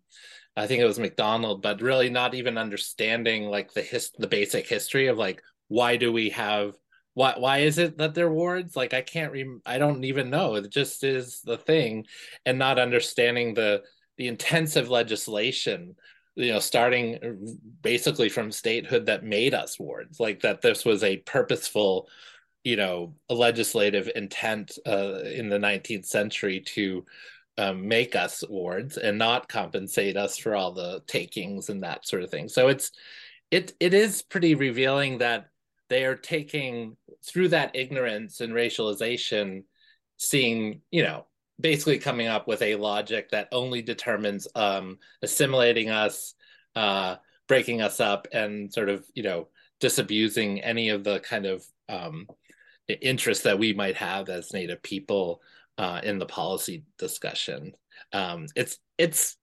i 0.55 0.67
think 0.67 0.79
it 0.79 0.85
was 0.85 0.99
macdonald 0.99 1.63
but 1.63 1.81
really 1.81 2.07
not 2.07 2.35
even 2.35 2.55
understanding 2.55 3.45
like 3.45 3.73
the 3.73 3.81
his 3.81 4.11
the 4.19 4.27
basic 4.27 4.67
history 4.67 5.07
of 5.07 5.17
like 5.17 5.41
why 5.69 5.97
do 5.97 6.11
we 6.11 6.29
have 6.29 6.75
why 7.15 7.33
why 7.37 7.59
is 7.59 7.77
it 7.77 7.97
that 7.97 8.13
they're 8.13 8.29
wards? 8.29 8.75
Like 8.75 8.93
i 8.93 9.01
can't 9.01 9.31
re- 9.31 9.59
i 9.65 9.77
don't 9.77 10.03
even 10.03 10.29
know. 10.29 10.55
It 10.55 10.69
just 10.69 11.03
is 11.03 11.41
the 11.41 11.57
thing. 11.57 12.05
And 12.45 12.59
not 12.59 12.77
understanding 12.77 13.53
the 13.53 13.83
the 14.17 14.27
intensive 14.27 14.89
legislation 14.89 15.95
you 16.35 16.51
know 16.51 16.59
starting 16.59 17.57
basically 17.81 18.29
from 18.29 18.51
statehood 18.51 19.05
that 19.05 19.23
made 19.23 19.53
us 19.53 19.79
wards 19.79 20.19
like 20.19 20.41
that 20.41 20.61
this 20.61 20.83
was 20.83 21.03
a 21.03 21.17
purposeful 21.17 22.09
you 22.65 22.75
know 22.75 23.13
a 23.29 23.33
legislative 23.33 24.09
intent 24.15 24.77
uh, 24.85 25.19
in 25.23 25.47
the 25.47 25.59
19th 25.59 26.05
century 26.05 26.59
to 26.59 27.05
um, 27.57 27.87
make 27.87 28.15
us 28.15 28.43
wards 28.49 28.97
and 28.97 29.17
not 29.17 29.47
compensate 29.47 30.17
us 30.17 30.37
for 30.37 30.55
all 30.55 30.73
the 30.73 31.01
takings 31.07 31.69
and 31.69 31.83
that 31.83 32.05
sort 32.05 32.23
of 32.23 32.29
thing. 32.29 32.49
So 32.49 32.67
it's 32.67 32.91
it 33.51 33.73
it 33.79 33.93
is 33.93 34.23
pretty 34.23 34.55
revealing 34.55 35.19
that 35.19 35.47
they 35.87 36.03
are 36.05 36.15
taking 36.15 36.97
through 37.25 37.49
that 37.49 37.75
ignorance 37.75 38.41
and 38.41 38.51
racialization 38.51 39.63
seeing 40.17 40.81
you 40.91 41.03
know 41.03 41.25
basically 41.59 41.99
coming 41.99 42.27
up 42.27 42.47
with 42.47 42.61
a 42.61 42.75
logic 42.75 43.29
that 43.29 43.47
only 43.51 43.81
determines 43.81 44.47
um, 44.55 44.97
assimilating 45.21 45.89
us 45.89 46.33
uh, 46.75 47.15
breaking 47.47 47.81
us 47.81 47.99
up 47.99 48.27
and 48.33 48.73
sort 48.73 48.89
of 48.89 49.05
you 49.13 49.23
know 49.23 49.47
disabusing 49.79 50.61
any 50.61 50.89
of 50.89 51.03
the 51.03 51.19
kind 51.19 51.45
of 51.45 51.63
um, 51.87 52.27
interest 52.87 53.43
that 53.43 53.59
we 53.59 53.73
might 53.73 53.95
have 53.95 54.29
as 54.29 54.53
native 54.53 54.81
people 54.83 55.41
uh, 55.77 55.99
in 56.03 56.19
the 56.19 56.25
policy 56.25 56.83
discussion 56.97 57.73
um, 58.13 58.45
it's 58.55 58.77
it's 58.97 59.37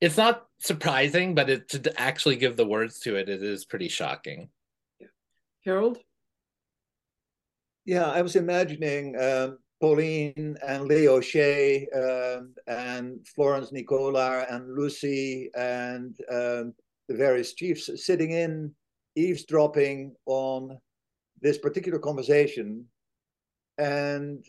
it's 0.00 0.16
not 0.16 0.46
surprising 0.60 1.34
but 1.34 1.50
it, 1.50 1.68
to 1.68 2.00
actually 2.00 2.36
give 2.36 2.56
the 2.56 2.66
words 2.66 3.00
to 3.00 3.16
it 3.16 3.28
it 3.28 3.42
is 3.42 3.64
pretty 3.64 3.88
shocking 3.88 4.48
Harald? 5.64 5.98
Yeah, 7.84 8.06
I 8.06 8.22
was 8.22 8.36
imagining 8.36 9.18
um, 9.20 9.58
Pauline 9.80 10.56
and 10.66 10.84
Leo 10.84 11.20
Shay 11.20 11.86
um, 11.94 12.54
and 12.66 13.26
Florence 13.26 13.72
Nicolar 13.72 14.46
and 14.50 14.74
Lucy 14.74 15.50
and 15.54 16.16
um, 16.30 16.74
the 17.08 17.16
various 17.16 17.54
chiefs 17.54 17.90
sitting 18.04 18.30
in, 18.30 18.72
eavesdropping 19.16 20.14
on 20.26 20.78
this 21.40 21.58
particular 21.58 21.98
conversation 21.98 22.84
and 23.78 24.44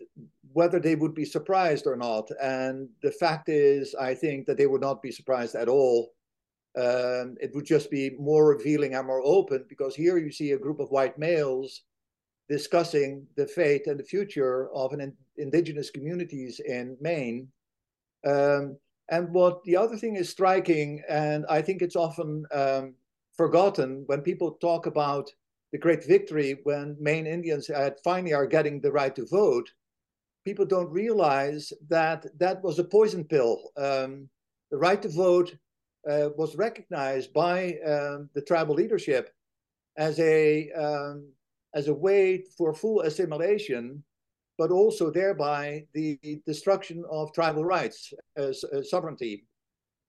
whether 0.51 0.79
they 0.79 0.95
would 0.95 1.15
be 1.15 1.23
surprised 1.23 1.87
or 1.87 1.95
not. 1.95 2.29
And 2.41 2.89
the 3.01 3.11
fact 3.11 3.47
is, 3.47 3.95
I 3.95 4.13
think 4.13 4.45
that 4.47 4.57
they 4.57 4.67
would 4.67 4.81
not 4.81 5.01
be 5.01 5.11
surprised 5.11 5.55
at 5.55 5.69
all 5.69 6.11
um, 6.77 7.35
it 7.41 7.53
would 7.53 7.65
just 7.65 7.91
be 7.91 8.11
more 8.17 8.47
revealing 8.47 8.95
and 8.95 9.05
more 9.05 9.21
open 9.25 9.65
because 9.67 9.93
here 9.93 10.17
you 10.17 10.31
see 10.31 10.51
a 10.51 10.57
group 10.57 10.79
of 10.79 10.89
white 10.89 11.17
males 11.17 11.81
discussing 12.47 13.27
the 13.35 13.45
fate 13.45 13.87
and 13.87 13.99
the 13.99 14.03
future 14.03 14.69
of 14.73 14.93
an 14.93 15.01
in, 15.01 15.13
indigenous 15.37 15.89
communities 15.89 16.61
in 16.61 16.95
Maine. 17.01 17.49
Um, 18.25 18.77
and 19.09 19.33
what 19.33 19.63
the 19.65 19.75
other 19.75 19.97
thing 19.97 20.15
is 20.15 20.29
striking, 20.29 21.03
and 21.09 21.45
I 21.49 21.61
think 21.61 21.81
it's 21.81 21.97
often 21.97 22.45
um, 22.53 22.93
forgotten 23.35 24.03
when 24.05 24.21
people 24.21 24.51
talk 24.53 24.85
about 24.85 25.29
the 25.71 25.77
great 25.77 26.05
victory 26.05 26.59
when 26.63 26.97
Maine 26.99 27.27
Indians 27.27 27.67
had, 27.67 27.95
finally 28.03 28.33
are 28.33 28.45
getting 28.45 28.79
the 28.79 28.91
right 28.91 29.15
to 29.15 29.25
vote, 29.25 29.69
people 30.45 30.65
don't 30.65 30.91
realize 30.91 31.71
that 31.89 32.25
that 32.39 32.61
was 32.63 32.79
a 32.79 32.83
poison 32.83 33.23
pill. 33.23 33.71
Um, 33.77 34.29
the 34.69 34.77
right 34.77 35.01
to 35.01 35.09
vote 35.09 35.55
uh, 36.09 36.29
was 36.35 36.55
recognized 36.55 37.31
by 37.33 37.77
um, 37.85 38.29
the 38.33 38.41
tribal 38.41 38.75
leadership 38.75 39.33
as 39.97 40.19
a 40.19 40.71
um, 40.71 41.31
as 41.73 41.87
a 41.87 41.93
way 41.93 42.43
for 42.57 42.73
full 42.73 43.01
assimilation, 43.01 44.03
but 44.57 44.71
also 44.71 45.09
thereby 45.09 45.85
the 45.93 46.19
destruction 46.45 47.03
of 47.09 47.31
tribal 47.33 47.63
rights 47.63 48.13
as, 48.35 48.63
as 48.73 48.89
sovereignty. 48.89 49.45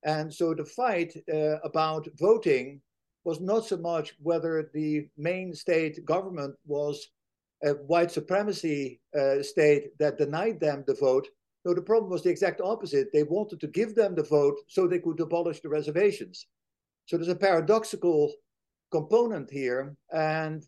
And 0.05 0.33
so 0.33 0.55
the 0.55 0.65
fight 0.65 1.15
uh, 1.33 1.61
about 1.63 2.09
voting 2.19 2.81
was 3.25 3.41
not 3.41 3.67
so 3.67 3.77
much 3.77 4.15
whether 4.21 4.71
the 4.75 5.07
Maine 5.17 5.55
state 5.55 6.05
government 6.05 6.55
was 6.67 7.09
a 7.65 7.71
white 7.71 8.11
supremacy 8.11 9.01
uh, 9.19 9.43
state 9.43 9.97
that 9.99 10.19
denied 10.19 10.59
them 10.59 10.83
the 10.87 10.95
vote, 10.95 11.29
no, 11.65 11.75
the 11.75 11.83
problem 11.83 12.11
was 12.11 12.23
the 12.23 12.31
exact 12.31 12.61
opposite. 12.61 13.13
They 13.13 13.23
wanted 13.23 13.61
to 13.61 13.69
give 13.69 13.95
them 13.95 14.15
the 14.15 14.25
vote 14.25 14.59
so 14.67 14.87
they 14.87 14.99
could 14.99 15.21
abolish 15.21 15.61
the 15.61 15.69
reservations. 15.69 16.47
So 17.07 17.17
there's 17.17 17.29
a 17.29 17.37
paradoxical 17.37 18.33
component 18.91 19.51
here. 19.51 19.95
And 20.13 20.65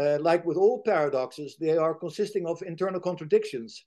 uh, 0.00 0.18
like 0.20 0.44
with 0.44 0.56
all 0.56 0.82
paradoxes, 0.82 1.56
they 1.58 1.76
are 1.76 1.94
consisting 1.94 2.46
of 2.46 2.62
internal 2.62 3.00
contradictions. 3.00 3.84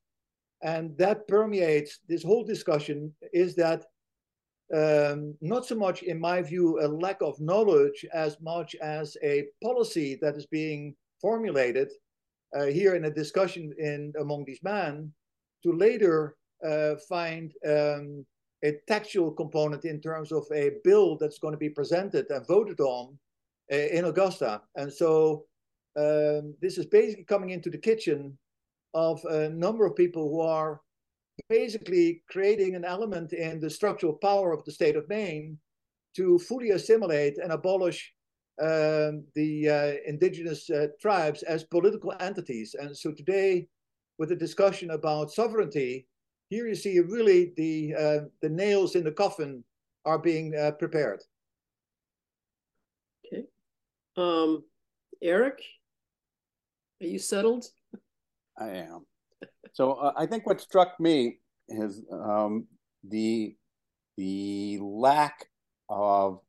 And 0.62 0.98
that 0.98 1.28
permeates 1.28 2.00
this 2.08 2.24
whole 2.24 2.44
discussion 2.44 3.14
is 3.34 3.56
that 3.56 3.86
um, 4.74 5.36
not 5.42 5.66
so 5.66 5.76
much, 5.76 6.04
in 6.04 6.20
my 6.20 6.42
view, 6.42 6.80
a 6.82 6.88
lack 6.88 7.22
of 7.22 7.40
knowledge 7.40 8.06
as 8.14 8.40
much 8.42 8.76
as 8.76 9.18
a 9.24 9.48
policy 9.64 10.18
that 10.22 10.36
is 10.36 10.46
being 10.46 10.96
formulated 11.22 11.90
uh, 12.58 12.66
here 12.66 12.96
in 12.96 13.06
a 13.06 13.12
discussion 13.12 13.74
in 13.78 14.14
among 14.20 14.46
these 14.46 14.64
men 14.64 15.12
to 15.64 15.74
later 15.74 16.36
uh, 16.66 16.96
find 17.10 17.54
um, 17.68 18.26
a 18.64 18.74
textual 18.88 19.32
component 19.32 19.86
in 19.86 20.00
terms 20.00 20.32
of 20.32 20.46
a 20.54 20.72
bill 20.84 21.18
that's 21.18 21.40
going 21.40 21.54
to 21.54 21.58
be 21.58 21.70
presented 21.70 22.30
and 22.30 22.48
voted 22.48 22.80
on 22.80 23.18
uh, 23.72 23.76
in 23.76 24.06
Augusta. 24.06 24.62
And 24.76 24.92
so 24.92 25.46
um, 25.98 26.54
this 26.62 26.78
is 26.78 26.86
basically 26.86 27.26
coming 27.26 27.50
into 27.50 27.70
the 27.70 27.78
kitchen 27.78 28.38
of 28.94 29.24
a 29.26 29.50
number 29.50 29.86
of 29.86 29.96
people 29.96 30.30
who 30.30 30.42
are 30.42 30.82
basically 31.52 32.24
creating 32.30 32.76
an 32.76 32.86
element 32.86 33.34
in 33.34 33.60
the 33.60 33.70
structural 33.70 34.14
power 34.14 34.54
of 34.54 34.64
the 34.64 34.72
state 34.72 34.96
of 34.96 35.10
Maine 35.10 35.58
to 36.16 36.40
fully 36.40 36.70
assimilate 36.70 37.38
and 37.40 37.52
abolish 37.52 38.14
um, 38.62 39.26
the 39.36 39.68
uh, 39.68 39.92
indigenous 40.08 40.70
uh, 40.70 40.88
tribes 41.02 41.44
as 41.44 41.66
political 41.66 42.14
entities. 42.22 42.74
And 42.80 42.96
so 42.96 43.12
today, 43.12 43.68
with 44.18 44.30
the 44.30 44.36
discussion 44.36 44.92
about 44.92 45.32
sovereignty, 45.32 46.08
here 46.50 46.68
you 46.68 46.76
see 46.76 47.00
really 47.02 47.52
the 47.58 47.96
uh, 48.04 48.20
the 48.42 48.50
nails 48.50 48.96
in 48.96 49.04
the 49.04 49.12
coffin 49.12 49.64
are 50.06 50.20
being 50.20 50.56
uh, 50.56 50.72
prepared. 50.72 51.22
Okay, 53.26 53.44
um, 54.16 54.64
Eric, 55.22 55.60
are 57.02 57.08
you 57.08 57.20
settled? 57.20 57.66
I 58.58 58.70
am. 58.70 59.06
So 59.74 59.94
uh, 59.94 60.14
I 60.16 60.26
think 60.26 60.46
what 60.46 60.62
struck 60.62 61.00
me 61.00 61.41
is 61.72 62.02
um, 62.12 62.68
the 63.04 63.56
the 64.18 64.78
lack 64.82 65.48
of 65.90 66.40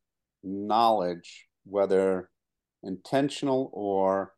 knowledge, 0.43 1.47
whether 1.65 2.29
intentional 2.83 3.69
or 3.73 4.33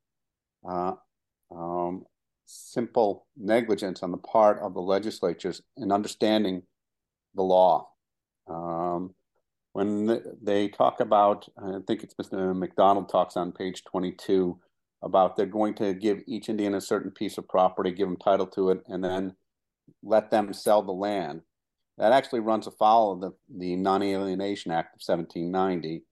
uh, 0.67 0.93
um, 1.51 2.05
simple 2.45 3.27
negligence 3.35 4.03
on 4.03 4.11
the 4.11 4.17
part 4.17 4.59
of 4.59 4.73
the 4.73 4.81
legislatures 4.81 5.61
in 5.77 5.91
understanding 5.91 6.61
the 7.33 7.41
law. 7.41 7.89
Um, 8.47 9.13
when 9.73 10.21
they 10.41 10.69
talk 10.69 10.99
about, 10.99 11.47
I 11.57 11.79
think 11.85 12.03
it's 12.03 12.15
Mr. 12.15 12.55
MacDonald 12.55 13.09
talks 13.09 13.35
on 13.35 13.51
page 13.51 13.83
22 13.83 14.57
about 15.01 15.35
they're 15.35 15.45
going 15.45 15.73
to 15.75 15.93
give 15.93 16.21
each 16.27 16.47
Indian 16.49 16.75
a 16.75 16.81
certain 16.81 17.11
piece 17.11 17.37
of 17.37 17.47
property, 17.47 17.91
give 17.91 18.07
them 18.07 18.17
title 18.17 18.47
to 18.47 18.69
it, 18.69 18.81
and 18.87 19.03
then 19.03 19.35
let 20.03 20.31
them 20.31 20.53
sell 20.53 20.81
the 20.81 20.91
land. 20.91 21.41
That 21.97 22.11
actually 22.11 22.41
runs 22.41 22.67
afoul 22.67 23.13
of 23.13 23.21
the, 23.21 23.31
the 23.57 23.75
Non 23.75 24.03
Alienation 24.03 24.71
Act 24.71 24.95
of 24.95 25.01
1790 25.05 26.03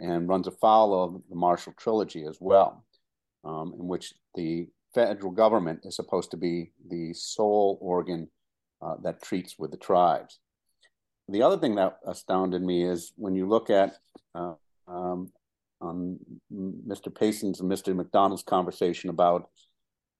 and 0.00 0.28
runs 0.28 0.46
afoul 0.46 1.04
of 1.04 1.22
the 1.28 1.36
Marshall 1.36 1.74
Trilogy 1.76 2.24
as 2.24 2.38
well, 2.40 2.84
um, 3.44 3.74
in 3.78 3.86
which 3.86 4.14
the 4.34 4.68
federal 4.94 5.32
government 5.32 5.80
is 5.84 5.96
supposed 5.96 6.30
to 6.32 6.36
be 6.36 6.72
the 6.88 7.12
sole 7.12 7.78
organ 7.80 8.28
uh, 8.82 8.94
that 9.02 9.22
treats 9.22 9.58
with 9.58 9.70
the 9.70 9.76
tribes. 9.76 10.38
The 11.28 11.42
other 11.42 11.58
thing 11.58 11.74
that 11.76 11.98
astounded 12.06 12.62
me 12.62 12.84
is 12.84 13.12
when 13.16 13.34
you 13.34 13.46
look 13.46 13.70
at 13.70 13.94
uh, 14.34 14.54
um, 14.86 15.30
on 15.80 16.18
Mr. 16.52 17.12
Payson's 17.12 17.60
and 17.60 17.70
Mr. 17.70 17.94
MacDonald's 17.94 18.42
conversation 18.42 19.10
about 19.10 19.48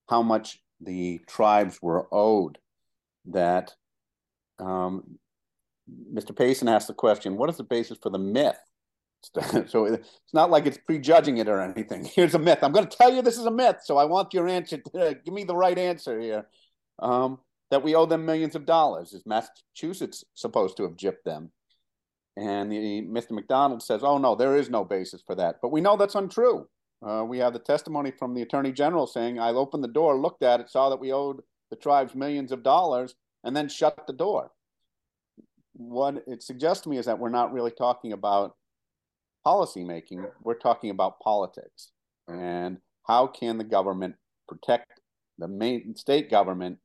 how 0.08 0.22
much 0.22 0.60
the 0.80 1.20
tribes 1.26 1.80
were 1.82 2.08
owed, 2.12 2.58
that 3.32 3.72
um, 4.58 5.18
Mr. 6.12 6.36
Payson 6.36 6.68
asked 6.68 6.88
the 6.88 6.94
question, 6.94 7.36
what 7.36 7.50
is 7.50 7.56
the 7.56 7.64
basis 7.64 7.98
for 8.00 8.10
the 8.10 8.18
myth 8.18 8.58
so 9.66 9.84
it's 9.86 10.08
not 10.32 10.50
like 10.50 10.66
it's 10.66 10.78
prejudging 10.78 11.38
it 11.38 11.48
or 11.48 11.60
anything. 11.60 12.04
Here's 12.14 12.34
a 12.34 12.38
myth. 12.38 12.58
I'm 12.62 12.72
going 12.72 12.86
to 12.86 12.96
tell 12.96 13.12
you 13.12 13.22
this 13.22 13.38
is 13.38 13.46
a 13.46 13.50
myth, 13.50 13.78
so 13.82 13.96
I 13.96 14.04
want 14.04 14.34
your 14.34 14.48
answer. 14.48 14.78
To, 14.78 15.16
give 15.24 15.34
me 15.34 15.44
the 15.44 15.56
right 15.56 15.78
answer 15.78 16.20
here. 16.20 16.46
Um, 17.00 17.38
that 17.70 17.82
we 17.82 17.94
owe 17.94 18.06
them 18.06 18.24
millions 18.24 18.54
of 18.54 18.64
dollars. 18.64 19.12
Is 19.12 19.26
Massachusetts 19.26 20.24
supposed 20.34 20.76
to 20.78 20.84
have 20.84 20.96
gypped 20.96 21.24
them? 21.24 21.52
And 22.36 22.72
the, 22.72 23.02
Mr. 23.02 23.32
MacDonald 23.32 23.82
says, 23.82 24.02
oh, 24.02 24.16
no, 24.16 24.34
there 24.34 24.56
is 24.56 24.70
no 24.70 24.84
basis 24.84 25.22
for 25.26 25.34
that. 25.34 25.56
But 25.60 25.70
we 25.70 25.82
know 25.82 25.96
that's 25.96 26.14
untrue. 26.14 26.66
Uh, 27.06 27.24
we 27.24 27.38
have 27.38 27.52
the 27.52 27.58
testimony 27.58 28.10
from 28.10 28.32
the 28.32 28.42
attorney 28.42 28.72
general 28.72 29.06
saying, 29.06 29.38
I 29.38 29.50
opened 29.50 29.84
the 29.84 29.88
door, 29.88 30.18
looked 30.18 30.42
at 30.42 30.60
it, 30.60 30.70
saw 30.70 30.88
that 30.88 31.00
we 31.00 31.12
owed 31.12 31.42
the 31.70 31.76
tribes 31.76 32.14
millions 32.14 32.52
of 32.52 32.62
dollars, 32.62 33.14
and 33.44 33.56
then 33.56 33.68
shut 33.68 34.06
the 34.06 34.12
door. 34.12 34.50
What 35.74 36.24
it 36.26 36.42
suggests 36.42 36.82
to 36.84 36.88
me 36.88 36.98
is 36.98 37.06
that 37.06 37.18
we're 37.18 37.28
not 37.28 37.52
really 37.52 37.70
talking 37.70 38.12
about 38.12 38.56
policy 39.44 39.84
making, 39.84 40.26
we're 40.42 40.58
talking 40.58 40.90
about 40.90 41.20
politics. 41.20 41.90
And 42.26 42.78
how 43.06 43.26
can 43.26 43.58
the 43.58 43.64
government 43.64 44.16
protect 44.48 45.00
the 45.38 45.48
Maine 45.48 45.94
state 45.96 46.30
government, 46.30 46.78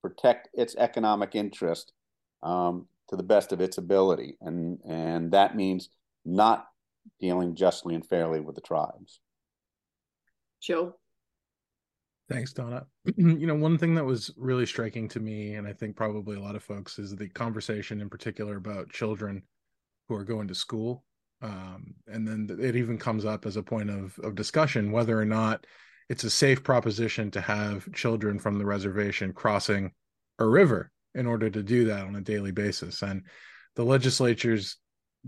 protect 0.00 0.48
its 0.54 0.76
economic 0.76 1.34
interest 1.34 1.92
um, 2.42 2.86
to 3.08 3.16
the 3.16 3.22
best 3.22 3.52
of 3.52 3.60
its 3.60 3.78
ability? 3.78 4.36
And, 4.40 4.78
and 4.88 5.32
that 5.32 5.56
means 5.56 5.90
not 6.24 6.68
dealing 7.20 7.54
justly 7.54 7.94
and 7.94 8.06
fairly 8.06 8.40
with 8.40 8.54
the 8.54 8.60
tribes. 8.60 9.20
Joe? 10.60 10.94
Thanks, 12.28 12.52
Donna. 12.52 12.86
you 13.16 13.46
know, 13.46 13.54
one 13.54 13.78
thing 13.78 13.94
that 13.94 14.04
was 14.04 14.32
really 14.36 14.66
striking 14.66 15.08
to 15.10 15.20
me, 15.20 15.54
and 15.54 15.66
I 15.66 15.72
think 15.72 15.96
probably 15.96 16.36
a 16.36 16.40
lot 16.40 16.56
of 16.56 16.62
folks, 16.62 16.98
is 16.98 17.14
the 17.14 17.28
conversation 17.28 18.00
in 18.00 18.08
particular 18.08 18.56
about 18.56 18.90
children 18.90 19.42
who 20.08 20.16
are 20.16 20.24
going 20.24 20.48
to 20.48 20.54
school. 20.54 21.04
Um, 21.42 21.94
and 22.06 22.26
then 22.26 22.48
it 22.60 22.76
even 22.76 22.98
comes 22.98 23.24
up 23.24 23.46
as 23.46 23.56
a 23.56 23.62
point 23.62 23.90
of, 23.90 24.18
of 24.20 24.34
discussion 24.34 24.90
whether 24.90 25.20
or 25.20 25.24
not 25.24 25.66
it's 26.08 26.24
a 26.24 26.30
safe 26.30 26.64
proposition 26.64 27.30
to 27.32 27.40
have 27.40 27.92
children 27.92 28.38
from 28.38 28.58
the 28.58 28.64
reservation 28.64 29.32
crossing 29.32 29.92
a 30.38 30.46
river 30.46 30.90
in 31.14 31.26
order 31.26 31.50
to 31.50 31.62
do 31.62 31.84
that 31.86 32.06
on 32.06 32.16
a 32.16 32.20
daily 32.20 32.52
basis. 32.52 33.02
And 33.02 33.22
the 33.74 33.84
legislature's, 33.84 34.76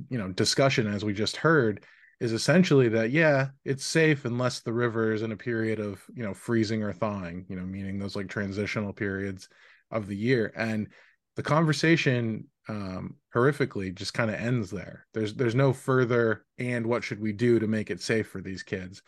you 0.08 0.18
know, 0.18 0.28
discussion, 0.28 0.86
as 0.86 1.04
we 1.04 1.12
just 1.12 1.36
heard, 1.36 1.84
is 2.20 2.32
essentially 2.32 2.88
that 2.88 3.10
yeah 3.10 3.48
it's 3.64 3.84
safe 3.84 4.24
unless 4.24 4.60
the 4.60 4.72
river 4.72 5.12
is 5.12 5.22
in 5.22 5.32
a 5.32 5.36
period 5.36 5.78
of 5.78 6.02
you 6.14 6.22
know 6.22 6.34
freezing 6.34 6.82
or 6.82 6.92
thawing 6.92 7.46
you 7.48 7.56
know 7.56 7.62
meaning 7.62 7.98
those 7.98 8.16
like 8.16 8.28
transitional 8.28 8.92
periods 8.92 9.48
of 9.90 10.06
the 10.06 10.16
year. 10.16 10.52
And 10.56 10.88
the 11.36 11.42
conversation 11.42 12.46
um 12.68 13.16
horrifically 13.34 13.94
just 13.94 14.12
kind 14.12 14.30
of 14.30 14.36
ends 14.36 14.70
there. 14.70 15.06
There's 15.14 15.34
there's 15.34 15.54
no 15.54 15.72
further 15.72 16.44
and 16.58 16.86
what 16.86 17.04
should 17.04 17.20
we 17.20 17.32
do 17.32 17.58
to 17.58 17.66
make 17.66 17.90
it 17.90 18.00
safe 18.00 18.28
for 18.28 18.40
these 18.40 18.62
kids? 18.62 19.02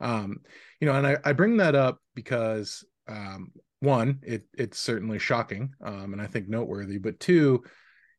Um 0.00 0.40
you 0.80 0.86
know 0.86 0.94
and 0.94 1.06
i, 1.06 1.16
I 1.24 1.32
bring 1.32 1.58
that 1.58 1.74
up 1.74 1.98
because 2.14 2.84
um 3.08 3.52
one 3.80 4.20
it 4.22 4.46
it's 4.56 4.78
certainly 4.78 5.18
shocking 5.18 5.74
um 5.82 6.12
and 6.12 6.22
i 6.22 6.26
think 6.26 6.48
noteworthy 6.48 6.98
but 6.98 7.18
two 7.18 7.62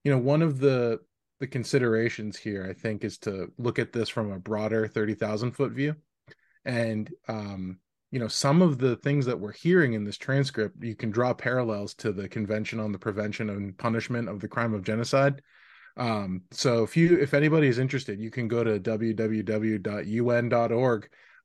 you 0.04 0.12
know 0.12 0.18
one 0.18 0.42
of 0.42 0.60
the 0.60 1.00
the 1.44 1.48
considerations 1.48 2.38
here, 2.38 2.66
I 2.70 2.72
think, 2.72 3.04
is 3.04 3.18
to 3.18 3.52
look 3.58 3.78
at 3.78 3.92
this 3.92 4.08
from 4.08 4.32
a 4.32 4.40
broader 4.40 4.88
30,000 4.88 5.52
foot 5.52 5.74
view. 5.74 5.94
And, 6.64 7.12
um, 7.28 7.80
you 8.12 8.20
know, 8.20 8.30
some 8.30 8.62
of 8.62 8.78
the 8.78 8.96
things 8.96 9.26
that 9.26 9.38
we're 9.38 9.52
hearing 9.52 9.92
in 9.92 10.06
this 10.06 10.18
transcript, 10.18 10.82
you 10.82 10.96
can 10.96 11.12
draw 11.12 11.34
parallels 11.34 11.96
to 11.96 12.14
the 12.14 12.30
Convention 12.30 12.80
on 12.80 12.94
the 12.94 12.98
Prevention 12.98 13.50
and 13.50 13.78
Punishment 13.78 14.30
of 14.30 14.40
the 14.40 14.48
Crime 14.48 14.74
of 14.74 14.86
Genocide. 14.86 15.42
Um, 15.98 16.44
so 16.52 16.82
if 16.82 16.96
you, 16.96 17.20
if 17.20 17.34
anybody 17.34 17.68
is 17.68 17.78
interested, 17.78 18.22
you 18.22 18.32
can 18.32 18.48
go 18.48 18.64
to 18.64 18.80
www.un.org 18.80 19.10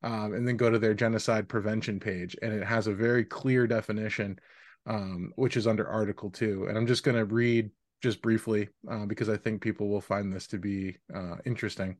um, 0.01 0.33
and 0.33 0.47
then 0.47 0.55
go 0.55 0.69
to 0.69 0.79
their 0.79 0.93
genocide 0.93 1.49
prevention 1.49 1.99
page, 1.99 2.37
and 2.41 2.53
it 2.53 2.63
has 2.63 2.87
a 2.87 2.93
very 2.93 3.25
clear 3.25 3.67
definition, 3.67 4.39
um, 4.85 5.33
which 5.35 5.57
is 5.57 5.67
under 5.67 5.85
Article 5.85 6.29
Two. 6.29 6.67
And 6.69 6.77
I'm 6.77 6.87
just 6.87 7.03
going 7.03 7.17
to 7.17 7.25
read 7.25 7.69
just 8.01 8.21
briefly 8.21 8.69
uh, 8.89 9.05
because 9.05 9.29
I 9.29 9.37
think 9.37 9.61
people 9.61 9.89
will 9.89 10.01
find 10.01 10.31
this 10.31 10.47
to 10.47 10.57
be 10.57 10.97
uh, 11.13 11.35
interesting 11.45 11.97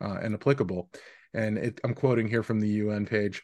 uh, 0.00 0.18
and 0.22 0.34
applicable. 0.34 0.90
And 1.34 1.58
it, 1.58 1.80
I'm 1.84 1.94
quoting 1.94 2.28
here 2.28 2.42
from 2.42 2.60
the 2.60 2.68
UN 2.68 3.06
page. 3.06 3.42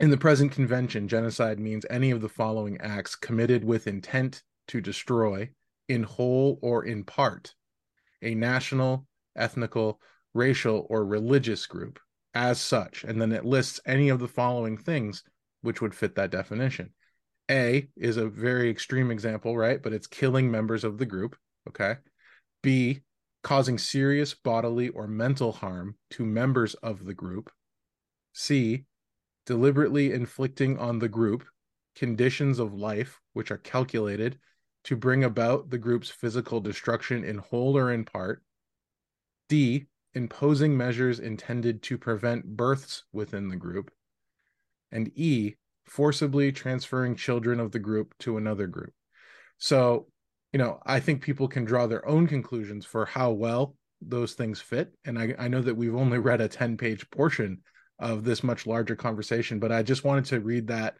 In 0.00 0.10
the 0.10 0.16
present 0.16 0.52
convention, 0.52 1.08
genocide 1.08 1.58
means 1.58 1.86
any 1.88 2.10
of 2.10 2.20
the 2.20 2.28
following 2.28 2.80
acts 2.80 3.14
committed 3.14 3.64
with 3.64 3.86
intent 3.86 4.42
to 4.68 4.80
destroy, 4.80 5.50
in 5.88 6.02
whole 6.02 6.58
or 6.62 6.84
in 6.84 7.04
part, 7.04 7.54
a 8.22 8.34
national, 8.34 9.06
ethnical, 9.36 10.00
racial, 10.32 10.86
or 10.90 11.04
religious 11.04 11.66
group 11.66 12.00
as 12.34 12.60
such. 12.60 13.04
And 13.04 13.20
then 13.20 13.30
it 13.32 13.44
lists 13.44 13.80
any 13.86 14.08
of 14.08 14.18
the 14.18 14.28
following 14.28 14.76
things 14.76 15.22
which 15.60 15.80
would 15.80 15.94
fit 15.94 16.16
that 16.16 16.30
definition 16.30 16.90
a 17.50 17.88
is 17.96 18.16
a 18.16 18.28
very 18.28 18.70
extreme 18.70 19.10
example, 19.10 19.56
right? 19.56 19.82
But 19.82 19.92
it's 19.92 20.06
killing 20.06 20.50
members 20.50 20.84
of 20.84 20.98
the 20.98 21.06
group. 21.06 21.36
Okay. 21.68 21.96
B, 22.62 23.00
causing 23.42 23.78
serious 23.78 24.34
bodily 24.34 24.88
or 24.88 25.06
mental 25.06 25.52
harm 25.52 25.96
to 26.10 26.24
members 26.24 26.74
of 26.74 27.04
the 27.04 27.14
group. 27.14 27.50
C, 28.32 28.84
deliberately 29.46 30.12
inflicting 30.12 30.78
on 30.78 30.98
the 30.98 31.08
group 31.08 31.44
conditions 31.94 32.58
of 32.58 32.74
life 32.74 33.20
which 33.34 33.50
are 33.50 33.58
calculated 33.58 34.38
to 34.84 34.96
bring 34.96 35.24
about 35.24 35.70
the 35.70 35.78
group's 35.78 36.10
physical 36.10 36.60
destruction 36.60 37.24
in 37.24 37.38
whole 37.38 37.76
or 37.76 37.92
in 37.92 38.04
part. 38.04 38.42
D, 39.48 39.86
imposing 40.14 40.76
measures 40.76 41.20
intended 41.20 41.82
to 41.82 41.98
prevent 41.98 42.56
births 42.56 43.04
within 43.12 43.48
the 43.48 43.56
group. 43.56 43.90
And 44.92 45.10
E, 45.14 45.54
forcibly 45.84 46.52
transferring 46.52 47.16
children 47.16 47.60
of 47.60 47.72
the 47.72 47.78
group 47.78 48.14
to 48.18 48.36
another 48.36 48.66
group. 48.66 48.92
So, 49.58 50.06
you 50.52 50.58
know, 50.58 50.80
I 50.84 51.00
think 51.00 51.22
people 51.22 51.48
can 51.48 51.64
draw 51.64 51.86
their 51.86 52.06
own 52.06 52.26
conclusions 52.26 52.84
for 52.84 53.06
how 53.06 53.32
well 53.32 53.76
those 54.00 54.34
things 54.34 54.60
fit. 54.60 54.92
And 55.04 55.18
I, 55.18 55.34
I 55.38 55.48
know 55.48 55.62
that 55.62 55.76
we've 55.76 55.94
only 55.94 56.18
read 56.18 56.40
a 56.40 56.48
10 56.48 56.76
page 56.76 57.08
portion 57.10 57.62
of 57.98 58.24
this 58.24 58.42
much 58.42 58.66
larger 58.66 58.96
conversation, 58.96 59.58
but 59.58 59.72
I 59.72 59.82
just 59.82 60.04
wanted 60.04 60.26
to 60.26 60.40
read 60.40 60.68
that 60.68 60.96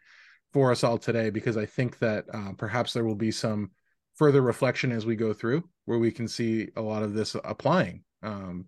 for 0.53 0.71
us 0.71 0.83
all 0.83 0.97
today 0.97 1.29
because 1.29 1.57
I 1.57 1.65
think 1.65 1.99
that 1.99 2.25
uh, 2.33 2.53
perhaps 2.57 2.93
there 2.93 3.03
will 3.03 3.15
be 3.15 3.31
some 3.31 3.71
further 4.15 4.41
reflection 4.41 4.91
as 4.91 5.05
we 5.05 5.15
go 5.15 5.33
through 5.33 5.63
where 5.85 5.99
we 5.99 6.11
can 6.11 6.27
see 6.27 6.69
a 6.75 6.81
lot 6.81 7.03
of 7.03 7.13
this 7.13 7.35
applying 7.43 8.03
um, 8.23 8.65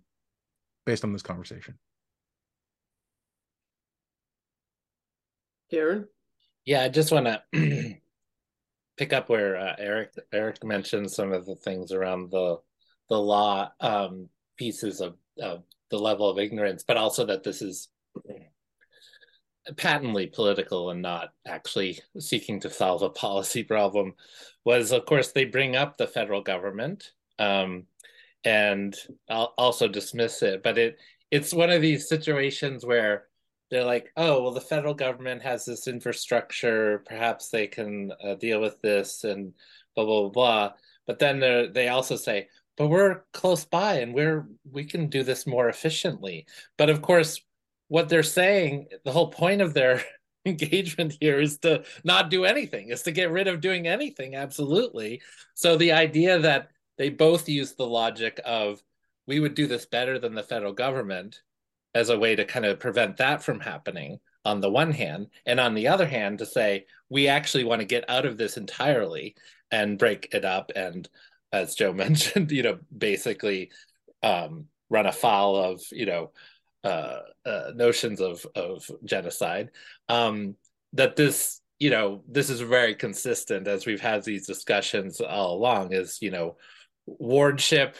based 0.85 1.03
on 1.03 1.13
this 1.13 1.21
conversation. 1.21 1.77
Darren? 5.71 6.05
Yeah, 6.65 6.81
I 6.81 6.89
just 6.89 7.11
want 7.11 7.27
to 7.53 7.95
pick 8.97 9.13
up 9.13 9.29
where 9.29 9.57
uh, 9.57 9.75
Eric 9.77 10.13
Eric 10.33 10.63
mentioned 10.63 11.09
some 11.11 11.31
of 11.31 11.45
the 11.45 11.55
things 11.55 11.91
around 11.91 12.31
the 12.31 12.57
the 13.09 13.19
law 13.19 13.71
um, 13.79 14.27
pieces 14.57 14.99
of, 14.99 15.15
of 15.41 15.63
the 15.89 15.97
level 15.97 16.29
of 16.29 16.39
ignorance, 16.39 16.83
but 16.85 16.97
also 16.97 17.25
that 17.25 17.43
this 17.43 17.61
is 17.61 17.89
patently 19.75 20.27
political 20.27 20.91
and 20.91 21.01
not 21.01 21.29
actually 21.45 21.99
seeking 22.19 22.59
to 22.59 22.69
solve 22.69 23.01
a 23.01 23.09
policy 23.09 23.63
problem. 23.63 24.13
Was 24.65 24.91
of 24.91 25.05
course 25.05 25.31
they 25.31 25.45
bring 25.45 25.75
up 25.75 25.97
the 25.97 26.07
federal 26.07 26.41
government 26.41 27.11
um, 27.39 27.83
and 28.43 28.95
I'll 29.29 29.53
also 29.57 29.87
dismiss 29.87 30.41
it, 30.41 30.63
but 30.63 30.77
it 30.77 30.97
it's 31.31 31.53
one 31.53 31.69
of 31.69 31.81
these 31.81 32.07
situations 32.07 32.85
where 32.85 33.25
they're 33.69 33.83
like, 33.83 34.11
oh, 34.15 34.41
well, 34.41 34.53
the 34.53 34.61
federal 34.61 34.93
government 34.93 35.41
has 35.41 35.65
this 35.65 35.87
infrastructure. 35.87 37.03
Perhaps 37.05 37.49
they 37.49 37.67
can 37.67 38.11
uh, 38.23 38.35
deal 38.35 38.61
with 38.61 38.81
this 38.81 39.23
and 39.23 39.53
blah, 39.95 40.05
blah, 40.05 40.21
blah, 40.21 40.29
blah. 40.29 40.71
But 41.05 41.19
then 41.19 41.71
they 41.73 41.87
also 41.89 42.15
say, 42.15 42.47
but 42.77 42.87
we're 42.87 43.23
close 43.33 43.65
by 43.65 43.95
and 43.95 44.13
we're 44.13 44.47
we 44.71 44.85
can 44.85 45.07
do 45.09 45.23
this 45.23 45.47
more 45.47 45.67
efficiently. 45.67 46.45
But 46.77 46.89
of 46.89 47.01
course, 47.01 47.41
what 47.87 48.07
they're 48.07 48.23
saying, 48.23 48.87
the 49.03 49.11
whole 49.11 49.31
point 49.31 49.61
of 49.61 49.73
their 49.73 50.03
engagement 50.45 51.17
here 51.19 51.39
is 51.39 51.57
to 51.59 51.83
not 52.03 52.29
do 52.29 52.45
anything, 52.45 52.89
is 52.89 53.03
to 53.03 53.11
get 53.11 53.31
rid 53.31 53.47
of 53.47 53.61
doing 53.61 53.87
anything. 53.87 54.35
Absolutely. 54.35 55.21
So 55.55 55.75
the 55.75 55.93
idea 55.93 56.39
that 56.39 56.69
they 56.97 57.09
both 57.09 57.49
use 57.49 57.73
the 57.73 57.87
logic 57.87 58.39
of 58.45 58.81
we 59.25 59.39
would 59.39 59.55
do 59.55 59.67
this 59.67 59.85
better 59.85 60.19
than 60.19 60.35
the 60.35 60.43
federal 60.43 60.73
government 60.73 61.41
as 61.97 62.09
a 62.09 62.17
way 62.17 62.35
to 62.35 62.45
kind 62.45 62.65
of 62.65 62.79
prevent 62.79 63.17
that 63.17 63.43
from 63.43 63.59
happening 63.59 64.19
on 64.45 64.61
the 64.61 64.69
one 64.69 64.91
hand 64.91 65.27
and 65.45 65.59
on 65.59 65.73
the 65.73 65.87
other 65.87 66.07
hand 66.07 66.39
to 66.39 66.45
say 66.45 66.85
we 67.09 67.27
actually 67.27 67.63
want 67.63 67.81
to 67.81 67.85
get 67.85 68.09
out 68.09 68.25
of 68.25 68.37
this 68.37 68.55
entirely 68.55 69.35
and 69.71 69.97
break 69.97 70.29
it 70.31 70.45
up 70.45 70.71
and 70.75 71.09
as 71.51 71.75
joe 71.75 71.91
mentioned 72.05 72.51
you 72.51 72.63
know 72.63 72.79
basically 72.95 73.69
um, 74.23 74.65
run 74.89 75.05
afoul 75.05 75.55
of 75.55 75.81
you 75.91 76.05
know 76.05 76.31
uh, 76.83 77.19
uh, 77.45 77.71
notions 77.75 78.21
of 78.21 78.45
of 78.55 78.89
genocide. 79.03 79.71
Um, 80.09 80.55
that 80.93 81.15
this 81.15 81.61
you 81.79 81.89
know 81.89 82.23
this 82.27 82.49
is 82.49 82.61
very 82.61 82.95
consistent 82.95 83.67
as 83.67 83.85
we've 83.85 84.01
had 84.01 84.23
these 84.23 84.47
discussions 84.47 85.19
all 85.19 85.55
along 85.55 85.93
is 85.93 86.19
you 86.21 86.31
know 86.31 86.55
wardship 87.05 87.95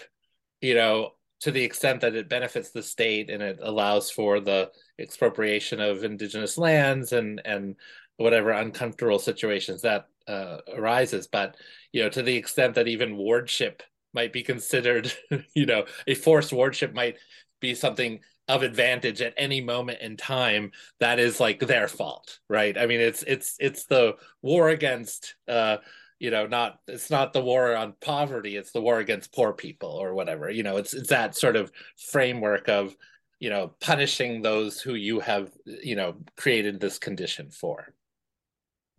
you 0.62 0.73
know 0.73 1.12
to 1.41 1.52
the 1.52 1.63
extent 1.63 2.02
that 2.02 2.15
it 2.15 2.30
benefits 2.30 2.71
the 2.71 2.84
state 2.84 3.30
and 3.30 3.43
it 3.43 3.60
allows 3.62 4.10
for 4.10 4.39
the 4.39 4.71
expropriation 5.00 5.80
of 5.80 6.04
indigenous 6.04 6.58
lands 6.58 7.13
and 7.13 7.41
and 7.45 7.76
whatever 8.17 8.52
uncomfortable 8.52 9.19
situations 9.19 9.84
that 9.84 10.08
uh, 10.28 10.58
arises. 10.76 11.28
But 11.28 11.56
you 11.91 12.04
know, 12.04 12.10
to 12.10 12.23
the 12.23 12.36
extent 12.36 12.76
that 12.76 12.88
even 12.88 13.17
wardship 13.17 13.84
might 14.13 14.34
be 14.34 14.43
considered, 14.43 15.13
you 15.54 15.65
know, 15.65 15.86
a 16.08 16.15
forced 16.15 16.52
wardship 16.52 16.93
might 16.93 17.17
be 17.60 17.76
something 17.76 18.19
of 18.47 18.63
advantage 18.63 19.21
at 19.21 19.34
any 19.38 19.62
moment 19.62 20.00
in 20.02 20.15
time 20.15 20.71
that 21.00 21.19
is 21.19 21.39
like 21.39 21.60
their 21.60 21.88
fault 21.88 22.39
right 22.50 22.78
i 22.78 22.86
mean 22.86 23.02
it's 23.02 23.23
it's 23.23 23.58
it's 23.60 23.86
the 23.86 24.15
war 24.41 24.69
against 24.69 25.36
uh 25.50 25.78
you 26.19 26.32
know 26.32 26.47
not 26.47 26.80
it's 26.88 27.10
not 27.10 27.34
the 27.34 27.41
war 27.41 27.75
on 27.75 27.93
poverty 28.01 28.56
it's 28.56 28.71
the 28.71 28.82
war 28.82 28.99
against 28.99 29.34
poor 29.34 29.53
people 29.53 29.89
or 29.89 30.13
whatever 30.13 30.49
you 30.49 30.63
know 30.63 30.77
it's 30.77 30.93
it's 30.93 31.10
that 31.10 31.36
sort 31.36 31.56
of 31.56 31.71
framework 31.95 32.67
of 32.69 32.95
you 33.39 33.49
know 33.49 33.73
punishing 33.80 34.41
those 34.41 34.82
who 34.82 34.95
you 34.95 35.19
have 35.19 35.51
you 35.65 35.95
know 35.95 36.15
created 36.36 36.80
this 36.80 36.97
condition 36.97 37.51
for. 37.51 37.93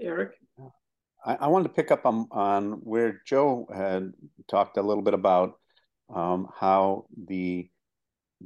Eric? 0.00 0.32
I, 1.24 1.34
I 1.34 1.46
wanted 1.48 1.64
to 1.64 1.74
pick 1.74 1.90
up 1.90 2.06
on 2.06 2.28
on 2.30 2.72
where 2.84 3.20
joe 3.26 3.66
had 3.74 4.12
talked 4.48 4.76
a 4.76 4.82
little 4.82 5.02
bit 5.02 5.14
about 5.14 5.54
um, 6.14 6.48
how 6.58 7.06
the 7.26 7.68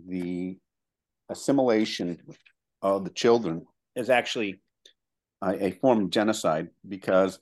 the 0.08 0.58
assimilation 1.28 2.18
of 2.80 3.04
the 3.04 3.10
children 3.10 3.66
is 3.94 4.08
actually 4.10 4.60
a, 5.42 5.66
a 5.66 5.70
form 5.72 6.04
of 6.04 6.10
genocide 6.10 6.68
because 6.88 7.38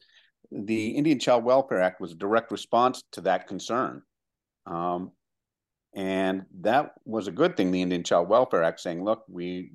the 0.50 0.90
Indian 0.90 1.18
Child 1.18 1.44
Welfare 1.44 1.80
Act 1.80 2.00
was 2.00 2.12
a 2.12 2.16
direct 2.16 2.50
response 2.50 3.02
to 3.12 3.20
that 3.22 3.46
concern. 3.46 4.02
Um, 4.66 5.12
and 5.94 6.44
that 6.60 6.92
was 7.04 7.26
a 7.26 7.32
good 7.32 7.56
thing, 7.56 7.70
the 7.70 7.82
Indian 7.82 8.04
Child 8.04 8.28
Welfare 8.28 8.62
Act 8.62 8.80
saying, 8.80 9.02
look, 9.04 9.24
we 9.28 9.70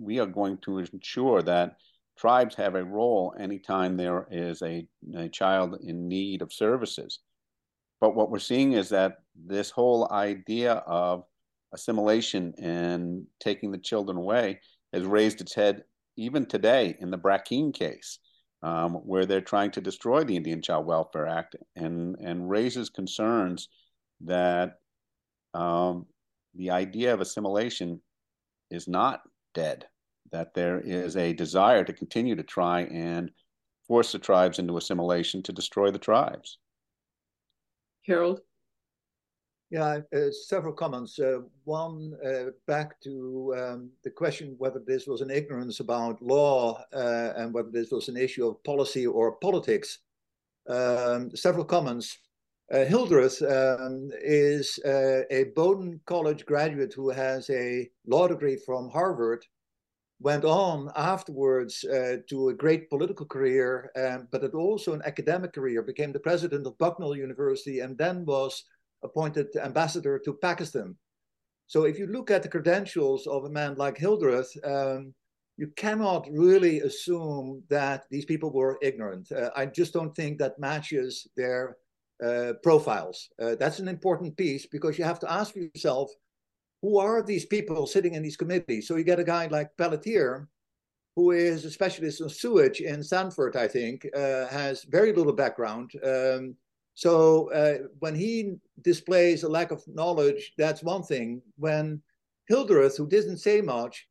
we 0.00 0.18
are 0.18 0.26
going 0.26 0.58
to 0.58 0.78
ensure 0.78 1.42
that 1.42 1.76
tribes 2.18 2.54
have 2.56 2.74
a 2.74 2.84
role 2.84 3.34
anytime 3.38 3.96
there 3.96 4.26
is 4.30 4.62
a, 4.62 4.86
a 5.14 5.28
child 5.28 5.78
in 5.82 6.08
need 6.08 6.42
of 6.42 6.52
services. 6.52 7.20
But 8.00 8.14
what 8.14 8.30
we're 8.30 8.38
seeing 8.38 8.72
is 8.72 8.88
that 8.90 9.18
this 9.34 9.70
whole 9.70 10.10
idea 10.10 10.72
of 10.72 11.24
assimilation 11.72 12.54
and 12.58 13.26
taking 13.40 13.70
the 13.70 13.78
children 13.78 14.16
away 14.16 14.60
has 14.92 15.04
raised 15.04 15.40
its 15.40 15.54
head 15.54 15.84
even 16.16 16.46
today 16.46 16.96
in 17.00 17.10
the 17.10 17.18
Brackeen 17.18 17.72
case, 17.74 18.18
um, 18.62 18.94
where 18.94 19.26
they're 19.26 19.40
trying 19.40 19.70
to 19.72 19.80
destroy 19.80 20.24
the 20.24 20.36
Indian 20.36 20.62
Child 20.62 20.86
Welfare 20.86 21.26
Act 21.26 21.56
and, 21.76 22.16
and 22.20 22.50
raises 22.50 22.90
concerns 22.90 23.68
that 24.22 24.74
um, 25.54 26.06
the 26.54 26.70
idea 26.70 27.14
of 27.14 27.20
assimilation 27.20 28.00
is 28.70 28.88
not 28.88 29.20
dead, 29.54 29.86
that 30.32 30.54
there 30.54 30.80
is 30.80 31.16
a 31.16 31.32
desire 31.32 31.84
to 31.84 31.92
continue 31.92 32.34
to 32.36 32.42
try 32.42 32.82
and 32.82 33.30
force 33.86 34.12
the 34.12 34.18
tribes 34.18 34.58
into 34.58 34.76
assimilation 34.76 35.42
to 35.44 35.52
destroy 35.52 35.90
the 35.90 35.98
tribes. 35.98 36.58
Harald? 38.02 38.40
Yeah, 39.70 39.98
uh, 40.14 40.30
several 40.30 40.72
comments. 40.72 41.18
Uh, 41.18 41.40
one, 41.64 42.14
uh, 42.24 42.52
back 42.66 42.98
to 43.02 43.54
um, 43.58 43.90
the 44.02 44.10
question 44.10 44.54
whether 44.56 44.80
this 44.86 45.06
was 45.06 45.20
an 45.20 45.30
ignorance 45.30 45.80
about 45.80 46.22
law 46.22 46.82
uh, 46.94 47.32
and 47.36 47.52
whether 47.52 47.70
this 47.70 47.90
was 47.90 48.08
an 48.08 48.16
issue 48.16 48.48
of 48.48 48.64
policy 48.64 49.06
or 49.06 49.36
politics. 49.36 49.98
Um, 50.68 51.34
several 51.36 51.66
comments. 51.66 52.18
Uh, 52.72 52.84
Hildreth 52.84 53.42
um, 53.42 54.10
is 54.22 54.78
uh, 54.86 55.22
a 55.30 55.44
Bowdoin 55.54 56.00
College 56.06 56.46
graduate 56.46 56.94
who 56.94 57.10
has 57.10 57.48
a 57.50 57.90
law 58.06 58.26
degree 58.26 58.56
from 58.56 58.90
Harvard, 58.90 59.44
went 60.20 60.44
on 60.44 60.90
afterwards 60.96 61.80
to 61.80 62.48
a 62.48 62.54
great 62.54 62.90
political 62.90 63.24
career, 63.24 63.90
um, 63.96 64.28
but 64.30 64.42
had 64.42 64.54
also 64.54 64.92
an 64.92 65.02
academic 65.04 65.52
career, 65.52 65.82
became 65.82 66.12
the 66.12 66.20
president 66.20 66.66
of 66.66 66.76
Bucknell 66.78 67.16
University, 67.16 67.80
and 67.80 67.96
then 67.96 68.26
was 68.26 68.64
appointed 69.02 69.48
ambassador 69.56 70.18
to 70.18 70.32
Pakistan. 70.34 70.96
So 71.66 71.84
if 71.84 71.98
you 71.98 72.06
look 72.06 72.30
at 72.30 72.42
the 72.42 72.48
credentials 72.48 73.26
of 73.26 73.44
a 73.44 73.50
man 73.50 73.74
like 73.76 73.98
Hildreth, 73.98 74.50
um, 74.64 75.14
you 75.58 75.68
cannot 75.76 76.26
really 76.30 76.80
assume 76.80 77.62
that 77.68 78.04
these 78.10 78.24
people 78.24 78.50
were 78.50 78.78
ignorant. 78.80 79.30
Uh, 79.32 79.50
I 79.56 79.66
just 79.66 79.92
don't 79.92 80.14
think 80.14 80.38
that 80.38 80.58
matches 80.58 81.26
their 81.36 81.76
uh, 82.24 82.54
profiles. 82.62 83.28
Uh, 83.40 83.54
that's 83.56 83.80
an 83.80 83.88
important 83.88 84.36
piece 84.36 84.66
because 84.66 84.98
you 84.98 85.04
have 85.04 85.18
to 85.20 85.30
ask 85.30 85.54
yourself, 85.54 86.10
who 86.80 86.98
are 86.98 87.22
these 87.22 87.44
people 87.44 87.86
sitting 87.86 88.14
in 88.14 88.22
these 88.22 88.36
committees? 88.36 88.86
So 88.86 88.96
you 88.96 89.04
get 89.04 89.18
a 89.18 89.24
guy 89.24 89.48
like 89.48 89.76
Pelletier, 89.76 90.48
who 91.16 91.32
is 91.32 91.64
a 91.64 91.70
specialist 91.70 92.20
in 92.20 92.28
sewage 92.28 92.80
in 92.80 93.02
Stanford, 93.02 93.56
I 93.56 93.66
think, 93.66 94.06
uh, 94.16 94.46
has 94.46 94.84
very 94.84 95.12
little 95.12 95.32
background. 95.32 95.90
Um, 96.04 96.54
so 96.98 97.48
uh, 97.52 97.86
when 98.00 98.16
he 98.16 98.56
displays 98.82 99.44
a 99.44 99.48
lack 99.48 99.70
of 99.70 99.86
knowledge, 99.86 100.52
that's 100.58 100.82
one 100.82 101.04
thing. 101.04 101.40
When 101.56 102.02
Hildreth, 102.48 102.96
who 102.96 103.06
doesn't 103.06 103.38
say 103.38 103.60
much, 103.60 104.08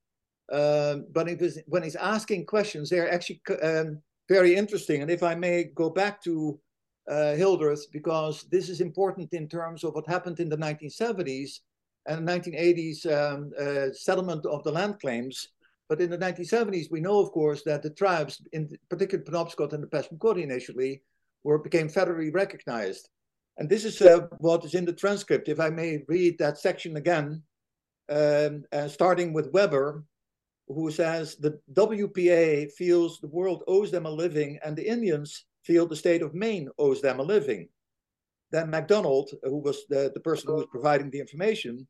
um, 0.54 1.06
but 1.12 1.28
when 1.66 1.84
he's 1.84 1.98
asking 1.98 2.46
questions, 2.46 2.90
they're 2.90 3.12
actually 3.14 3.42
um, 3.62 4.02
very 4.30 4.56
interesting. 4.56 5.02
And 5.02 5.12
if 5.12 5.22
I 5.22 5.36
may 5.36 5.66
go 5.66 5.90
back 5.90 6.24
to 6.24 6.58
uh, 7.12 7.34
Hildreth, 7.34 7.92
because 7.92 8.46
this 8.52 8.70
is 8.70 8.80
important 8.80 9.34
in 9.34 9.50
terms 9.50 9.84
of 9.84 9.94
what 9.94 10.08
happened 10.08 10.40
in 10.40 10.48
the 10.48 10.56
1970s 10.56 11.60
and 12.06 12.26
1980s 12.26 13.06
um, 13.06 13.52
uh, 13.60 13.92
settlement 13.92 14.46
of 14.46 14.64
the 14.64 14.72
land 14.72 14.98
claims. 15.02 15.50
But 15.90 16.00
in 16.00 16.10
the 16.10 16.18
1970s, 16.18 16.90
we 16.90 17.02
know, 17.02 17.20
of 17.20 17.34
course, 17.34 17.64
that 17.64 17.84
the 17.84 17.90
tribes, 17.90 18.42
in 18.54 18.70
particular 18.90 19.26
Penobscot 19.26 19.74
and 19.74 19.84
the 19.84 19.88
Passamaquoddy 19.88 20.44
initially, 20.44 21.02
were 21.44 21.60
became 21.60 21.90
federally 21.90 22.34
recognized. 22.34 23.10
And 23.58 23.70
this 23.70 23.86
is 23.86 24.02
uh, 24.02 24.28
what 24.40 24.64
is 24.66 24.76
in 24.76 24.86
the 24.86 24.94
transcript. 24.94 25.50
If 25.50 25.60
I 25.60 25.70
may 25.70 26.04
read 26.08 26.38
that 26.38 26.60
section 26.60 26.98
again, 26.98 27.42
um, 28.10 28.64
uh, 28.72 28.88
starting 28.88 29.34
with 29.34 29.52
Weber, 29.52 30.04
who 30.68 30.92
says 30.92 31.36
the 31.38 31.60
WPA 31.74 32.72
feels 32.74 33.20
the 33.20 33.28
world 33.28 33.64
owes 33.68 33.90
them 33.92 34.06
a 34.06 34.10
living 34.10 34.60
and 34.64 34.76
the 34.76 34.88
Indians 34.88 35.46
feel 35.64 35.86
the 35.86 35.96
state 35.96 36.22
of 36.22 36.34
Maine 36.34 36.70
owes 36.78 37.02
them 37.02 37.20
a 37.20 37.24
living. 37.24 37.68
Then 38.52 38.70
MacDonald, 38.70 39.32
who 39.44 39.58
was 39.58 39.86
the, 39.90 40.12
the 40.14 40.22
person 40.22 40.50
who 40.50 40.56
was 40.56 40.68
providing 40.72 41.10
the 41.10 41.20
information, 41.20 41.88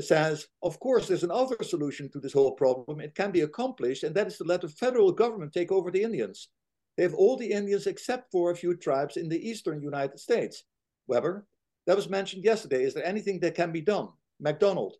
says, 0.00 0.46
of 0.62 0.78
course, 0.80 1.08
there's 1.08 1.24
another 1.24 1.56
solution 1.62 2.08
to 2.10 2.20
this 2.20 2.32
whole 2.32 2.52
problem. 2.52 3.00
It 3.00 3.14
can 3.14 3.30
be 3.30 3.42
accomplished, 3.42 4.04
and 4.04 4.14
that 4.14 4.28
is 4.28 4.38
to 4.38 4.44
let 4.44 4.62
the 4.62 4.68
federal 4.68 5.12
government 5.12 5.52
take 5.52 5.70
over 5.70 5.90
the 5.90 6.02
Indians. 6.02 6.48
They 6.96 7.02
have 7.04 7.14
all 7.14 7.36
the 7.36 7.50
Indians 7.50 7.86
except 7.86 8.30
for 8.30 8.50
a 8.50 8.56
few 8.56 8.76
tribes 8.76 9.16
in 9.16 9.28
the 9.28 9.48
eastern 9.48 9.82
United 9.82 10.18
States. 10.18 10.64
Weber, 11.06 11.46
that 11.86 11.96
was 11.96 12.08
mentioned 12.08 12.44
yesterday. 12.44 12.84
Is 12.84 12.94
there 12.94 13.04
anything 13.04 13.40
that 13.40 13.54
can 13.54 13.72
be 13.72 13.80
done? 13.80 14.08
MacDonald, 14.40 14.96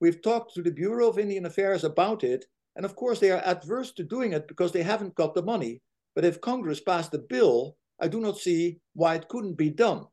we've 0.00 0.22
talked 0.22 0.54
to 0.54 0.62
the 0.62 0.70
Bureau 0.70 1.08
of 1.08 1.18
Indian 1.18 1.46
Affairs 1.46 1.84
about 1.84 2.24
it, 2.24 2.46
and 2.76 2.84
of 2.84 2.96
course 2.96 3.18
they 3.18 3.30
are 3.30 3.42
adverse 3.44 3.92
to 3.92 4.04
doing 4.04 4.32
it 4.32 4.48
because 4.48 4.72
they 4.72 4.82
haven't 4.82 5.14
got 5.14 5.34
the 5.34 5.42
money. 5.42 5.82
But 6.14 6.24
if 6.24 6.40
Congress 6.40 6.80
passed 6.80 7.14
a 7.14 7.18
bill, 7.18 7.76
I 8.00 8.08
do 8.08 8.20
not 8.20 8.38
see 8.38 8.78
why 8.94 9.14
it 9.14 9.28
couldn't 9.28 9.54
be 9.54 9.70
done. 9.70 10.06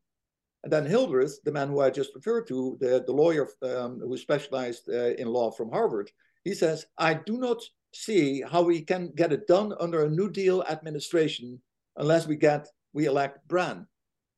And 0.64 0.74
then 0.74 0.86
Hildreth, 0.86 1.40
the 1.44 1.52
man 1.52 1.70
who 1.70 1.80
I 1.80 1.90
just 1.90 2.16
referred 2.16 2.48
to, 2.48 2.78
the, 2.82 3.04
the 3.06 3.14
lawyer 3.14 3.48
um, 3.64 4.00
who 4.00 4.18
specialized 4.18 4.90
uh, 4.90 5.14
in 5.16 5.28
law 5.28 5.52
from 5.52 5.72
Harvard, 5.72 6.12
he 6.44 6.54
says, 6.54 6.86
I 6.98 7.14
do 7.14 7.38
not 7.38 7.62
see 7.94 8.42
how 8.42 8.62
we 8.62 8.82
can 8.82 9.12
get 9.16 9.32
it 9.32 9.48
done 9.48 9.74
under 9.80 10.06
a 10.06 10.10
New 10.10 10.30
Deal 10.30 10.64
administration 10.64 11.60
unless 11.98 12.28
we 12.28 12.36
get 12.36 12.68
we 12.94 13.06
elect 13.06 13.48
Brann. 13.48 13.88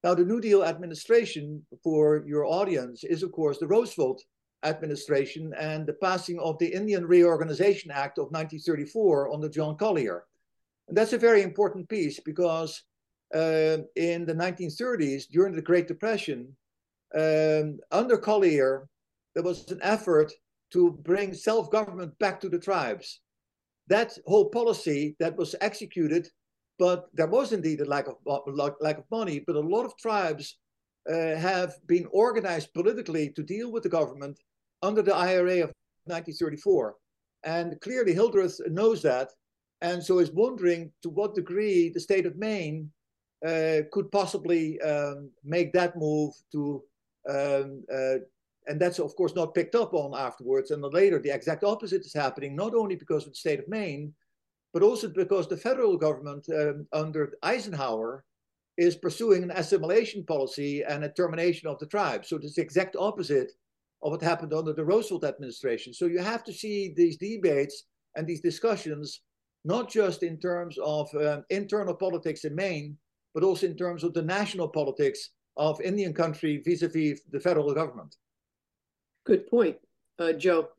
Now, 0.03 0.15
the 0.15 0.25
New 0.25 0.41
Deal 0.41 0.63
administration 0.63 1.65
for 1.83 2.23
your 2.25 2.45
audience 2.45 3.03
is, 3.03 3.23
of 3.23 3.31
course, 3.31 3.59
the 3.59 3.67
Roosevelt 3.67 4.23
administration 4.63 5.53
and 5.59 5.85
the 5.85 5.93
passing 5.93 6.39
of 6.39 6.57
the 6.59 6.67
Indian 6.67 7.05
Reorganization 7.05 7.91
Act 7.91 8.17
of 8.17 8.25
1934 8.31 9.33
under 9.33 9.49
John 9.49 9.77
Collier. 9.77 10.25
And 10.87 10.97
that's 10.97 11.13
a 11.13 11.17
very 11.17 11.43
important 11.43 11.87
piece 11.87 12.19
because 12.19 12.83
uh, 13.33 13.77
in 13.95 14.25
the 14.25 14.35
1930s, 14.35 15.27
during 15.31 15.55
the 15.55 15.61
Great 15.61 15.87
Depression, 15.87 16.55
um, 17.15 17.79
under 17.91 18.17
Collier, 18.17 18.87
there 19.33 19.43
was 19.43 19.69
an 19.71 19.79
effort 19.81 20.31
to 20.73 20.91
bring 21.03 21.33
self 21.33 21.69
government 21.71 22.17
back 22.19 22.39
to 22.41 22.49
the 22.49 22.59
tribes 22.59 23.21
that 23.91 24.17
whole 24.25 24.49
policy 24.49 25.15
that 25.19 25.35
was 25.35 25.53
executed, 25.59 26.27
but 26.79 27.09
there 27.13 27.27
was 27.27 27.51
indeed 27.51 27.81
a 27.81 27.85
lack 27.85 28.07
of 28.07 28.15
lack 28.79 28.97
of 28.97 29.03
money. 29.11 29.43
But 29.45 29.57
a 29.57 29.59
lot 29.75 29.85
of 29.85 29.97
tribes 29.97 30.57
uh, 31.11 31.35
have 31.35 31.73
been 31.87 32.07
organized 32.11 32.73
politically 32.73 33.29
to 33.35 33.43
deal 33.43 33.71
with 33.71 33.83
the 33.83 33.89
government 33.99 34.39
under 34.81 35.01
the 35.01 35.15
IRA 35.15 35.57
of 35.65 35.71
1934, 36.05 36.95
and 37.43 37.79
clearly 37.81 38.13
Hildreth 38.13 38.59
knows 38.67 39.01
that, 39.01 39.29
and 39.81 40.01
so 40.01 40.19
is 40.19 40.31
wondering 40.31 40.91
to 41.03 41.09
what 41.09 41.35
degree 41.35 41.89
the 41.89 41.99
state 41.99 42.25
of 42.25 42.37
Maine 42.37 42.89
uh, 43.45 43.81
could 43.91 44.09
possibly 44.11 44.79
um, 44.81 45.29
make 45.43 45.73
that 45.73 45.97
move 45.97 46.33
to 46.53 46.81
um, 47.29 47.83
uh, 47.93 48.19
and 48.67 48.79
that's 48.79 48.99
of 48.99 49.15
course 49.15 49.35
not 49.35 49.53
picked 49.53 49.75
up 49.75 49.93
on 49.93 50.13
afterwards. 50.17 50.71
And 50.71 50.83
then 50.83 50.91
later, 50.91 51.19
the 51.19 51.33
exact 51.33 51.63
opposite 51.63 52.05
is 52.05 52.13
happening, 52.13 52.55
not 52.55 52.73
only 52.73 52.95
because 52.95 53.25
of 53.25 53.31
the 53.31 53.35
state 53.35 53.59
of 53.59 53.67
Maine, 53.67 54.13
but 54.73 54.83
also 54.83 55.07
because 55.09 55.47
the 55.47 55.57
federal 55.57 55.97
government 55.97 56.47
um, 56.49 56.87
under 56.93 57.33
Eisenhower 57.43 58.23
is 58.77 58.95
pursuing 58.95 59.43
an 59.43 59.51
assimilation 59.51 60.23
policy 60.25 60.83
and 60.83 61.03
a 61.03 61.09
termination 61.09 61.67
of 61.67 61.77
the 61.79 61.85
tribe. 61.85 62.25
So 62.25 62.37
it's 62.37 62.55
the 62.55 62.61
exact 62.61 62.95
opposite 62.97 63.51
of 64.01 64.11
what 64.11 64.21
happened 64.21 64.53
under 64.53 64.73
the 64.73 64.85
Roosevelt 64.85 65.25
administration. 65.25 65.93
So 65.93 66.05
you 66.05 66.19
have 66.19 66.43
to 66.45 66.53
see 66.53 66.93
these 66.95 67.17
debates 67.17 67.83
and 68.15 68.25
these 68.25 68.41
discussions 68.41 69.21
not 69.63 69.89
just 69.89 70.23
in 70.23 70.39
terms 70.39 70.77
of 70.83 71.07
um, 71.15 71.43
internal 71.49 71.93
politics 71.93 72.45
in 72.45 72.55
Maine, 72.55 72.97
but 73.33 73.43
also 73.43 73.67
in 73.67 73.77
terms 73.77 74.03
of 74.03 74.13
the 74.13 74.21
national 74.21 74.67
politics 74.67 75.29
of 75.57 75.79
Indian 75.81 76.13
country 76.13 76.61
vis-a-vis 76.65 77.21
the 77.31 77.39
federal 77.39 77.73
government. 77.73 78.15
Good 79.25 79.47
point, 79.47 79.77
uh, 80.19 80.33
Joe. 80.33 80.69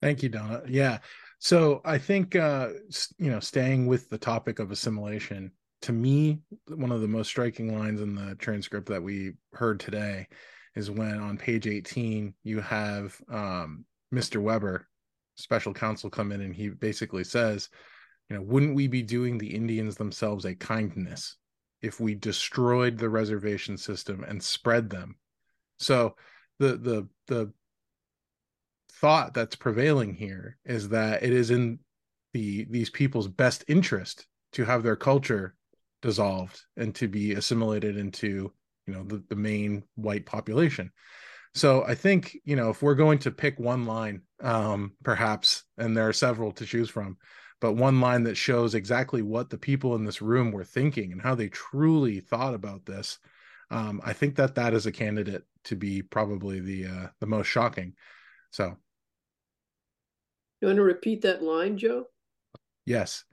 Thank 0.00 0.22
you, 0.22 0.28
Donna. 0.28 0.62
Yeah. 0.68 0.98
So 1.38 1.80
I 1.84 1.98
think 1.98 2.36
uh, 2.36 2.70
you 3.18 3.30
know, 3.30 3.40
staying 3.40 3.86
with 3.86 4.08
the 4.08 4.18
topic 4.18 4.58
of 4.58 4.70
assimilation, 4.70 5.52
to 5.82 5.92
me, 5.92 6.40
one 6.68 6.92
of 6.92 7.02
the 7.02 7.08
most 7.08 7.28
striking 7.28 7.78
lines 7.78 8.00
in 8.00 8.14
the 8.14 8.34
transcript 8.36 8.88
that 8.88 9.02
we 9.02 9.32
heard 9.52 9.78
today 9.78 10.26
is 10.74 10.90
when 10.90 11.18
on 11.18 11.36
page 11.36 11.66
18 11.66 12.34
you 12.42 12.60
have 12.60 13.20
um, 13.30 13.84
Mr. 14.12 14.40
Weber, 14.40 14.88
special 15.36 15.74
counsel, 15.74 16.10
come 16.10 16.32
in 16.32 16.40
and 16.40 16.54
he 16.54 16.70
basically 16.70 17.24
says, 17.24 17.68
you 18.28 18.36
know, 18.36 18.42
wouldn't 18.42 18.74
we 18.74 18.86
be 18.86 19.02
doing 19.02 19.36
the 19.36 19.54
Indians 19.54 19.96
themselves 19.96 20.46
a 20.46 20.54
kindness 20.54 21.36
if 21.82 22.00
we 22.00 22.14
destroyed 22.14 22.96
the 22.96 23.10
reservation 23.10 23.76
system 23.76 24.24
and 24.24 24.42
spread 24.42 24.88
them? 24.88 25.16
So 25.78 26.16
the 26.58 26.76
the 26.76 27.08
the 27.26 27.52
thought 28.92 29.34
that's 29.34 29.56
prevailing 29.56 30.14
here 30.14 30.56
is 30.64 30.88
that 30.90 31.22
it 31.22 31.32
is 31.32 31.50
in 31.50 31.78
the 32.32 32.64
these 32.70 32.90
people's 32.90 33.28
best 33.28 33.64
interest 33.68 34.26
to 34.52 34.64
have 34.64 34.82
their 34.82 34.96
culture 34.96 35.54
dissolved 36.00 36.60
and 36.76 36.94
to 36.94 37.08
be 37.08 37.32
assimilated 37.32 37.96
into 37.96 38.52
you 38.86 38.94
know 38.94 39.04
the, 39.04 39.22
the 39.28 39.36
main 39.36 39.82
white 39.94 40.26
population. 40.26 40.90
So 41.54 41.84
i 41.84 41.94
think 41.94 42.36
you 42.44 42.56
know 42.56 42.70
if 42.70 42.82
we're 42.82 42.94
going 42.94 43.18
to 43.20 43.30
pick 43.30 43.58
one 43.58 43.86
line 43.86 44.22
um 44.42 44.92
perhaps 45.04 45.64
and 45.78 45.96
there 45.96 46.08
are 46.08 46.12
several 46.12 46.50
to 46.52 46.66
choose 46.66 46.90
from 46.90 47.16
but 47.60 47.74
one 47.74 48.00
line 48.00 48.24
that 48.24 48.36
shows 48.36 48.74
exactly 48.74 49.22
what 49.22 49.50
the 49.50 49.56
people 49.56 49.94
in 49.94 50.04
this 50.04 50.20
room 50.20 50.50
were 50.50 50.64
thinking 50.64 51.12
and 51.12 51.22
how 51.22 51.34
they 51.34 51.48
truly 51.48 52.20
thought 52.20 52.54
about 52.54 52.84
this 52.84 53.18
um 53.74 54.00
i 54.04 54.12
think 54.12 54.36
that 54.36 54.54
that 54.54 54.72
is 54.72 54.86
a 54.86 54.92
candidate 54.92 55.44
to 55.64 55.76
be 55.76 56.00
probably 56.00 56.60
the 56.60 56.86
uh 56.86 57.06
the 57.20 57.26
most 57.26 57.46
shocking 57.46 57.92
so 58.50 58.76
you 60.64 60.68
want 60.68 60.78
to 60.78 60.82
repeat 60.82 61.20
that 61.20 61.42
line, 61.42 61.76
Joe? 61.76 62.06
Yes. 62.86 63.24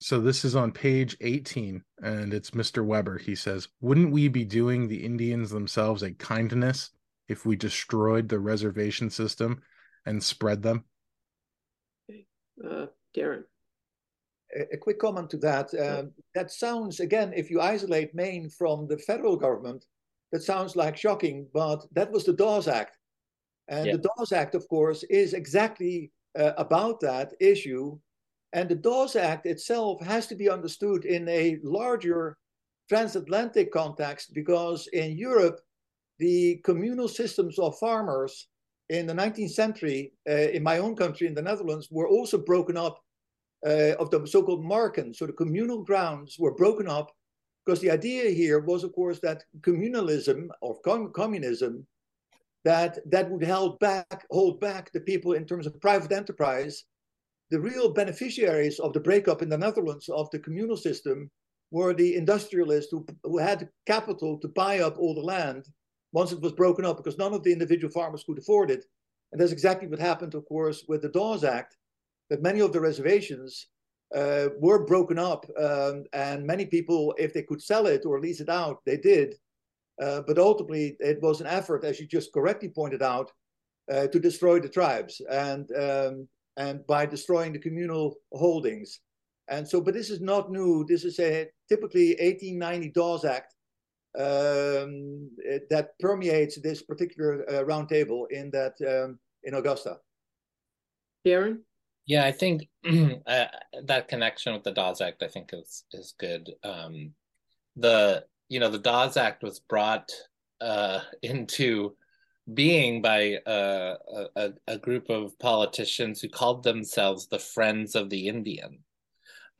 So 0.00 0.20
this 0.20 0.44
is 0.44 0.56
on 0.56 0.72
page 0.72 1.16
18, 1.20 1.84
and 2.02 2.34
it's 2.34 2.50
Mr. 2.50 2.84
Weber. 2.84 3.16
He 3.16 3.36
says, 3.36 3.68
Wouldn't 3.80 4.10
we 4.10 4.26
be 4.26 4.44
doing 4.44 4.88
the 4.88 5.04
Indians 5.04 5.50
themselves 5.50 6.02
a 6.02 6.10
kindness 6.10 6.90
if 7.28 7.46
we 7.46 7.54
destroyed 7.54 8.28
the 8.28 8.40
reservation 8.40 9.08
system 9.08 9.62
and 10.04 10.20
spread 10.20 10.62
them? 10.62 10.84
Okay. 12.10 12.26
Uh, 12.68 12.86
Darren. 13.16 13.44
A, 14.56 14.76
quick 14.76 14.98
comment 14.98 15.30
to 15.30 15.36
that. 15.38 15.72
Um, 15.74 16.12
that 16.34 16.50
sounds, 16.50 17.00
again, 17.00 17.32
if 17.34 17.50
you 17.50 17.60
isolate 17.60 18.14
Maine 18.14 18.48
from 18.50 18.86
the 18.86 18.98
federal 18.98 19.36
government, 19.36 19.86
that 20.32 20.42
sounds 20.42 20.76
like 20.76 20.96
shocking, 20.96 21.46
but 21.52 21.86
that 21.92 22.10
was 22.10 22.24
the 22.24 22.32
Dawes 22.32 22.68
Act. 22.68 22.96
And 23.68 23.86
yeah. 23.86 23.92
the 23.92 24.08
Dawes 24.16 24.32
Act, 24.32 24.54
of 24.54 24.68
course, 24.68 25.02
is 25.04 25.34
exactly 25.34 26.10
uh, 26.38 26.52
about 26.56 27.00
that 27.00 27.32
issue. 27.40 27.98
And 28.52 28.68
the 28.68 28.74
Dawes 28.74 29.16
Act 29.16 29.46
itself 29.46 30.00
has 30.02 30.26
to 30.28 30.34
be 30.34 30.50
understood 30.50 31.04
in 31.04 31.28
a 31.28 31.58
larger 31.62 32.36
transatlantic 32.88 33.72
context 33.72 34.34
because 34.34 34.88
in 34.88 35.16
Europe, 35.16 35.60
the 36.18 36.56
communal 36.64 37.08
systems 37.08 37.58
of 37.58 37.78
farmers 37.78 38.48
in 38.88 39.06
the 39.06 39.12
19th 39.12 39.50
century, 39.50 40.12
uh, 40.28 40.32
in 40.32 40.62
my 40.62 40.78
own 40.78 40.96
country, 40.96 41.28
in 41.28 41.34
the 41.34 41.42
Netherlands, 41.42 41.88
were 41.90 42.08
also 42.08 42.36
broken 42.36 42.76
up 42.76 43.00
uh, 43.66 43.94
of 43.98 44.10
the 44.10 44.26
so-called 44.26 44.64
marken. 44.64 45.12
So 45.14 45.26
the 45.26 45.32
communal 45.32 45.82
grounds 45.82 46.36
were 46.38 46.54
broken 46.54 46.88
up 46.88 47.10
because 47.64 47.80
the 47.80 47.90
idea 47.90 48.30
here 48.30 48.60
was, 48.60 48.84
of 48.84 48.92
course, 48.92 49.20
that 49.20 49.44
communalism 49.60 50.48
or 50.60 50.80
com 50.80 51.12
communism 51.12 51.86
that 52.64 52.98
that 53.10 53.30
would 53.30 53.44
hold 53.44 53.78
back 53.78 54.26
hold 54.30 54.60
back 54.60 54.92
the 54.92 55.00
people 55.00 55.32
in 55.32 55.46
terms 55.46 55.66
of 55.66 55.80
private 55.80 56.12
enterprise. 56.12 56.84
The 57.50 57.60
real 57.60 57.92
beneficiaries 57.92 58.78
of 58.78 58.92
the 58.92 59.00
breakup 59.00 59.42
in 59.42 59.48
the 59.48 59.58
Netherlands 59.58 60.08
of 60.08 60.30
the 60.30 60.38
communal 60.38 60.76
system 60.76 61.30
were 61.72 61.94
the 61.94 62.16
industrialists 62.16 62.90
who, 62.92 63.04
who 63.24 63.38
had 63.38 63.68
capital 63.86 64.38
to 64.38 64.48
buy 64.48 64.80
up 64.80 64.98
all 64.98 65.14
the 65.14 65.20
land 65.20 65.66
once 66.12 66.32
it 66.32 66.40
was 66.40 66.52
broken 66.52 66.84
up 66.84 66.96
because 66.96 67.18
none 67.18 67.32
of 67.32 67.42
the 67.42 67.52
individual 67.52 67.92
farmers 67.92 68.24
could 68.24 68.38
afford 68.38 68.70
it. 68.70 68.84
And 69.32 69.40
that's 69.40 69.52
exactly 69.52 69.88
what 69.88 70.00
happened, 70.00 70.34
of 70.34 70.44
course, 70.46 70.84
with 70.88 71.02
the 71.02 71.08
Dawes 71.08 71.44
Act, 71.44 71.76
that 72.30 72.42
many 72.42 72.60
of 72.60 72.72
the 72.72 72.80
reservations 72.80 73.66
uh, 74.14 74.48
were 74.58 74.86
broken 74.86 75.18
up. 75.18 75.44
Um, 75.58 76.04
and 76.12 76.46
many 76.46 76.64
people, 76.64 77.14
if 77.18 77.34
they 77.34 77.42
could 77.42 77.62
sell 77.62 77.86
it 77.86 78.06
or 78.06 78.20
lease 78.20 78.40
it 78.40 78.48
out, 78.48 78.78
they 78.86 78.96
did. 78.96 79.34
Uh, 80.00 80.22
but 80.26 80.38
ultimately, 80.38 80.96
it 81.00 81.20
was 81.20 81.40
an 81.40 81.46
effort, 81.46 81.84
as 81.84 82.00
you 82.00 82.06
just 82.06 82.32
correctly 82.32 82.68
pointed 82.68 83.02
out, 83.02 83.30
uh, 83.92 84.06
to 84.06 84.18
destroy 84.18 84.58
the 84.60 84.68
tribes 84.68 85.20
and 85.30 85.70
um, 85.76 86.28
and 86.56 86.86
by 86.86 87.04
destroying 87.04 87.52
the 87.52 87.58
communal 87.58 88.16
holdings. 88.32 89.00
And 89.48 89.66
so, 89.68 89.80
but 89.80 89.94
this 89.94 90.10
is 90.10 90.20
not 90.20 90.50
new. 90.50 90.84
This 90.88 91.04
is 91.04 91.18
a 91.18 91.48
typically 91.68 92.10
1890 92.20 92.90
Dawes 92.90 93.24
Act 93.24 93.54
um, 94.18 95.30
it, 95.38 95.68
that 95.70 95.98
permeates 95.98 96.60
this 96.60 96.82
particular 96.82 97.44
uh, 97.48 97.64
roundtable 97.64 98.30
in 98.30 98.50
that 98.50 98.74
um, 98.86 99.18
in 99.42 99.54
Augusta. 99.54 99.98
Darren. 101.26 101.58
Yeah, 102.10 102.24
I 102.24 102.32
think 102.32 102.68
uh, 103.28 103.44
that 103.84 104.08
connection 104.08 104.52
with 104.52 104.64
the 104.64 104.72
Dawes 104.72 105.00
Act, 105.00 105.22
I 105.22 105.28
think, 105.28 105.50
is 105.52 105.84
is 105.92 106.12
good. 106.18 106.50
Um, 106.64 107.12
the 107.76 108.24
you 108.48 108.58
know 108.58 108.68
the 108.68 108.80
Dawes 108.80 109.16
Act 109.16 109.44
was 109.44 109.60
brought 109.60 110.10
uh, 110.60 111.02
into 111.22 111.94
being 112.52 113.00
by 113.00 113.36
uh, 113.46 113.94
a, 114.34 114.50
a, 114.66 114.78
group 114.78 115.08
of 115.08 115.38
politicians 115.38 116.20
who 116.20 116.28
called 116.28 116.64
themselves 116.64 117.28
the 117.28 117.38
Friends 117.38 117.94
of 117.94 118.10
the 118.10 118.26
Indian, 118.26 118.80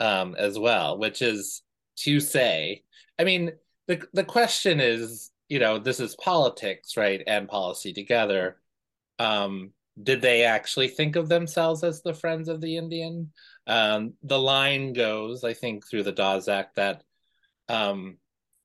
um, 0.01 0.35
as 0.37 0.59
well, 0.59 0.99
which 0.99 1.23
is 1.23 1.63
to 1.99 2.19
say, 2.19 2.83
I 3.17 3.23
mean, 3.23 3.53
the 3.87 4.03
the 4.13 4.25
question 4.25 4.81
is, 4.81 5.31
you 5.49 5.61
know, 5.61 5.79
this 5.79 6.01
is 6.01 6.17
politics, 6.17 6.97
right, 6.97 7.23
and 7.29 7.49
policy 7.49 7.93
together. 7.93 8.57
Um, 9.21 9.73
did 10.01 10.23
they 10.23 10.45
actually 10.45 10.89
think 10.89 11.17
of 11.17 11.29
themselves 11.29 11.85
as 11.85 12.03
the 12.03 12.15
Friends 12.15 12.49
of 12.49 12.61
the 12.61 12.77
Indian? 12.77 13.33
Um, 13.67 14.15
the 14.23 14.39
line 14.39 14.93
goes, 14.93 15.45
I 15.45 15.55
think, 15.55 15.89
through 15.89 16.05
the 16.05 16.13
Dawes 16.13 16.49
Act 16.49 16.77
that 16.77 17.03
um, 17.69 18.17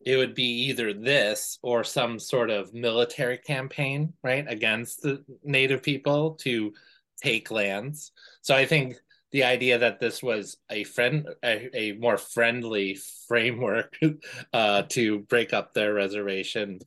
it 0.05 0.17
would 0.17 0.35
be 0.35 0.67
either 0.69 0.93
this 0.93 1.57
or 1.61 1.83
some 1.83 2.19
sort 2.19 2.49
of 2.49 2.73
military 2.73 3.37
campaign, 3.37 4.13
right, 4.23 4.45
against 4.47 5.01
the 5.01 5.23
native 5.43 5.81
people 5.81 6.35
to 6.41 6.73
take 7.21 7.51
lands. 7.51 8.11
So 8.41 8.55
I 8.55 8.65
think 8.65 8.97
the 9.31 9.43
idea 9.43 9.79
that 9.79 9.99
this 9.99 10.21
was 10.21 10.57
a 10.69 10.83
friend, 10.83 11.27
a, 11.43 11.69
a 11.75 11.91
more 11.93 12.17
friendly 12.17 12.97
framework 13.27 13.97
uh, 14.53 14.83
to 14.89 15.19
break 15.19 15.53
up 15.53 15.73
their 15.73 15.93
reservation, 15.93 16.79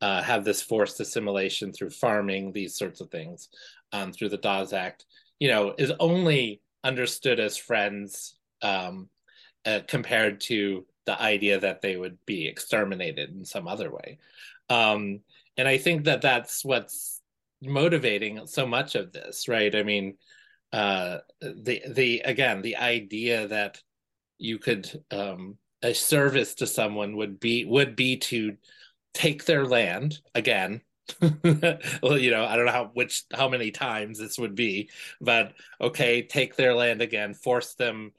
uh, 0.00 0.22
have 0.22 0.44
this 0.44 0.60
forced 0.62 1.00
assimilation 1.00 1.72
through 1.72 1.90
farming, 1.90 2.52
these 2.52 2.76
sorts 2.76 3.00
of 3.00 3.10
things, 3.10 3.48
um, 3.92 4.12
through 4.12 4.30
the 4.30 4.36
Dawes 4.36 4.72
Act, 4.72 5.04
you 5.38 5.48
know, 5.48 5.74
is 5.76 5.92
only 6.00 6.60
understood 6.84 7.40
as 7.40 7.56
friends 7.56 8.36
um, 8.62 9.08
uh, 9.64 9.80
compared 9.86 10.40
to 10.42 10.86
the 11.06 11.20
idea 11.20 11.60
that 11.60 11.82
they 11.82 11.96
would 11.96 12.18
be 12.26 12.46
exterminated 12.46 13.30
in 13.30 13.44
some 13.44 13.68
other 13.68 13.90
way. 13.90 14.18
Um, 14.68 15.20
and 15.56 15.68
I 15.68 15.78
think 15.78 16.04
that 16.04 16.22
that's 16.22 16.64
what's 16.64 17.20
motivating 17.62 18.46
so 18.46 18.66
much 18.66 18.94
of 18.94 19.12
this, 19.12 19.48
right? 19.48 19.74
I 19.74 19.82
mean, 19.82 20.16
uh, 20.72 21.18
the 21.40 21.82
the 21.88 22.20
again 22.24 22.60
the 22.60 22.76
idea 22.76 23.48
that 23.48 23.80
you 24.38 24.58
could 24.58 25.04
um, 25.10 25.56
a 25.82 25.94
service 25.94 26.54
to 26.56 26.66
someone 26.66 27.16
would 27.16 27.40
be 27.40 27.64
would 27.64 27.96
be 27.96 28.16
to 28.16 28.56
take 29.14 29.44
their 29.44 29.64
land 29.64 30.18
again 30.34 30.82
well 32.02 32.18
you 32.18 32.30
know 32.30 32.44
i 32.44 32.56
don't 32.56 32.66
know 32.66 32.72
how 32.72 32.90
which 32.94 33.24
how 33.32 33.48
many 33.48 33.70
times 33.70 34.18
this 34.18 34.38
would 34.38 34.56
be 34.56 34.90
but 35.20 35.52
okay 35.80 36.22
take 36.22 36.56
their 36.56 36.74
land 36.74 37.00
again 37.00 37.32
force 37.32 37.74
them 37.74 38.12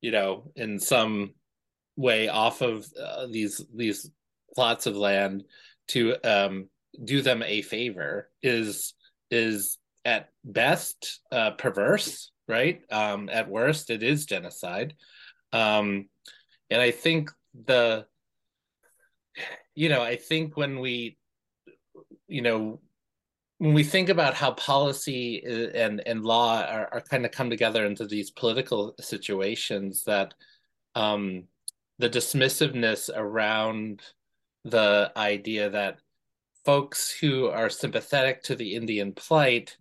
you 0.00 0.10
know 0.10 0.50
in 0.56 0.78
some 0.78 1.34
way 1.96 2.28
off 2.28 2.62
of 2.62 2.86
uh, 3.00 3.26
these 3.26 3.64
these 3.74 4.10
plots 4.54 4.86
of 4.86 4.96
land 4.96 5.44
to 5.88 6.16
um, 6.24 6.68
do 7.04 7.22
them 7.22 7.42
a 7.42 7.62
favor 7.62 8.28
is 8.42 8.94
is 9.30 9.78
at 10.04 10.28
best 10.44 11.20
uh, 11.30 11.52
perverse, 11.52 12.32
right? 12.48 12.82
Um, 12.90 13.28
at 13.30 13.48
worst, 13.48 13.90
it 13.90 14.02
is 14.02 14.26
genocide, 14.26 14.94
um, 15.52 16.08
and 16.70 16.80
I 16.80 16.90
think 16.90 17.30
the 17.66 18.06
you 19.74 19.88
know 19.88 20.00
i 20.02 20.16
think 20.16 20.56
when 20.56 20.80
we 20.80 21.16
you 22.32 22.42
know 22.42 22.80
when 23.58 23.74
we 23.74 23.84
think 23.84 24.08
about 24.08 24.34
how 24.34 24.52
policy 24.52 25.42
and 25.74 26.02
and 26.06 26.24
law 26.24 26.62
are, 26.62 26.88
are 26.92 27.00
kind 27.00 27.24
of 27.24 27.30
come 27.30 27.50
together 27.50 27.86
into 27.86 28.06
these 28.06 28.30
political 28.30 28.94
situations 29.00 30.04
that 30.04 30.34
um 30.94 31.44
the 31.98 32.10
dismissiveness 32.10 33.10
around 33.14 34.02
the 34.64 35.12
idea 35.16 35.70
that 35.70 35.98
folks 36.64 37.10
who 37.10 37.48
are 37.48 37.70
sympathetic 37.70 38.42
to 38.42 38.56
the 38.56 38.74
indian 38.74 39.12
plight 39.12 39.76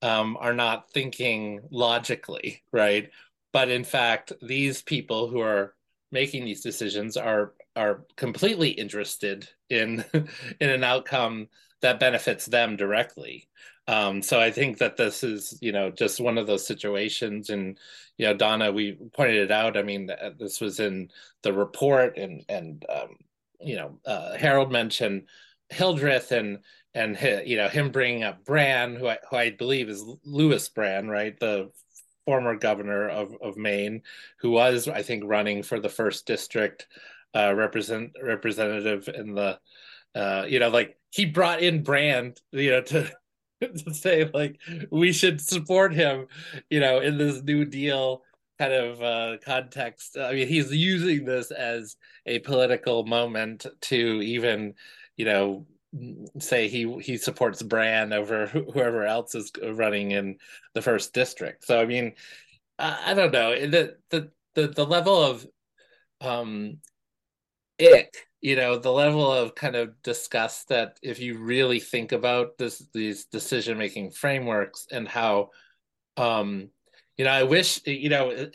um, 0.00 0.36
are 0.40 0.54
not 0.54 0.90
thinking 0.92 1.60
logically 1.70 2.62
right? 2.72 3.10
But 3.52 3.68
in 3.70 3.84
fact 3.84 4.32
these 4.42 4.82
people 4.82 5.28
who 5.28 5.40
are 5.40 5.74
making 6.12 6.44
these 6.44 6.62
decisions 6.62 7.16
are 7.16 7.54
are 7.76 8.04
completely 8.16 8.70
interested 8.70 9.48
in 9.68 10.04
in 10.60 10.70
an 10.70 10.84
outcome 10.84 11.48
that 11.82 12.00
benefits 12.00 12.46
them 12.46 12.76
directly. 12.76 13.48
Um, 13.86 14.20
so 14.22 14.38
I 14.38 14.50
think 14.50 14.78
that 14.78 14.96
this 14.96 15.24
is, 15.24 15.56
you 15.62 15.72
know, 15.72 15.90
just 15.90 16.20
one 16.20 16.36
of 16.36 16.46
those 16.46 16.66
situations. 16.66 17.48
And 17.48 17.78
you 18.18 18.26
know, 18.26 18.34
Donna, 18.34 18.70
we 18.70 18.98
pointed 19.14 19.36
it 19.36 19.50
out. 19.50 19.76
I 19.76 19.82
mean, 19.82 20.10
this 20.38 20.60
was 20.60 20.80
in 20.80 21.10
the 21.42 21.52
report, 21.52 22.18
and 22.18 22.44
and 22.48 22.84
um, 22.88 23.16
you 23.60 23.76
know, 23.76 23.98
uh, 24.04 24.36
Harald 24.36 24.70
mentioned 24.70 25.28
Hildreth 25.70 26.32
and 26.32 26.58
and 26.94 27.18
you 27.46 27.56
know 27.56 27.68
him 27.68 27.90
bringing 27.90 28.24
up 28.24 28.44
Brann, 28.44 28.96
who 28.96 29.08
I 29.08 29.18
who 29.30 29.36
I 29.36 29.50
believe 29.50 29.88
is 29.88 30.04
Louis 30.24 30.68
Brann, 30.68 31.08
right, 31.08 31.38
the 31.38 31.70
former 32.26 32.56
governor 32.56 33.08
of 33.08 33.34
of 33.40 33.56
Maine, 33.56 34.02
who 34.40 34.50
was 34.50 34.88
I 34.88 35.02
think 35.02 35.22
running 35.26 35.62
for 35.62 35.80
the 35.80 35.88
first 35.88 36.26
district 36.26 36.88
uh, 37.34 37.54
represent 37.54 38.12
representative 38.22 39.08
in 39.08 39.34
the 39.34 39.58
uh, 40.18 40.44
you 40.48 40.58
know 40.58 40.68
like 40.68 40.96
he 41.10 41.24
brought 41.24 41.62
in 41.62 41.82
Brann, 41.82 42.34
you 42.52 42.72
know 42.72 42.82
to 42.82 43.10
to 43.60 43.94
say 43.94 44.28
like 44.34 44.60
we 44.90 45.12
should 45.12 45.40
support 45.40 45.94
him 45.94 46.26
you 46.70 46.80
know 46.80 47.00
in 47.00 47.18
this 47.18 47.42
new 47.42 47.64
deal 47.64 48.22
kind 48.58 48.72
of 48.72 49.02
uh, 49.02 49.36
context. 49.44 50.16
I 50.18 50.32
mean 50.32 50.48
he's 50.48 50.72
using 50.72 51.24
this 51.24 51.50
as 51.50 51.96
a 52.26 52.40
political 52.40 53.06
moment 53.06 53.66
to 53.82 53.96
even 53.96 54.74
you 55.16 55.24
know 55.24 55.66
say 56.38 56.68
he 56.68 56.98
he 57.00 57.16
supports 57.16 57.62
Brann 57.62 58.12
over 58.12 58.46
whoever 58.46 59.04
else 59.04 59.34
is 59.34 59.52
running 59.72 60.10
in 60.10 60.36
the 60.74 60.82
first 60.82 61.14
district. 61.14 61.64
So 61.64 61.80
i 61.80 61.86
mean 61.86 62.14
i, 62.78 63.12
I 63.12 63.14
don't 63.14 63.32
know. 63.32 63.54
The, 63.54 63.96
the 64.10 64.30
the 64.54 64.68
the 64.68 64.86
level 64.86 65.22
of 65.22 65.46
um 66.20 66.78
ick 67.80 68.28
you 68.40 68.56
know 68.56 68.78
the 68.78 68.92
level 68.92 69.32
of 69.32 69.54
kind 69.54 69.76
of 69.76 70.00
disgust 70.02 70.68
that 70.68 70.98
if 71.02 71.18
you 71.18 71.38
really 71.38 71.80
think 71.80 72.12
about 72.12 72.56
this 72.58 72.86
these 72.94 73.24
decision 73.26 73.78
making 73.78 74.10
frameworks 74.10 74.86
and 74.90 75.08
how 75.08 75.50
um 76.16 76.68
you 77.16 77.24
know 77.24 77.30
i 77.30 77.42
wish 77.42 77.80
you 77.86 78.08
know 78.08 78.48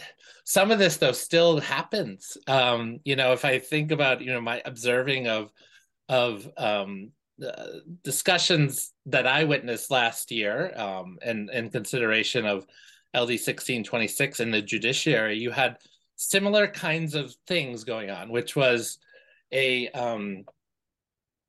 some 0.46 0.72
of 0.72 0.80
this 0.80 0.98
though 0.98 1.14
still 1.14 1.60
happens. 1.60 2.38
Um 2.48 3.00
you 3.04 3.16
know 3.16 3.34
if 3.34 3.46
i 3.46 3.60
think 3.60 3.92
about 3.92 4.22
you 4.22 4.32
know 4.32 4.42
my 4.42 4.62
observing 4.66 5.28
of 5.28 5.52
of 6.10 6.48
um 6.58 7.12
uh, 7.46 7.66
discussions 8.04 8.94
that 9.08 9.26
i 9.26 9.44
witnessed 9.44 9.90
last 9.90 10.32
year 10.32 10.72
um 10.78 11.18
and 11.22 11.50
in 11.50 11.70
consideration 11.70 12.46
of 12.46 12.66
ld 13.16 13.30
1626 13.30 14.40
in 14.40 14.52
the 14.52 14.62
judiciary 14.62 15.38
you 15.38 15.50
had 15.50 15.78
similar 16.16 16.68
kinds 16.68 17.16
of 17.16 17.34
things 17.48 17.84
going 17.84 18.10
on 18.10 18.30
which 18.30 18.56
was 18.56 19.00
a 19.52 19.90
um 19.90 20.44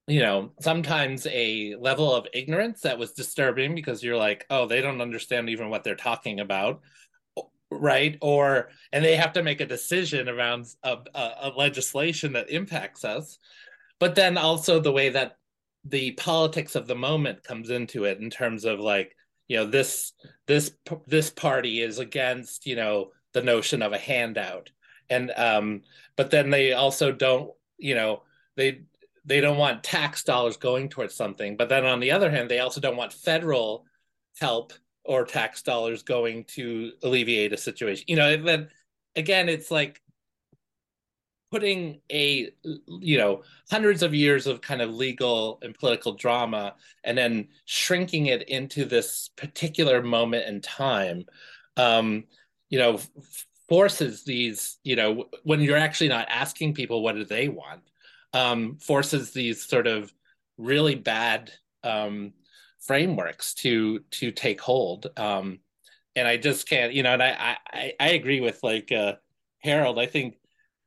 you 0.07 0.21
know 0.21 0.53
sometimes 0.61 1.27
a 1.27 1.75
level 1.81 2.15
of 2.15 2.27
ignorance 2.35 2.83
that 2.83 2.99
was 2.99 3.13
disturbing 3.13 3.75
because 3.75 4.03
you're 4.03 4.17
like 4.17 4.45
oh 4.51 4.67
they 4.67 4.81
don't 4.81 5.01
understand 5.01 5.49
even 5.49 5.71
what 5.71 5.83
they're 5.85 5.95
talking 5.95 6.41
about 6.41 6.83
right? 7.81 8.17
Or 8.21 8.71
and 8.93 9.05
they 9.05 9.17
have 9.17 9.33
to 9.35 9.43
make 9.43 9.61
a 9.61 9.67
decision 9.67 10.29
around 10.29 10.67
a, 10.83 10.99
a, 11.15 11.33
a 11.43 11.53
legislation 11.57 12.33
that 12.35 12.51
impacts 12.51 13.05
us. 13.05 13.39
But 13.99 14.15
then 14.15 14.37
also 14.39 14.81
the 14.81 14.93
way 14.93 15.11
that 15.11 15.37
the 15.85 16.13
politics 16.13 16.75
of 16.75 16.87
the 16.87 16.95
moment 16.95 17.45
comes 17.45 17.71
into 17.71 18.05
it 18.05 18.19
in 18.19 18.31
terms 18.31 18.65
of 18.65 18.81
like 18.81 19.15
you 19.49 19.57
know 19.57 19.67
this 19.67 20.13
this 20.47 20.73
this 21.07 21.31
party 21.31 21.81
is 21.83 21.99
against 21.99 22.67
you 22.67 22.77
know 22.77 23.11
the 23.33 23.43
notion 23.43 23.83
of 23.83 23.93
a 23.93 23.99
handout. 23.99 24.71
And 25.11 25.33
um 25.37 25.83
but 26.17 26.31
then 26.31 26.51
they 26.51 26.73
also 26.73 27.13
don't 27.13 27.51
you 27.79 27.95
know 27.95 28.23
they 28.57 28.83
they 29.25 29.41
don't 29.41 29.59
want 29.59 29.83
tax 29.83 30.23
dollars 30.23 30.57
going 30.57 30.89
towards 30.89 31.15
something 31.15 31.57
but 31.57 31.69
then 31.69 31.85
on 31.85 32.01
the 32.01 32.11
other 32.11 32.31
hand 32.31 32.51
they 32.51 32.61
also 32.61 32.81
don't 32.81 32.97
want 32.97 33.13
federal 33.13 33.85
help 34.41 34.73
or 35.05 35.25
tax 35.25 35.63
dollars 35.63 36.03
going 36.03 36.45
to 36.45 36.93
alleviate 37.03 37.53
a 37.53 37.57
situation. 37.57 38.05
You 38.09 38.17
know 38.17 38.37
then 38.37 38.69
again 39.17 39.49
it's 39.49 39.71
like 39.71 40.01
putting 41.51 42.01
a 42.11 42.51
you 42.89 43.19
know 43.19 43.43
hundreds 43.71 44.03
of 44.03 44.15
years 44.15 44.47
of 44.47 44.61
kind 44.61 44.83
of 44.83 44.93
legal 44.93 45.59
and 45.63 45.79
political 45.79 46.15
drama 46.15 46.75
and 47.05 47.17
then 47.17 47.49
shrinking 47.65 48.27
it 48.27 48.49
into 48.49 48.85
this 48.85 49.31
particular 49.37 50.03
moment 50.03 50.49
in 50.49 50.61
time 50.61 51.25
um 51.77 52.25
you 52.71 52.79
know 52.79 52.99
forces 53.69 54.25
these 54.25 54.79
you 54.85 54.97
know 54.97 55.25
when 55.43 55.61
you're 55.61 55.77
actually 55.77 56.09
not 56.09 56.27
asking 56.29 56.75
people 56.75 57.03
what 57.03 57.15
do 57.15 57.25
they 57.25 57.49
want 57.49 57.81
um, 58.35 58.77
forces 58.79 59.31
these 59.31 59.65
sort 59.65 59.87
of 59.87 60.13
really 60.59 60.97
bad 60.97 61.53
um, 61.83 62.33
frameworks 62.81 63.55
to 63.55 64.01
to 64.11 64.31
take 64.31 64.61
hold. 64.61 65.07
Um, 65.17 65.61
and 66.17 66.29
i 66.29 66.37
just 66.37 66.69
can't 66.69 66.93
you 66.93 67.03
know 67.03 67.15
and 67.15 67.23
i 67.23 67.57
i, 67.73 67.93
I 67.99 68.09
agree 68.11 68.41
with 68.41 68.63
like 68.63 68.93
uh, 68.93 69.15
Harald. 69.59 69.99
I 69.99 70.07
think 70.07 70.37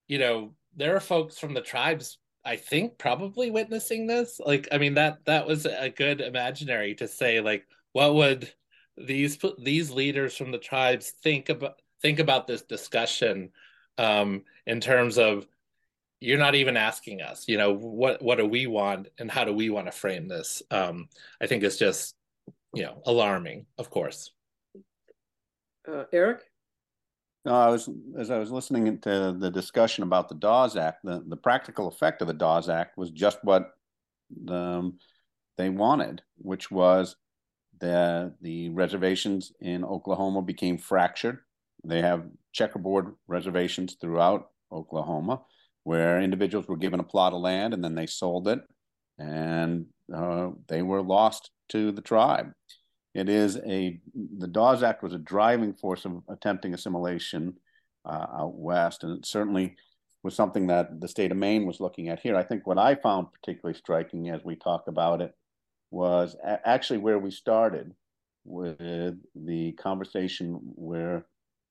you 0.08 0.20
know 0.20 0.54
there 0.76 0.96
are 0.96 1.02
folks 1.02 1.40
from 1.40 1.54
the 1.54 1.62
tribes 1.62 2.20
i 2.46 2.56
think 2.56 2.98
probably 2.98 3.52
witnessing 3.52 4.08
this. 4.08 4.40
Like 4.46 4.68
i 4.72 4.78
mean 4.78 4.94
that 4.96 5.26
that 5.26 5.48
was 5.48 5.66
a 5.66 5.90
good 5.90 6.22
imaginary 6.22 6.96
to 6.96 7.08
say 7.08 7.42
like 7.42 7.66
what 7.94 8.16
would 8.16 8.54
these 8.98 9.38
these 9.60 9.92
leaders 9.92 10.36
from 10.36 10.52
the 10.52 10.58
tribes 10.58 11.12
think 11.24 11.50
about 11.50 11.82
think 12.02 12.20
about 12.20 12.48
this 12.48 12.62
discussion 12.62 13.50
um, 13.98 14.44
in 14.66 14.80
terms 14.80 15.18
of 15.18 15.48
you're 16.20 16.40
not 16.40 16.56
even 16.56 16.78
asking 16.78 17.22
us 17.22 17.48
you 17.48 17.58
know 17.58 17.74
what 17.74 18.22
what 18.22 18.38
do 18.38 18.46
we 18.46 18.68
want 18.68 19.08
and 19.20 19.30
how 19.30 19.44
do 19.44 19.54
we 19.54 19.70
want 19.70 19.86
to 19.86 19.92
frame 19.92 20.28
this 20.28 20.64
um, 20.72 21.08
i 21.42 21.48
think 21.48 21.64
it's 21.64 21.78
just 21.78 22.16
you 22.74 22.84
know 22.84 23.02
alarming 23.06 23.66
of 23.78 23.90
course 23.90 24.32
uh, 25.88 26.04
eric 26.12 26.44
no, 27.48 27.54
I 27.54 27.70
was 27.70 27.90
as 28.20 28.30
I 28.30 28.40
was 28.40 28.52
listening 28.52 29.00
to 29.00 29.34
the 29.40 29.50
discussion 29.50 30.04
about 30.04 30.28
the 30.28 30.36
Dawes 30.36 30.76
Act. 30.76 31.06
The, 31.06 31.24
the 31.26 31.38
practical 31.38 31.88
effect 31.88 32.22
of 32.22 32.28
the 32.28 32.34
Dawes 32.34 32.68
Act 32.68 32.98
was 32.98 33.10
just 33.10 33.40
what 33.42 33.72
the, 34.44 34.54
um, 34.54 35.00
they 35.58 35.70
wanted, 35.70 36.22
which 36.40 36.70
was 36.70 37.16
the 37.80 38.34
the 38.42 38.68
reservations 38.70 39.54
in 39.62 39.86
Oklahoma 39.86 40.42
became 40.42 40.78
fractured. 40.78 41.40
They 41.84 42.02
have 42.02 42.26
checkerboard 42.54 43.14
reservations 43.28 43.98
throughout 44.00 44.50
Oklahoma 44.72 45.42
where 45.84 46.20
individuals 46.20 46.68
were 46.68 46.76
given 46.76 47.00
a 47.00 47.04
plot 47.04 47.34
of 47.34 47.40
land 47.40 47.74
and 47.74 47.84
then 47.84 47.96
they 47.96 48.08
sold 48.08 48.48
it 48.48 48.60
and 49.18 49.86
uh, 50.14 50.50
they 50.68 50.82
were 50.82 51.02
lost 51.02 51.52
to 51.70 51.92
the 51.92 52.02
tribe. 52.02 52.52
It 53.14 53.30
is 53.30 53.58
a, 53.66 54.00
the 54.38 54.48
Dawes 54.48 54.84
Act 54.84 55.02
was 55.02 55.14
a 55.14 55.18
driving 55.18 55.74
force 55.74 56.06
of 56.06 56.22
attempting 56.30 56.74
assimilation 56.74 57.56
uh, 58.06 58.26
out 58.38 58.56
west. 58.56 59.04
And 59.04 59.18
it 59.18 59.26
certainly 59.26 59.76
was 60.24 60.36
something 60.36 60.68
that 60.68 61.00
the 61.00 61.08
state 61.08 61.32
of 61.32 61.38
Maine 61.38 61.66
was 61.66 61.80
looking 61.80 62.10
at 62.10 62.20
here. 62.20 62.36
I 62.36 62.44
think 62.44 62.68
what 62.68 62.78
I 62.78 62.96
found 62.96 63.28
particularly 63.32 63.78
striking 63.78 64.30
as 64.30 64.44
we 64.44 64.56
talk 64.56 64.84
about 64.88 65.22
it 65.22 65.34
was 65.90 66.36
a- 66.44 66.68
actually 66.68 67.00
where 67.00 67.18
we 67.18 67.32
started 67.32 67.94
with 68.44 69.18
the 69.36 69.72
conversation 69.74 70.60
where 70.76 71.26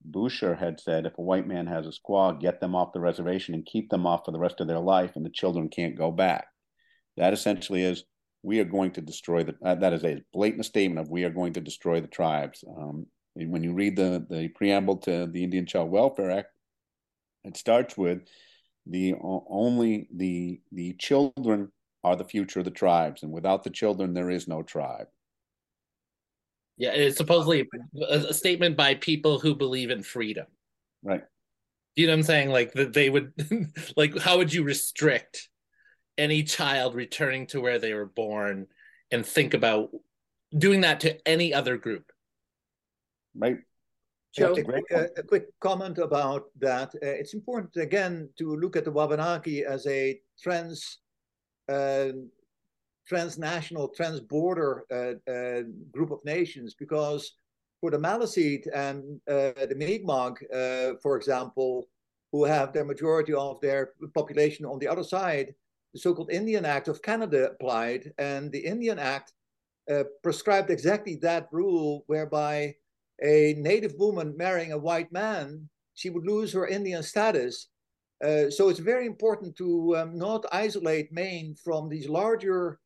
Boucher 0.09 0.55
had 0.55 0.79
said 0.79 1.05
if 1.05 1.17
a 1.17 1.21
white 1.21 1.47
man 1.47 1.67
has 1.67 1.85
a 1.85 1.91
squaw, 1.91 2.39
get 2.39 2.61
them 2.61 2.75
off 2.75 2.93
the 2.93 2.99
reservation 2.99 3.53
and 3.53 3.65
keep 3.65 3.89
them 3.89 4.05
off 4.05 4.21
for 4.25 4.31
the 4.31 4.39
rest 4.39 4.61
of 4.61 4.67
their 4.67 4.79
life, 4.79 5.11
and 5.15 5.25
the 5.25 5.29
children 5.29 5.69
can't 5.69 5.97
go 5.97 6.11
back. 6.11 6.47
That 7.17 7.33
essentially 7.33 7.83
is 7.83 8.05
we 8.43 8.59
are 8.59 8.65
going 8.65 8.91
to 8.91 9.01
destroy 9.01 9.43
the. 9.43 9.55
Uh, 9.63 9.75
that 9.75 9.93
is 9.93 10.03
a 10.03 10.21
blatant 10.31 10.65
statement 10.65 11.05
of 11.05 11.11
we 11.11 11.23
are 11.23 11.29
going 11.29 11.53
to 11.53 11.61
destroy 11.61 11.99
the 11.99 12.07
tribes. 12.07 12.63
Um, 12.67 13.07
when 13.33 13.63
you 13.63 13.73
read 13.73 13.95
the 13.95 14.25
the 14.29 14.47
preamble 14.49 14.97
to 14.99 15.27
the 15.27 15.43
Indian 15.43 15.65
Child 15.65 15.91
Welfare 15.91 16.31
Act, 16.31 16.49
it 17.43 17.57
starts 17.57 17.97
with 17.97 18.19
the 18.85 19.15
only 19.21 20.07
the 20.15 20.61
the 20.71 20.93
children 20.93 21.71
are 22.03 22.15
the 22.15 22.23
future 22.23 22.59
of 22.59 22.65
the 22.65 22.71
tribes, 22.71 23.23
and 23.23 23.31
without 23.31 23.63
the 23.63 23.69
children, 23.69 24.13
there 24.13 24.29
is 24.29 24.47
no 24.47 24.63
tribe. 24.63 25.07
Yeah, 26.77 26.91
it's 26.91 27.17
supposedly 27.17 27.67
a, 28.01 28.05
a 28.29 28.33
statement 28.33 28.77
by 28.77 28.95
people 28.95 29.39
who 29.39 29.55
believe 29.55 29.89
in 29.89 30.03
freedom. 30.03 30.45
Right. 31.03 31.23
You 31.95 32.05
know 32.05 32.13
what 32.13 32.19
I'm 32.19 32.23
saying? 32.23 32.49
Like 32.49 32.73
that 32.73 32.93
they 32.93 33.09
would 33.09 33.33
like 33.97 34.17
how 34.19 34.37
would 34.37 34.53
you 34.53 34.63
restrict 34.63 35.49
any 36.17 36.43
child 36.43 36.95
returning 36.95 37.47
to 37.47 37.61
where 37.61 37.79
they 37.79 37.93
were 37.93 38.05
born 38.05 38.67
and 39.11 39.25
think 39.25 39.53
about 39.53 39.89
doing 40.55 40.81
that 40.81 40.99
to 41.01 41.27
any 41.27 41.53
other 41.53 41.77
group? 41.77 42.11
Right. 43.35 43.57
Joe? 44.35 44.53
A, 44.53 44.63
quick, 44.63 44.83
uh, 44.93 45.05
a 45.17 45.23
quick 45.23 45.47
comment 45.59 45.97
about 45.97 46.45
that. 46.59 46.89
Uh, 46.95 47.07
it's 47.07 47.33
important 47.33 47.75
again 47.77 48.29
to 48.37 48.55
look 48.55 48.75
at 48.75 48.85
the 48.85 48.91
Wabanaki 48.91 49.63
as 49.65 49.87
a 49.87 50.19
trans, 50.41 50.99
uh, 51.69 52.09
transnational, 53.07 53.93
transborder 53.97 54.81
uh, 54.91 55.31
uh, 55.31 55.63
group 55.91 56.11
of 56.11 56.23
nations 56.25 56.75
because 56.77 57.33
for 57.79 57.91
the 57.91 57.97
Maliseet 57.97 58.67
and 58.73 59.19
uh, 59.29 59.65
the 59.67 59.75
Mi'kmaq, 59.75 61.01
for 61.01 61.15
example, 61.15 61.87
who 62.31 62.43
have 62.43 62.73
the 62.73 62.83
majority 62.83 63.33
of 63.33 63.61
their 63.61 63.93
population 64.13 64.65
on 64.65 64.79
the 64.79 64.87
other 64.87 65.03
side, 65.03 65.53
the 65.93 65.99
so-called 65.99 66.31
Indian 66.31 66.65
Act 66.65 66.87
of 66.87 67.01
Canada 67.01 67.51
applied, 67.51 68.11
and 68.17 68.51
the 68.51 68.59
Indian 68.59 68.99
Act 68.99 69.33
prescribed 70.21 70.69
exactly 70.69 71.15
that 71.15 71.47
rule 71.51 72.03
whereby 72.07 72.75
a 73.23 73.55
native 73.57 73.93
woman 73.97 74.35
marrying 74.35 74.73
a 74.73 74.77
white 74.77 75.11
man, 75.11 75.69
she 75.93 76.09
would 76.09 76.25
lose 76.25 76.51
her 76.53 76.67
Indian 76.67 77.01
status. 77.01 77.67
Uh, 78.23 78.49
so 78.49 78.69
it's 78.69 78.79
very 78.79 79.05
important 79.05 79.55
to 79.55 79.95
um, 79.95 80.17
not 80.17 80.45
isolate 80.51 81.11
Maine 81.11 81.55
from 81.63 81.87
these 81.87 82.09
larger 82.09 82.79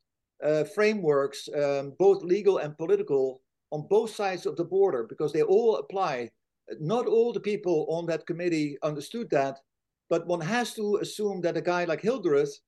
uh, 0.44 0.64
frameworks, 0.64 1.50
um, 1.56 1.94
both 1.98 2.24
legal 2.24 2.58
and 2.60 2.78
political, 2.78 3.42
on 3.72 3.88
both 3.90 4.14
sides 4.14 4.46
of 4.46 4.56
the 4.58 4.66
border, 4.66 5.04
because 5.04 5.32
they 5.32 5.44
all 5.44 5.78
apply. 5.78 6.30
Not 6.80 7.08
all 7.08 7.34
the 7.34 7.40
people 7.40 7.86
on 7.90 8.06
that 8.08 8.28
committee 8.28 8.78
understood 8.84 9.30
that, 9.32 9.60
but 10.10 10.28
one 10.28 10.42
has 10.42 10.74
to 10.76 10.98
assume 10.98 11.42
that 11.42 11.58
a 11.58 11.62
guy 11.62 11.86
like 11.86 12.02
Hildreth 12.02 12.60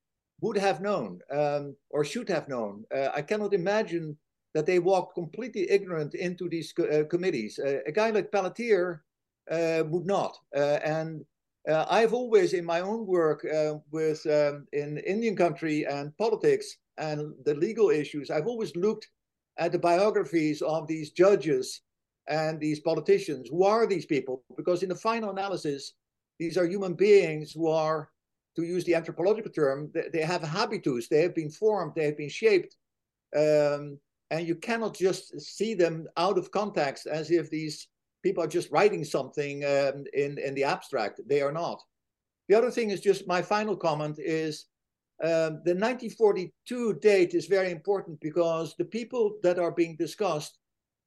would 0.42 0.58
have 0.58 0.82
known 0.82 1.20
um, 1.32 1.76
or 1.90 2.04
should 2.04 2.30
have 2.30 2.48
known. 2.48 2.84
Uh, 2.94 3.10
I 3.14 3.22
cannot 3.22 3.54
imagine 3.54 4.18
that 4.54 4.66
they 4.66 4.80
walk 4.80 5.14
completely 5.14 5.70
ignorant 5.70 6.16
into 6.16 6.48
these 6.48 6.74
uh, 6.80 7.04
committees. 7.10 7.60
Uh, 7.60 7.80
a 7.88 7.92
guy 7.92 8.12
like 8.12 8.32
Pelletier 8.32 9.04
uh, 9.52 9.84
would 9.88 10.06
not. 10.06 10.38
Uh, 10.56 10.80
and 10.84 11.26
uh, 11.68 11.86
I've 11.90 12.14
always, 12.14 12.54
in 12.54 12.66
my 12.66 12.82
own 12.82 13.06
work 13.06 13.46
with 13.92 14.26
um, 14.28 14.68
in 14.74 14.98
Indian 15.00 15.36
country 15.36 15.86
and 15.86 16.16
politics 16.18 16.78
and 16.98 17.34
the 17.46 17.56
legal 17.56 17.90
issues, 17.90 18.30
I've 18.30 18.48
always 18.48 18.76
looked 18.76 19.08
at 19.58 19.72
the 19.72 19.80
biographies 19.80 20.62
of 20.62 20.88
these 20.88 21.12
judges 21.12 21.82
and 22.28 22.60
these 22.60 22.80
politicians. 22.80 23.50
Who 23.50 23.64
are 23.64 23.86
these 23.86 24.06
people? 24.06 24.44
Because 24.56 24.84
in 24.84 24.90
the 24.90 24.96
final 24.96 25.30
analysis, 25.30 25.94
these 26.40 26.58
are 26.58 26.66
human 26.66 26.94
beings 26.94 27.52
who 27.52 27.68
are, 27.68 28.10
to 28.56 28.64
use 28.64 28.84
the 28.86 28.96
anthropological 28.96 29.52
term, 29.52 29.92
they, 30.12 30.22
have 30.22 30.44
habitus. 30.44 31.08
They 31.08 31.22
have 31.22 31.36
been 31.36 31.50
formed. 31.50 31.94
They 31.96 32.06
have 32.06 32.18
been 32.18 32.30
shaped. 32.30 32.76
Um, 33.36 34.00
and 34.32 34.48
you 34.48 34.56
cannot 34.56 34.96
just 34.96 35.40
see 35.40 35.74
them 35.74 36.08
out 36.18 36.38
of 36.38 36.52
context 36.52 37.08
as 37.08 37.32
if 37.32 37.50
these 37.50 37.88
people 38.24 38.44
are 38.44 38.48
just 38.48 38.72
writing 38.72 39.04
something 39.04 39.64
um, 39.66 40.06
in 40.14 40.38
in 40.40 40.56
the 40.56 40.64
abstract. 40.64 41.20
They 41.28 41.42
are 41.42 41.52
not. 41.52 41.82
The 42.50 42.56
other 42.56 42.72
thing 42.72 42.90
is 42.90 43.02
just 43.02 43.28
my 43.28 43.42
final 43.42 43.76
comment 43.76 44.18
is 44.20 44.66
um, 45.24 45.62
the 45.64 45.74
1942 45.74 46.96
date 46.96 47.34
is 47.34 47.46
very 47.46 47.72
important 47.72 48.20
because 48.20 48.76
the 48.78 48.84
people 48.84 49.38
that 49.42 49.58
are 49.58 49.72
being 49.72 49.96
discussed 49.96 50.58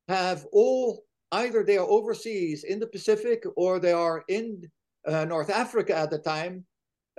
have 0.09 0.47
all 0.53 1.05
either 1.33 1.63
they 1.63 1.77
are 1.77 1.87
overseas 1.87 2.65
in 2.65 2.79
the 2.79 2.87
Pacific 2.87 3.43
or 3.57 3.79
they 3.79 3.93
are 3.93 4.25
in 4.29 4.63
uh, 5.07 5.27
North 5.27 5.51
Africa 5.51 5.95
at 5.95 6.11
the 6.11 6.19
time. 6.19 6.65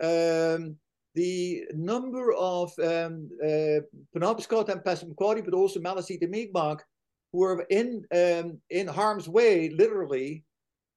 Um, 0.01 0.77
the 1.13 1.65
number 1.75 2.33
of 2.33 2.71
um, 2.79 3.29
uh, 3.43 3.81
Penobscot 4.15 4.69
and 4.69 4.81
Passamaquoddy, 4.81 5.45
but 5.45 5.53
also 5.53 5.79
Maliseet 5.79 6.23
and 6.23 6.31
Mi'kmaq, 6.31 6.79
who 7.31 7.39
were 7.39 7.65
in 7.69 8.05
um, 8.11 8.59
in 8.71 8.87
harm's 8.87 9.29
way, 9.29 9.69
literally 9.69 10.43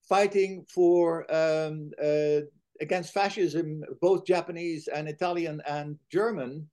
fighting 0.08 0.64
for 0.68 1.30
um, 1.34 1.90
uh, 2.02 2.40
against 2.80 3.12
fascism, 3.12 3.82
both 4.00 4.26
Japanese 4.26 4.88
and 4.88 5.08
Italian 5.08 5.60
and 5.66 5.98
German. 6.10 6.68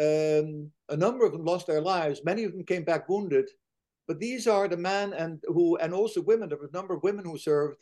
Um, 0.00 0.70
a 0.88 0.96
number 0.96 1.24
of 1.24 1.32
them 1.32 1.44
lost 1.44 1.66
their 1.66 1.80
lives. 1.80 2.20
Many 2.24 2.44
of 2.44 2.52
them 2.52 2.64
came 2.64 2.84
back 2.84 3.08
wounded. 3.08 3.48
But 4.08 4.20
these 4.20 4.46
are 4.46 4.68
the 4.68 4.76
men 4.76 5.12
and 5.14 5.42
who, 5.46 5.76
and 5.78 5.92
also 5.92 6.20
women. 6.20 6.48
There 6.48 6.58
were 6.58 6.70
a 6.72 6.76
number 6.76 6.94
of 6.94 7.02
women 7.02 7.24
who 7.24 7.38
served 7.38 7.78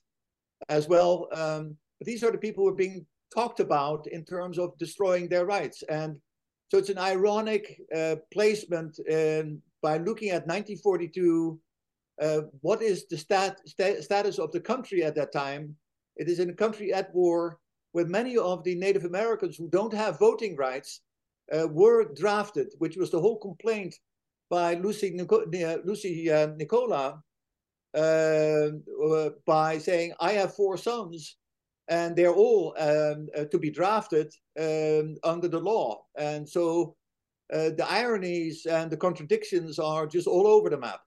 as 0.68 0.88
well. 0.88 1.28
Um, 1.32 1.76
but 1.98 2.06
these 2.06 2.22
are 2.24 2.30
the 2.30 2.38
people 2.38 2.64
who 2.64 2.70
are 2.70 2.74
being 2.74 3.06
talked 3.34 3.60
about 3.60 4.06
in 4.06 4.24
terms 4.24 4.58
of 4.58 4.76
destroying 4.78 5.28
their 5.28 5.44
rights. 5.44 5.82
And 5.88 6.16
so 6.68 6.78
it's 6.78 6.88
an 6.88 6.98
ironic 6.98 7.80
uh, 7.94 8.16
placement 8.32 8.98
in, 9.00 9.60
by 9.82 9.98
looking 9.98 10.30
at 10.30 10.46
1942. 10.46 11.60
Uh, 12.20 12.40
what 12.60 12.80
is 12.80 13.06
the 13.06 13.18
stat, 13.18 13.60
st 13.66 14.02
status 14.02 14.38
of 14.38 14.52
the 14.52 14.60
country 14.60 15.02
at 15.02 15.14
that 15.16 15.32
time? 15.32 15.76
It 16.16 16.28
is 16.28 16.38
in 16.38 16.50
a 16.50 16.54
country 16.54 16.92
at 16.92 17.14
war 17.14 17.58
where 17.92 18.06
many 18.06 18.36
of 18.36 18.64
the 18.64 18.74
Native 18.74 19.04
Americans 19.04 19.56
who 19.56 19.68
don't 19.68 19.92
have 19.92 20.18
voting 20.18 20.56
rights 20.56 21.00
uh, 21.52 21.68
were 21.68 22.12
drafted, 22.14 22.68
which 22.78 22.96
was 22.96 23.10
the 23.10 23.20
whole 23.20 23.38
complaint 23.38 23.94
by 24.50 24.74
Lucy, 24.74 25.10
Nico 25.10 25.44
Lucy 25.84 26.30
uh, 26.30 26.48
Nicolar 26.56 27.20
uh, 27.94 28.68
uh, 29.04 29.30
by 29.46 29.78
saying, 29.78 30.12
I 30.20 30.32
have 30.32 30.54
four 30.54 30.76
sons 30.76 31.36
and 31.88 32.16
they're 32.16 32.34
all 32.34 32.74
um, 32.78 33.28
uh, 33.36 33.44
to 33.44 33.58
be 33.58 33.70
drafted 33.70 34.32
um, 34.58 35.16
under 35.22 35.48
the 35.48 35.60
law. 35.60 36.04
And 36.16 36.48
so 36.48 36.96
uh, 37.52 37.70
the 37.76 37.86
ironies 37.88 38.66
and 38.66 38.90
the 38.90 38.96
contradictions 38.96 39.78
are 39.78 40.06
just 40.06 40.26
all 40.26 40.46
over 40.46 40.70
the 40.70 40.78
map. 40.78 41.00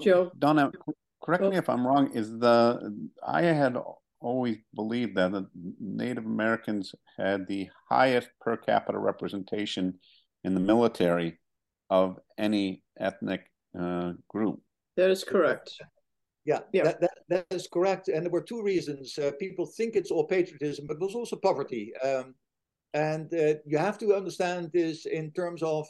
Joe, 0.00 0.30
Donna, 0.38 0.72
correct 1.22 1.44
me 1.44 1.56
if 1.56 1.68
I'm 1.68 1.86
wrong. 1.86 2.12
Is 2.12 2.30
the 2.38 3.08
I 3.26 3.42
had 3.42 3.76
always 4.20 4.58
believed 4.74 5.16
that 5.16 5.32
the 5.32 5.46
Native 5.80 6.24
Americans 6.24 6.94
had 7.18 7.46
the 7.46 7.68
highest 7.88 8.28
per 8.40 8.56
capita 8.56 8.98
representation 8.98 9.98
in 10.44 10.54
the 10.54 10.60
military 10.60 11.38
of 11.90 12.18
any 12.38 12.82
ethnic 12.98 13.50
uh, 13.78 14.12
group. 14.28 14.60
That 14.96 15.10
is 15.10 15.24
correct. 15.24 15.72
Yeah, 16.44 16.60
yeah. 16.72 16.84
That, 16.84 17.00
that, 17.00 17.18
that 17.28 17.46
is 17.50 17.68
correct. 17.72 18.08
And 18.08 18.24
there 18.24 18.32
were 18.32 18.42
two 18.42 18.62
reasons. 18.62 19.16
Uh, 19.16 19.30
people 19.38 19.66
think 19.66 19.94
it's 19.94 20.10
all 20.10 20.26
patriotism, 20.26 20.86
but 20.86 20.94
it 20.94 21.00
was 21.00 21.14
also 21.14 21.36
poverty. 21.36 21.92
Um, 22.04 22.34
and 22.94 23.32
uh, 23.32 23.54
you 23.64 23.78
have 23.78 23.98
to 23.98 24.14
understand 24.14 24.70
this 24.72 25.06
in 25.06 25.30
terms 25.32 25.62
of 25.62 25.86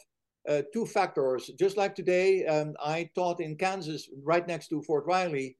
uh, 0.48 0.62
two 0.72 0.86
factors. 0.86 1.50
Just 1.58 1.76
like 1.76 1.94
today, 1.94 2.46
um, 2.46 2.74
I 2.82 3.10
taught 3.14 3.40
in 3.40 3.56
Kansas, 3.56 4.08
right 4.22 4.46
next 4.46 4.68
to 4.68 4.82
Fort 4.82 5.04
Riley. 5.06 5.56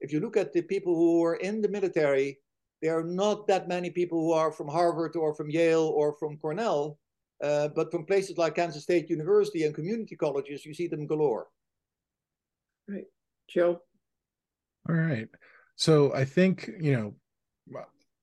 If 0.00 0.12
you 0.12 0.20
look 0.20 0.36
at 0.36 0.52
the 0.52 0.62
people 0.62 0.94
who 0.94 1.24
are 1.24 1.36
in 1.36 1.60
the 1.60 1.68
military, 1.68 2.38
there 2.82 2.98
are 2.98 3.04
not 3.04 3.46
that 3.46 3.68
many 3.68 3.90
people 3.90 4.18
who 4.18 4.32
are 4.32 4.52
from 4.52 4.68
Harvard 4.68 5.16
or 5.16 5.34
from 5.34 5.50
Yale 5.50 5.86
or 5.86 6.16
from 6.18 6.36
Cornell. 6.36 6.98
Uh, 7.42 7.68
but 7.68 7.90
from 7.90 8.06
places 8.06 8.38
like 8.38 8.54
Kansas 8.54 8.84
State 8.84 9.10
University 9.10 9.64
and 9.64 9.74
community 9.74 10.16
colleges, 10.16 10.64
you 10.64 10.72
see 10.72 10.86
them 10.86 11.06
galore. 11.06 11.48
Right. 12.88 13.04
Joe? 13.48 13.80
All 14.88 14.94
right. 14.94 15.28
So 15.76 16.14
I 16.14 16.24
think, 16.24 16.70
you 16.80 16.92
know, 16.92 17.14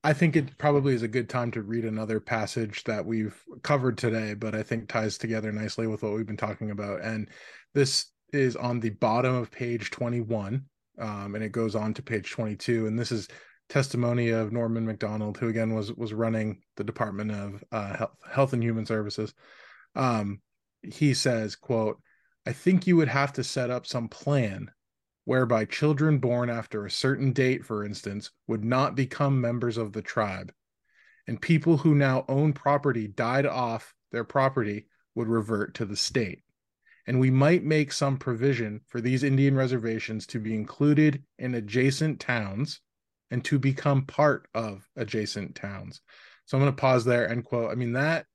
I 0.03 0.13
think 0.13 0.35
it 0.35 0.57
probably 0.57 0.95
is 0.95 1.03
a 1.03 1.07
good 1.07 1.29
time 1.29 1.51
to 1.51 1.61
read 1.61 1.85
another 1.85 2.19
passage 2.19 2.83
that 2.85 3.05
we've 3.05 3.39
covered 3.61 3.97
today, 3.97 4.33
but 4.33 4.55
I 4.55 4.63
think 4.63 4.89
ties 4.89 5.17
together 5.17 5.51
nicely 5.51 5.85
with 5.85 6.01
what 6.01 6.13
we've 6.13 6.25
been 6.25 6.37
talking 6.37 6.71
about. 6.71 7.01
And 7.01 7.29
this 7.75 8.07
is 8.33 8.55
on 8.55 8.79
the 8.79 8.89
bottom 8.89 9.35
of 9.35 9.51
page 9.51 9.91
21, 9.91 10.65
um, 10.99 11.35
and 11.35 11.43
it 11.43 11.51
goes 11.51 11.75
on 11.75 11.93
to 11.93 12.01
page 12.01 12.31
22. 12.31 12.87
And 12.87 12.97
this 12.97 13.11
is 13.11 13.27
testimony 13.69 14.29
of 14.29 14.51
Norman 14.51 14.85
MacDonald, 14.85 15.37
who 15.37 15.49
again 15.49 15.75
was 15.75 15.93
was 15.93 16.13
running 16.13 16.61
the 16.77 16.83
Department 16.83 17.31
of 17.31 17.63
uh, 17.71 17.95
Health, 17.95 18.15
Health 18.29 18.53
and 18.53 18.63
Human 18.63 18.85
Services. 18.85 19.33
Um, 19.95 20.41
he 20.81 21.13
says, 21.13 21.55
"quote 21.55 21.99
I 22.45 22.53
think 22.53 22.87
you 22.87 22.97
would 22.97 23.07
have 23.07 23.33
to 23.33 23.43
set 23.43 23.69
up 23.69 23.85
some 23.85 24.07
plan 24.07 24.71
whereby 25.31 25.63
children 25.63 26.17
born 26.17 26.49
after 26.49 26.85
a 26.85 26.91
certain 26.91 27.31
date, 27.31 27.65
for 27.65 27.85
instance, 27.85 28.31
would 28.47 28.65
not 28.65 28.97
become 28.97 29.39
members 29.39 29.77
of 29.77 29.93
the 29.93 30.01
tribe, 30.01 30.51
and 31.25 31.41
people 31.41 31.77
who 31.77 31.95
now 31.95 32.25
own 32.27 32.51
property 32.51 33.07
died 33.07 33.45
off 33.45 33.93
their 34.11 34.25
property 34.25 34.87
would 35.15 35.29
revert 35.29 35.73
to 35.73 35.85
the 35.85 35.95
state. 35.95 36.43
And 37.07 37.17
we 37.17 37.31
might 37.31 37.63
make 37.63 37.93
some 37.93 38.17
provision 38.17 38.81
for 38.87 38.99
these 38.99 39.23
Indian 39.23 39.55
reservations 39.55 40.27
to 40.27 40.39
be 40.41 40.53
included 40.53 41.23
in 41.39 41.55
adjacent 41.55 42.19
towns 42.19 42.81
and 43.29 43.41
to 43.45 43.57
become 43.57 44.05
part 44.05 44.49
of 44.53 44.85
adjacent 44.97 45.55
towns. 45.55 46.01
So 46.43 46.57
I'm 46.57 46.61
going 46.61 46.75
to 46.75 46.81
pause 46.81 47.05
there 47.05 47.23
and 47.23 47.45
quote. 47.45 47.71
I 47.71 47.75
mean, 47.75 47.93
that 47.93 48.25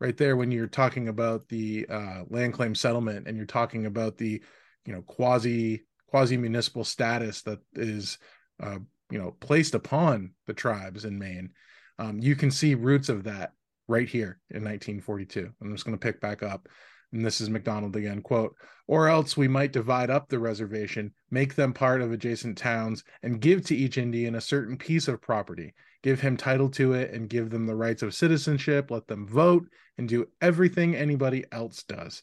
right 0.00 0.16
there, 0.16 0.38
when 0.38 0.50
you're 0.50 0.68
talking 0.68 1.08
about 1.08 1.50
the 1.50 1.84
uh, 1.90 2.22
land 2.30 2.54
claim 2.54 2.74
settlement 2.74 3.28
and 3.28 3.36
you're 3.36 3.44
talking 3.44 3.84
about 3.84 4.16
the, 4.16 4.42
you 4.86 4.94
know, 4.94 5.02
quasi 5.02 5.82
quasi 6.16 6.38
municipal 6.38 6.82
status 6.82 7.42
that 7.42 7.58
is 7.74 8.16
uh, 8.62 8.78
you 9.10 9.18
know 9.18 9.36
placed 9.38 9.74
upon 9.74 10.30
the 10.46 10.54
tribes 10.54 11.04
in 11.04 11.18
Maine. 11.18 11.50
Um, 11.98 12.18
you 12.18 12.34
can 12.34 12.50
see 12.50 12.74
roots 12.74 13.10
of 13.10 13.24
that 13.24 13.52
right 13.86 14.08
here 14.08 14.40
in 14.48 14.64
1942. 14.64 15.50
I'm 15.60 15.72
just 15.72 15.84
going 15.84 15.94
to 15.94 16.02
pick 16.02 16.18
back 16.22 16.42
up. 16.42 16.70
And 17.12 17.22
this 17.22 17.42
is 17.42 17.50
MacDonald 17.50 17.96
again, 17.96 18.22
quote, 18.22 18.56
or 18.86 19.08
else 19.08 19.36
we 19.36 19.46
might 19.46 19.74
divide 19.74 20.08
up 20.08 20.30
the 20.30 20.38
reservation, 20.38 21.12
make 21.30 21.54
them 21.54 21.74
part 21.74 22.00
of 22.00 22.12
adjacent 22.12 22.56
towns, 22.56 23.04
and 23.22 23.38
give 23.38 23.62
to 23.66 23.76
each 23.76 23.98
Indian 23.98 24.36
a 24.36 24.40
certain 24.40 24.78
piece 24.78 25.08
of 25.08 25.20
property, 25.20 25.74
give 26.02 26.20
him 26.20 26.38
title 26.38 26.70
to 26.70 26.94
it, 26.94 27.12
and 27.12 27.28
give 27.28 27.50
them 27.50 27.66
the 27.66 27.76
rights 27.76 28.02
of 28.02 28.14
citizenship, 28.14 28.90
let 28.90 29.06
them 29.06 29.28
vote, 29.28 29.66
and 29.98 30.08
do 30.08 30.26
everything 30.40 30.96
anybody 30.96 31.44
else 31.52 31.82
does. 31.82 32.22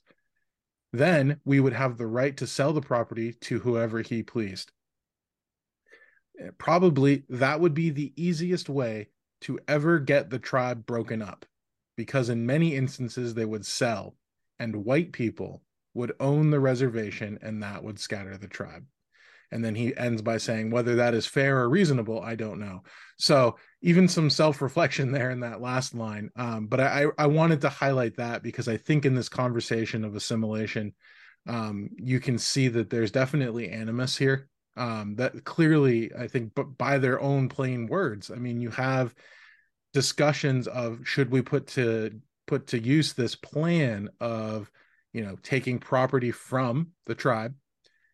Then 0.93 1.41
we 1.43 1.59
would 1.59 1.73
have 1.73 1.97
the 1.97 2.05
right 2.05 2.37
to 2.37 2.45
sell 2.45 2.71
the 2.71 2.79
property 2.79 3.33
to 3.33 3.59
whoever 3.59 4.01
he 4.01 4.21
pleased. 4.21 4.71
Eh, 6.39 6.51
probably 6.59 7.25
that 7.29 7.59
would 7.59 7.73
be 7.73 7.89
the 7.89 8.13
easiest 8.15 8.69
way 8.69 9.09
to 9.41 9.59
ever 9.67 9.99
get 9.99 10.29
the 10.29 10.39
tribe 10.39 10.85
broken 10.85 11.21
up, 11.21 11.45
because 11.97 12.29
in 12.29 12.45
many 12.45 12.75
instances 12.75 13.33
they 13.33 13.45
would 13.45 13.65
sell, 13.65 14.15
and 14.59 14.85
white 14.85 15.11
people 15.11 15.63
would 15.95 16.13
own 16.19 16.51
the 16.51 16.59
reservation, 16.59 17.39
and 17.41 17.61
that 17.61 17.83
would 17.83 17.99
scatter 17.99 18.37
the 18.37 18.47
tribe. 18.47 18.85
And 19.51 19.63
then 19.63 19.75
he 19.75 19.95
ends 19.95 20.21
by 20.21 20.37
saying, 20.37 20.71
whether 20.71 20.95
that 20.95 21.13
is 21.13 21.25
fair 21.25 21.59
or 21.59 21.69
reasonable, 21.69 22.21
I 22.21 22.35
don't 22.35 22.59
know. 22.59 22.83
So 23.17 23.57
even 23.81 24.07
some 24.07 24.29
self-reflection 24.29 25.11
there 25.11 25.31
in 25.31 25.41
that 25.41 25.61
last 25.61 25.93
line. 25.93 26.29
Um, 26.35 26.67
but 26.67 26.79
I, 26.79 27.05
I 27.17 27.27
wanted 27.27 27.61
to 27.61 27.69
highlight 27.69 28.17
that 28.17 28.43
because 28.43 28.67
I 28.67 28.77
think 28.77 29.05
in 29.05 29.15
this 29.15 29.29
conversation 29.29 30.03
of 30.03 30.15
assimilation, 30.15 30.93
um, 31.47 31.89
you 31.97 32.19
can 32.19 32.37
see 32.37 32.67
that 32.69 32.89
there's 32.89 33.11
definitely 33.11 33.69
animus 33.69 34.17
here. 34.17 34.49
Um, 34.75 35.15
that 35.17 35.43
clearly, 35.43 36.11
I 36.17 36.27
think, 36.27 36.53
but 36.55 36.77
by 36.79 36.97
their 36.97 37.21
own 37.21 37.47
plain 37.47 37.85
words, 37.85 38.31
I 38.31 38.35
mean, 38.35 38.59
you 38.59 38.71
have 38.71 39.13
discussions 39.93 40.67
of 40.67 41.07
should 41.07 41.29
we 41.29 41.41
put 41.41 41.67
to 41.67 42.19
put 42.47 42.67
to 42.67 42.79
use 42.79 43.13
this 43.13 43.35
plan 43.35 44.09
of 44.19 44.69
you 45.13 45.23
know 45.23 45.37
taking 45.43 45.79
property 45.79 46.31
from 46.31 46.87
the 47.05 47.15
tribe 47.15 47.53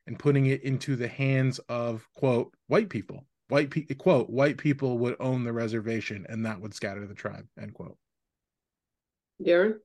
and 0.09 0.17
putting 0.17 0.47
it 0.47 0.63
into 0.63 0.95
the 0.95 1.07
hands 1.07 1.59
of 1.69 2.05
quote 2.15 2.51
white 2.65 2.89
people. 2.89 3.27
White 3.47 3.69
pe- 3.69 3.85
quote 3.93 4.27
white 4.27 4.57
people 4.57 4.97
would 4.97 5.15
own 5.19 5.43
the 5.43 5.53
reservation 5.53 6.25
and 6.27 6.45
that 6.47 6.59
would 6.59 6.73
scatter 6.73 7.05
the 7.05 7.13
tribe 7.13 7.45
end 7.61 7.75
quote. 7.75 7.95
Darren? 9.41 9.75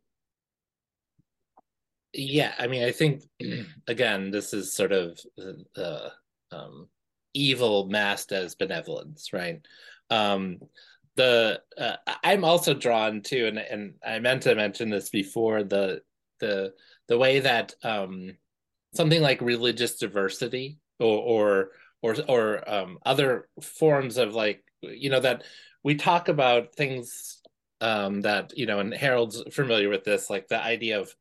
Yeah 2.15 2.55
i 2.59 2.67
mean 2.67 2.85
i 2.85 2.91
think 2.91 3.23
again 3.87 4.31
this 4.31 4.55
is 4.55 4.73
sort 4.73 4.93
of 4.93 5.21
the 5.37 6.11
um, 6.51 6.89
evil 7.35 7.89
masked 7.89 8.33
as 8.33 8.55
benevolence 8.55 9.33
right? 9.33 9.61
Um, 10.11 10.59
the 11.17 11.61
uh, 11.77 11.97
i'm 12.23 12.45
also 12.45 12.73
drawn 12.73 13.21
to 13.23 13.47
and 13.47 13.59
and 13.59 13.95
i 14.05 14.19
meant 14.19 14.43
to 14.43 14.55
mention 14.55 14.89
this 14.91 15.11
before 15.11 15.63
the 15.63 16.01
the 16.41 16.73
the 17.09 17.19
way 17.19 17.41
that 17.41 17.75
um 17.83 18.33
something 18.95 19.21
like 19.21 19.41
religious 19.41 19.97
diversity 19.97 20.79
or 20.99 21.19
or 21.19 21.71
or, 22.03 22.17
or 22.29 22.71
um, 22.71 22.99
other 23.07 23.49
forms 23.63 24.19
of 24.19 24.35
like 24.35 24.63
you 24.83 25.11
know 25.11 25.21
that 25.21 25.43
we 25.83 25.95
talk 25.95 26.29
about 26.29 26.75
things 26.75 27.41
um, 27.81 28.23
that 28.23 28.57
you 28.57 28.67
know 28.67 28.79
and 28.79 28.93
Harald's 28.93 29.43
familiar 29.55 29.89
with 29.89 30.05
this 30.05 30.31
like 30.31 30.49
the 30.49 30.63
idea 30.63 31.01
of 31.01 31.15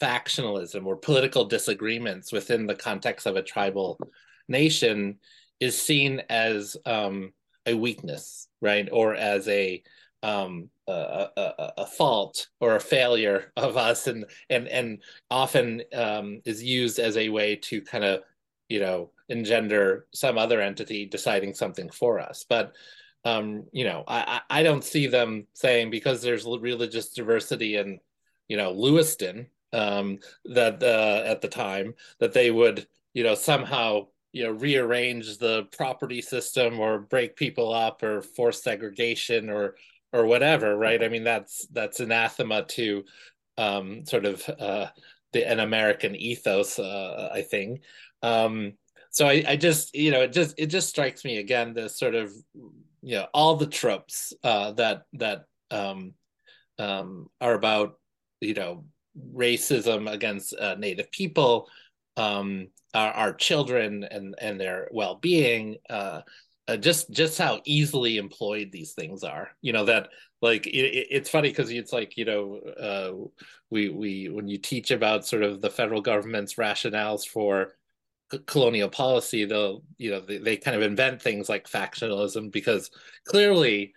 factionalism 0.00 0.84
or 0.86 0.96
political 0.96 1.44
disagreements 1.44 2.32
within 2.32 2.66
the 2.66 2.74
context 2.74 3.26
of 3.26 3.36
a 3.36 3.42
tribal 3.42 3.98
nation 4.48 5.18
is 5.60 5.80
seen 5.80 6.20
as 6.28 6.76
um, 6.84 7.32
a 7.64 7.74
weakness 7.74 8.48
right? 8.64 8.88
Or 8.90 9.14
as 9.14 9.46
a 9.46 9.82
um, 10.22 10.70
a, 10.88 11.28
a, 11.36 11.72
a, 11.78 11.86
fault 11.86 12.48
or 12.60 12.76
a 12.76 12.80
failure 12.80 13.52
of 13.56 13.76
us 13.76 14.06
and 14.06 14.26
and 14.50 14.68
and 14.68 14.98
often 15.30 15.82
um, 15.94 16.40
is 16.44 16.62
used 16.62 16.98
as 16.98 17.16
a 17.16 17.28
way 17.28 17.56
to 17.56 17.80
kind 17.80 18.04
of 18.04 18.20
you 18.68 18.80
know 18.80 19.10
engender 19.28 20.06
some 20.12 20.36
other 20.36 20.60
entity 20.60 21.06
deciding 21.06 21.54
something 21.54 21.90
for 21.90 22.20
us. 22.20 22.44
But 22.48 22.74
um, 23.24 23.64
you 23.72 23.84
know 23.84 24.04
I, 24.06 24.40
I 24.50 24.62
don't 24.62 24.84
see 24.84 25.06
them 25.06 25.46
saying 25.54 25.90
because 25.90 26.20
there's 26.20 26.44
religious 26.44 27.10
diversity 27.10 27.76
in 27.76 28.00
you 28.48 28.56
know 28.56 28.72
lewiston 28.72 29.46
um, 29.72 30.18
that 30.44 30.82
uh, 30.82 31.22
at 31.26 31.40
the 31.40 31.48
time 31.48 31.94
that 32.20 32.32
they 32.32 32.50
would 32.50 32.86
you 33.14 33.24
know 33.24 33.34
somehow 33.34 34.08
you 34.32 34.42
know 34.42 34.50
rearrange 34.50 35.38
the 35.38 35.64
property 35.76 36.20
system 36.20 36.78
or 36.78 36.98
break 36.98 37.36
people 37.36 37.72
up 37.72 38.02
or 38.02 38.20
force 38.20 38.62
segregation 38.62 39.48
or 39.48 39.76
or 40.14 40.24
whatever 40.26 40.76
right? 40.76 41.02
I 41.02 41.08
mean 41.08 41.24
that's 41.24 41.66
that's 41.72 42.00
anathema 42.00 42.64
to 42.76 43.04
um 43.58 44.06
sort 44.06 44.24
of 44.24 44.48
uh 44.48 44.86
the 45.32 45.46
an 45.46 45.60
american 45.60 46.14
ethos 46.16 46.78
uh 46.78 47.30
i 47.32 47.42
think. 47.42 47.82
Um 48.22 48.74
so 49.10 49.26
I, 49.26 49.44
I 49.46 49.56
just 49.56 49.94
you 49.94 50.10
know 50.10 50.22
it 50.22 50.32
just 50.32 50.54
it 50.58 50.66
just 50.66 50.88
strikes 50.88 51.24
me 51.24 51.38
again 51.38 51.74
the 51.74 51.88
sort 51.88 52.14
of 52.14 52.32
you 53.02 53.16
know 53.16 53.26
all 53.34 53.56
the 53.56 53.66
tropes 53.66 54.32
uh 54.42 54.72
that 54.72 55.02
that 55.14 55.44
um 55.70 56.14
um 56.78 57.28
are 57.40 57.54
about 57.54 57.98
you 58.40 58.54
know 58.54 58.84
racism 59.34 60.10
against 60.10 60.54
uh, 60.58 60.74
native 60.74 61.10
people 61.12 61.68
um 62.16 62.68
our, 62.94 63.12
our 63.12 63.32
children 63.32 64.04
and 64.10 64.34
and 64.40 64.60
their 64.60 64.88
well-being 64.92 65.76
uh 65.90 66.20
uh, 66.68 66.76
just 66.76 67.10
just 67.10 67.38
how 67.38 67.60
easily 67.64 68.16
employed 68.16 68.70
these 68.72 68.92
things 68.92 69.22
are 69.22 69.50
you 69.60 69.72
know 69.72 69.84
that 69.84 70.08
like 70.40 70.66
it, 70.66 71.06
it's 71.10 71.30
funny 71.30 71.48
because 71.50 71.70
it's 71.70 71.92
like 71.92 72.16
you 72.16 72.24
know 72.24 72.58
uh, 72.80 73.12
we 73.70 73.88
we 73.90 74.28
when 74.28 74.48
you 74.48 74.58
teach 74.58 74.90
about 74.90 75.26
sort 75.26 75.42
of 75.42 75.60
the 75.60 75.70
federal 75.70 76.00
government's 76.00 76.54
rationales 76.54 77.26
for 77.26 77.74
colonial 78.46 78.88
policy 78.88 79.44
they'll 79.44 79.82
you 79.98 80.10
know 80.10 80.20
they, 80.20 80.38
they 80.38 80.56
kind 80.56 80.76
of 80.76 80.82
invent 80.82 81.20
things 81.20 81.48
like 81.48 81.68
factionalism 81.68 82.50
because 82.50 82.90
clearly 83.26 83.92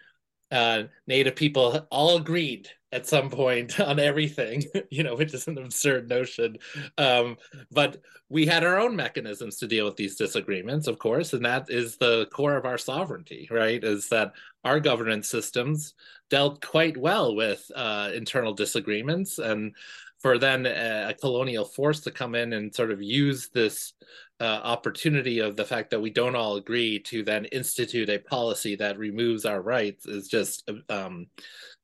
uh, 0.51 0.83
native 1.07 1.35
people 1.35 1.87
all 1.91 2.17
agreed 2.17 2.69
at 2.91 3.07
some 3.07 3.29
point 3.29 3.79
on 3.81 3.99
everything, 3.99 4.63
you 4.89 5.03
know, 5.03 5.15
which 5.15 5.33
is 5.33 5.47
an 5.47 5.57
absurd 5.57 6.09
notion. 6.09 6.57
Um, 6.97 7.37
but 7.71 7.97
we 8.29 8.45
had 8.45 8.63
our 8.63 8.79
own 8.79 8.95
mechanisms 8.95 9.57
to 9.57 9.67
deal 9.67 9.85
with 9.85 9.95
these 9.95 10.15
disagreements, 10.15 10.87
of 10.87 10.99
course, 10.99 11.33
and 11.33 11.45
that 11.45 11.69
is 11.69 11.97
the 11.97 12.27
core 12.27 12.57
of 12.57 12.65
our 12.65 12.77
sovereignty, 12.77 13.47
right? 13.49 13.81
Is 13.83 14.09
that 14.09 14.33
our 14.63 14.79
governance 14.79 15.29
systems 15.29 15.93
dealt 16.29 16.65
quite 16.65 16.97
well 16.97 17.35
with 17.35 17.69
uh, 17.75 18.11
internal 18.13 18.53
disagreements 18.53 19.39
and 19.39 19.73
for 20.19 20.37
then 20.37 20.65
a, 20.65 21.09
a, 21.09 21.13
colonial 21.13 21.65
force 21.65 21.99
to 22.01 22.11
come 22.11 22.35
in 22.35 22.53
and 22.53 22.73
sort 22.73 22.91
of 22.91 23.01
use 23.01 23.49
this 23.53 23.93
uh, 24.39 24.61
opportunity 24.63 25.39
of 25.39 25.55
the 25.55 25.65
fact 25.65 25.91
that 25.91 26.01
we 26.01 26.09
don't 26.09 26.35
all 26.35 26.57
agree 26.57 26.99
to 26.99 27.23
then 27.23 27.45
institute 27.45 28.09
a 28.09 28.17
policy 28.17 28.75
that 28.75 28.97
removes 28.97 29.45
our 29.45 29.61
rights 29.61 30.05
is 30.05 30.27
just 30.27 30.69
um, 30.89 31.27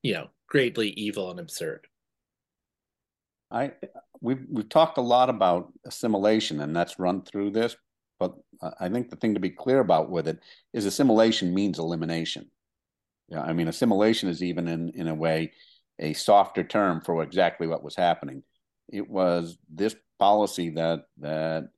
you 0.01 0.13
know 0.13 0.27
greatly 0.47 0.89
evil 0.89 1.31
and 1.31 1.39
absurd. 1.39 1.87
I 3.51 3.71
we've 4.21 4.45
we've 4.49 4.69
talked 4.69 4.97
a 4.97 5.01
lot 5.01 5.29
about 5.29 5.71
assimilation, 5.85 6.61
and 6.61 6.75
that's 6.75 6.99
run 6.99 7.21
through 7.21 7.51
this. 7.51 7.75
But 8.19 8.35
I 8.79 8.89
think 8.89 9.09
the 9.09 9.15
thing 9.15 9.33
to 9.33 9.39
be 9.39 9.49
clear 9.49 9.79
about 9.79 10.09
with 10.09 10.27
it 10.27 10.39
is 10.73 10.85
assimilation 10.85 11.53
means 11.53 11.77
elimination. 11.77 12.49
Yeah, 13.29 13.41
I 13.41 13.53
mean 13.53 13.67
assimilation 13.67 14.29
is 14.29 14.43
even 14.43 14.67
in 14.67 14.89
in 14.89 15.07
a 15.07 15.15
way 15.15 15.53
a 16.03 16.13
softer 16.13 16.63
term 16.63 17.01
for 17.01 17.23
exactly 17.23 17.67
what 17.67 17.83
was 17.83 17.95
happening. 17.95 18.43
It 18.89 19.09
was 19.09 19.57
this 19.73 19.95
policy 20.19 20.69
that 20.71 21.05
that 21.19 21.69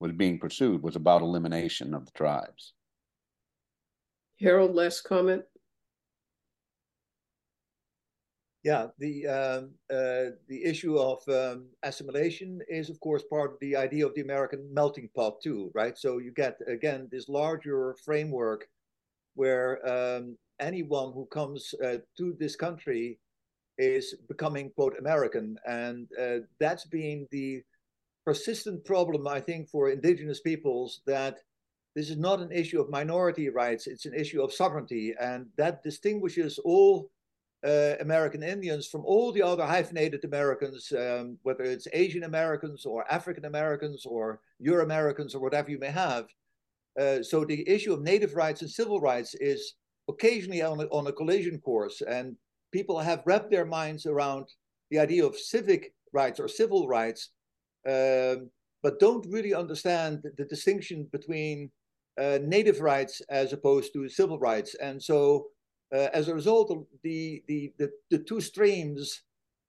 was 0.00 0.12
being 0.12 0.38
pursued 0.38 0.82
was 0.82 0.96
about 0.96 1.22
elimination 1.22 1.94
of 1.94 2.04
the 2.06 2.12
tribes. 2.12 2.72
Harald, 4.40 4.74
last 4.74 5.02
comment. 5.02 5.44
yeah, 8.64 8.86
the 8.98 9.26
um, 9.26 9.70
uh, 9.90 10.32
the 10.48 10.64
issue 10.64 10.96
of 10.96 11.22
um, 11.28 11.66
assimilation 11.82 12.60
is, 12.66 12.88
of 12.88 12.98
course, 13.00 13.22
part 13.28 13.52
of 13.52 13.58
the 13.60 13.76
idea 13.76 14.06
of 14.06 14.14
the 14.14 14.22
American 14.22 14.66
melting 14.72 15.10
pot 15.14 15.42
too, 15.42 15.70
right? 15.74 15.96
So 15.98 16.16
you 16.16 16.32
get 16.32 16.58
again 16.66 17.06
this 17.12 17.28
larger 17.28 17.94
framework 18.02 18.66
where 19.34 19.86
um, 19.86 20.38
anyone 20.60 21.12
who 21.12 21.26
comes 21.26 21.74
uh, 21.84 21.98
to 22.16 22.34
this 22.38 22.56
country 22.56 23.18
is 23.78 24.14
becoming 24.28 24.70
quote 24.70 24.96
American, 24.98 25.56
and 25.66 26.08
uh, 26.20 26.38
that's 26.58 26.86
been 26.86 27.26
the 27.30 27.62
persistent 28.24 28.84
problem, 28.84 29.26
I 29.26 29.40
think, 29.40 29.68
for 29.68 29.90
indigenous 29.90 30.40
peoples 30.40 31.00
that 31.06 31.38
this 31.94 32.10
is 32.10 32.16
not 32.16 32.40
an 32.40 32.52
issue 32.52 32.80
of 32.80 32.90
minority 32.90 33.48
rights; 33.48 33.86
it's 33.86 34.06
an 34.06 34.14
issue 34.14 34.42
of 34.42 34.52
sovereignty, 34.52 35.14
and 35.20 35.46
that 35.56 35.82
distinguishes 35.82 36.58
all 36.58 37.10
uh, 37.64 37.94
American 38.00 38.42
Indians 38.42 38.86
from 38.86 39.04
all 39.04 39.32
the 39.32 39.42
other 39.42 39.64
hyphenated 39.64 40.24
Americans, 40.24 40.92
um, 40.92 41.38
whether 41.42 41.64
it's 41.64 41.88
Asian 41.92 42.24
Americans 42.24 42.84
or 42.84 43.10
African 43.10 43.46
Americans 43.46 44.04
or 44.04 44.40
Euro 44.60 44.84
Americans 44.84 45.34
or 45.34 45.40
whatever 45.40 45.70
you 45.70 45.78
may 45.78 45.90
have. 45.90 46.26
Uh, 47.00 47.22
so 47.22 47.44
the 47.44 47.68
issue 47.68 47.92
of 47.92 48.02
native 48.02 48.34
rights 48.34 48.60
and 48.60 48.70
civil 48.70 49.00
rights 49.00 49.34
is 49.40 49.74
occasionally 50.08 50.62
on 50.62 50.80
on 50.90 51.06
a 51.06 51.12
collision 51.12 51.58
course, 51.58 52.02
and 52.02 52.36
people 52.74 52.98
have 52.98 53.22
wrapped 53.24 53.50
their 53.52 53.64
minds 53.78 54.04
around 54.04 54.44
the 54.90 54.98
idea 54.98 55.24
of 55.24 55.38
civic 55.54 55.94
rights 56.12 56.40
or 56.40 56.48
civil 56.48 56.82
rights, 56.98 57.30
um, 57.94 58.50
but 58.82 58.98
don't 58.98 59.24
really 59.36 59.54
understand 59.54 60.10
the, 60.22 60.30
the 60.38 60.46
distinction 60.54 61.08
between 61.12 61.70
uh, 62.20 62.38
native 62.42 62.80
rights 62.80 63.22
as 63.30 63.52
opposed 63.52 63.92
to 63.92 64.08
civil 64.08 64.38
rights. 64.50 64.74
And 64.86 64.96
so, 65.10 65.46
uh, 65.94 66.08
as 66.12 66.26
a 66.26 66.34
result, 66.34 66.66
the, 67.04 67.42
the, 67.46 67.72
the, 67.78 67.88
the 68.10 68.18
two 68.18 68.40
streams 68.40 69.22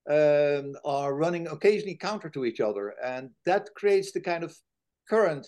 um, 0.09 0.73
are 0.83 1.13
running 1.13 1.45
occasionally 1.47 1.97
counter 2.09 2.29
to 2.31 2.45
each 2.45 2.59
other. 2.59 2.95
And 3.03 3.29
that 3.45 3.69
creates 3.75 4.11
the 4.11 4.21
kind 4.21 4.43
of 4.43 4.51
current 5.07 5.45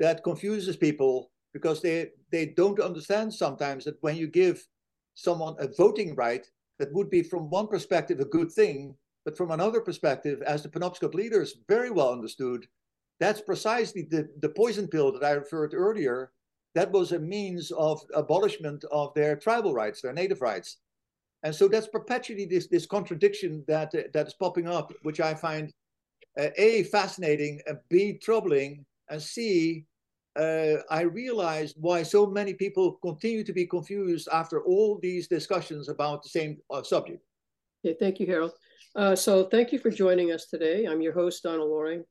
that 0.00 0.24
confuses 0.24 0.76
people 0.76 1.30
because 1.54 1.80
they, 1.80 2.10
they 2.30 2.46
don't 2.60 2.80
understand 2.80 3.32
sometimes 3.32 3.84
that 3.84 4.02
when 4.02 4.16
you 4.16 4.26
give 4.26 4.66
someone 5.14 5.54
a 5.58 5.68
voting 5.82 6.14
right, 6.14 6.46
that 6.78 6.92
would 6.92 7.10
be 7.10 7.22
from 7.22 7.50
one 7.50 7.66
perspective 7.66 8.20
a 8.20 8.24
good 8.24 8.50
thing, 8.52 8.94
but 9.24 9.36
from 9.36 9.50
another 9.50 9.80
perspective, 9.80 10.42
as 10.42 10.62
the 10.62 10.68
Penobscot 10.68 11.14
leaders 11.14 11.56
very 11.68 11.90
well 11.90 12.12
understood, 12.12 12.66
that's 13.20 13.40
precisely 13.40 14.02
the, 14.02 14.28
the 14.40 14.48
poison 14.48 14.86
pill 14.88 15.12
that 15.12 15.24
I 15.24 15.32
referred 15.32 15.74
earlier. 15.74 16.32
That 16.74 16.92
was 16.92 17.12
a 17.12 17.18
means 17.18 17.70
of 17.72 18.00
abolishment 18.14 18.84
of 18.92 19.12
their 19.14 19.36
tribal 19.36 19.74
rights, 19.74 20.00
their 20.00 20.12
native 20.12 20.40
rights. 20.40 20.78
And 21.42 21.54
so 21.54 21.68
that's 21.68 21.88
perpetually 21.88 22.46
this, 22.46 22.66
this 22.68 22.86
contradiction 22.86 23.64
that, 23.68 23.94
uh, 23.94 24.02
that 24.12 24.28
is 24.28 24.34
popping 24.34 24.68
up, 24.68 24.92
which 25.02 25.20
I 25.20 25.34
find 25.34 25.72
uh, 26.38 26.48
A, 26.56 26.84
fascinating, 26.84 27.60
and 27.66 27.78
B, 27.88 28.18
troubling, 28.22 28.84
and 29.08 29.20
C, 29.20 29.84
uh, 30.38 30.82
I 30.88 31.02
realized 31.02 31.76
why 31.78 32.02
so 32.02 32.26
many 32.26 32.54
people 32.54 32.98
continue 33.02 33.42
to 33.44 33.52
be 33.52 33.66
confused 33.66 34.28
after 34.32 34.62
all 34.62 34.98
these 35.02 35.26
discussions 35.26 35.88
about 35.88 36.22
the 36.22 36.28
same 36.28 36.58
uh, 36.70 36.82
subject. 36.82 37.24
Okay, 37.84 37.96
thank 37.98 38.20
you, 38.20 38.26
Harald. 38.26 38.52
Uh, 38.94 39.14
so 39.14 39.44
thank 39.44 39.72
you 39.72 39.78
for 39.78 39.90
joining 39.90 40.32
us 40.32 40.46
today. 40.46 40.86
I'm 40.86 41.00
your 41.00 41.12
host, 41.12 41.42
Donna 41.42 41.64
Loring, 41.64 42.04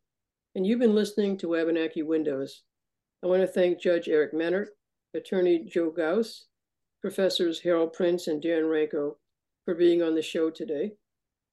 and 0.55 0.65
you've 0.65 0.79
been 0.79 0.95
listening 0.95 1.37
to 1.37 1.49
Wabanaki 1.49 2.03
Windows. 2.03 2.63
I 3.23 3.27
want 3.27 3.41
to 3.41 3.47
thank 3.47 3.81
Judge 3.81 4.07
Eric 4.07 4.33
Mehnert, 4.33 4.67
Attorney 5.13 5.65
Joe 5.65 5.91
Gousse, 5.91 6.43
Professors 7.01 7.59
Harald 7.59 7.93
Prins 7.93 8.27
and 8.27 8.43
Darren 8.43 8.69
Ranco 8.69 9.15
for 9.65 9.73
being 9.73 10.03
on 10.03 10.15
the 10.15 10.21
show 10.21 10.49
today. 10.49 10.93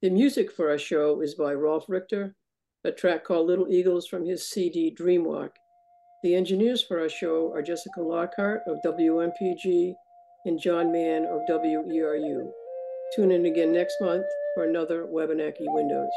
The 0.02 0.10
music 0.10 0.52
for 0.52 0.70
our 0.70 0.78
show 0.78 1.20
is 1.20 1.34
by 1.34 1.54
Rolfe 1.54 1.88
Richter, 1.88 2.34
a 2.84 2.92
track 2.92 3.24
called 3.24 3.46
Little 3.46 3.68
Eagles 3.70 4.06
from 4.06 4.26
his 4.26 4.48
CD 4.48 4.94
Dreamwalk. 4.94 5.50
The 6.24 6.34
engineers 6.34 6.82
for 6.82 7.00
our 7.00 7.08
show 7.10 7.52
are 7.52 7.60
Jessica 7.60 8.00
Lockhart 8.00 8.62
of 8.66 8.80
WMPG 8.80 9.94
and 10.46 10.58
John 10.58 10.90
Mann 10.90 11.26
of 11.26 11.42
WERU. 11.46 12.50
Tune 13.14 13.30
in 13.30 13.44
again 13.44 13.74
next 13.74 14.00
month 14.00 14.24
for 14.54 14.64
another 14.64 15.04
Wabanaki 15.04 15.66
Windows. 15.66 16.08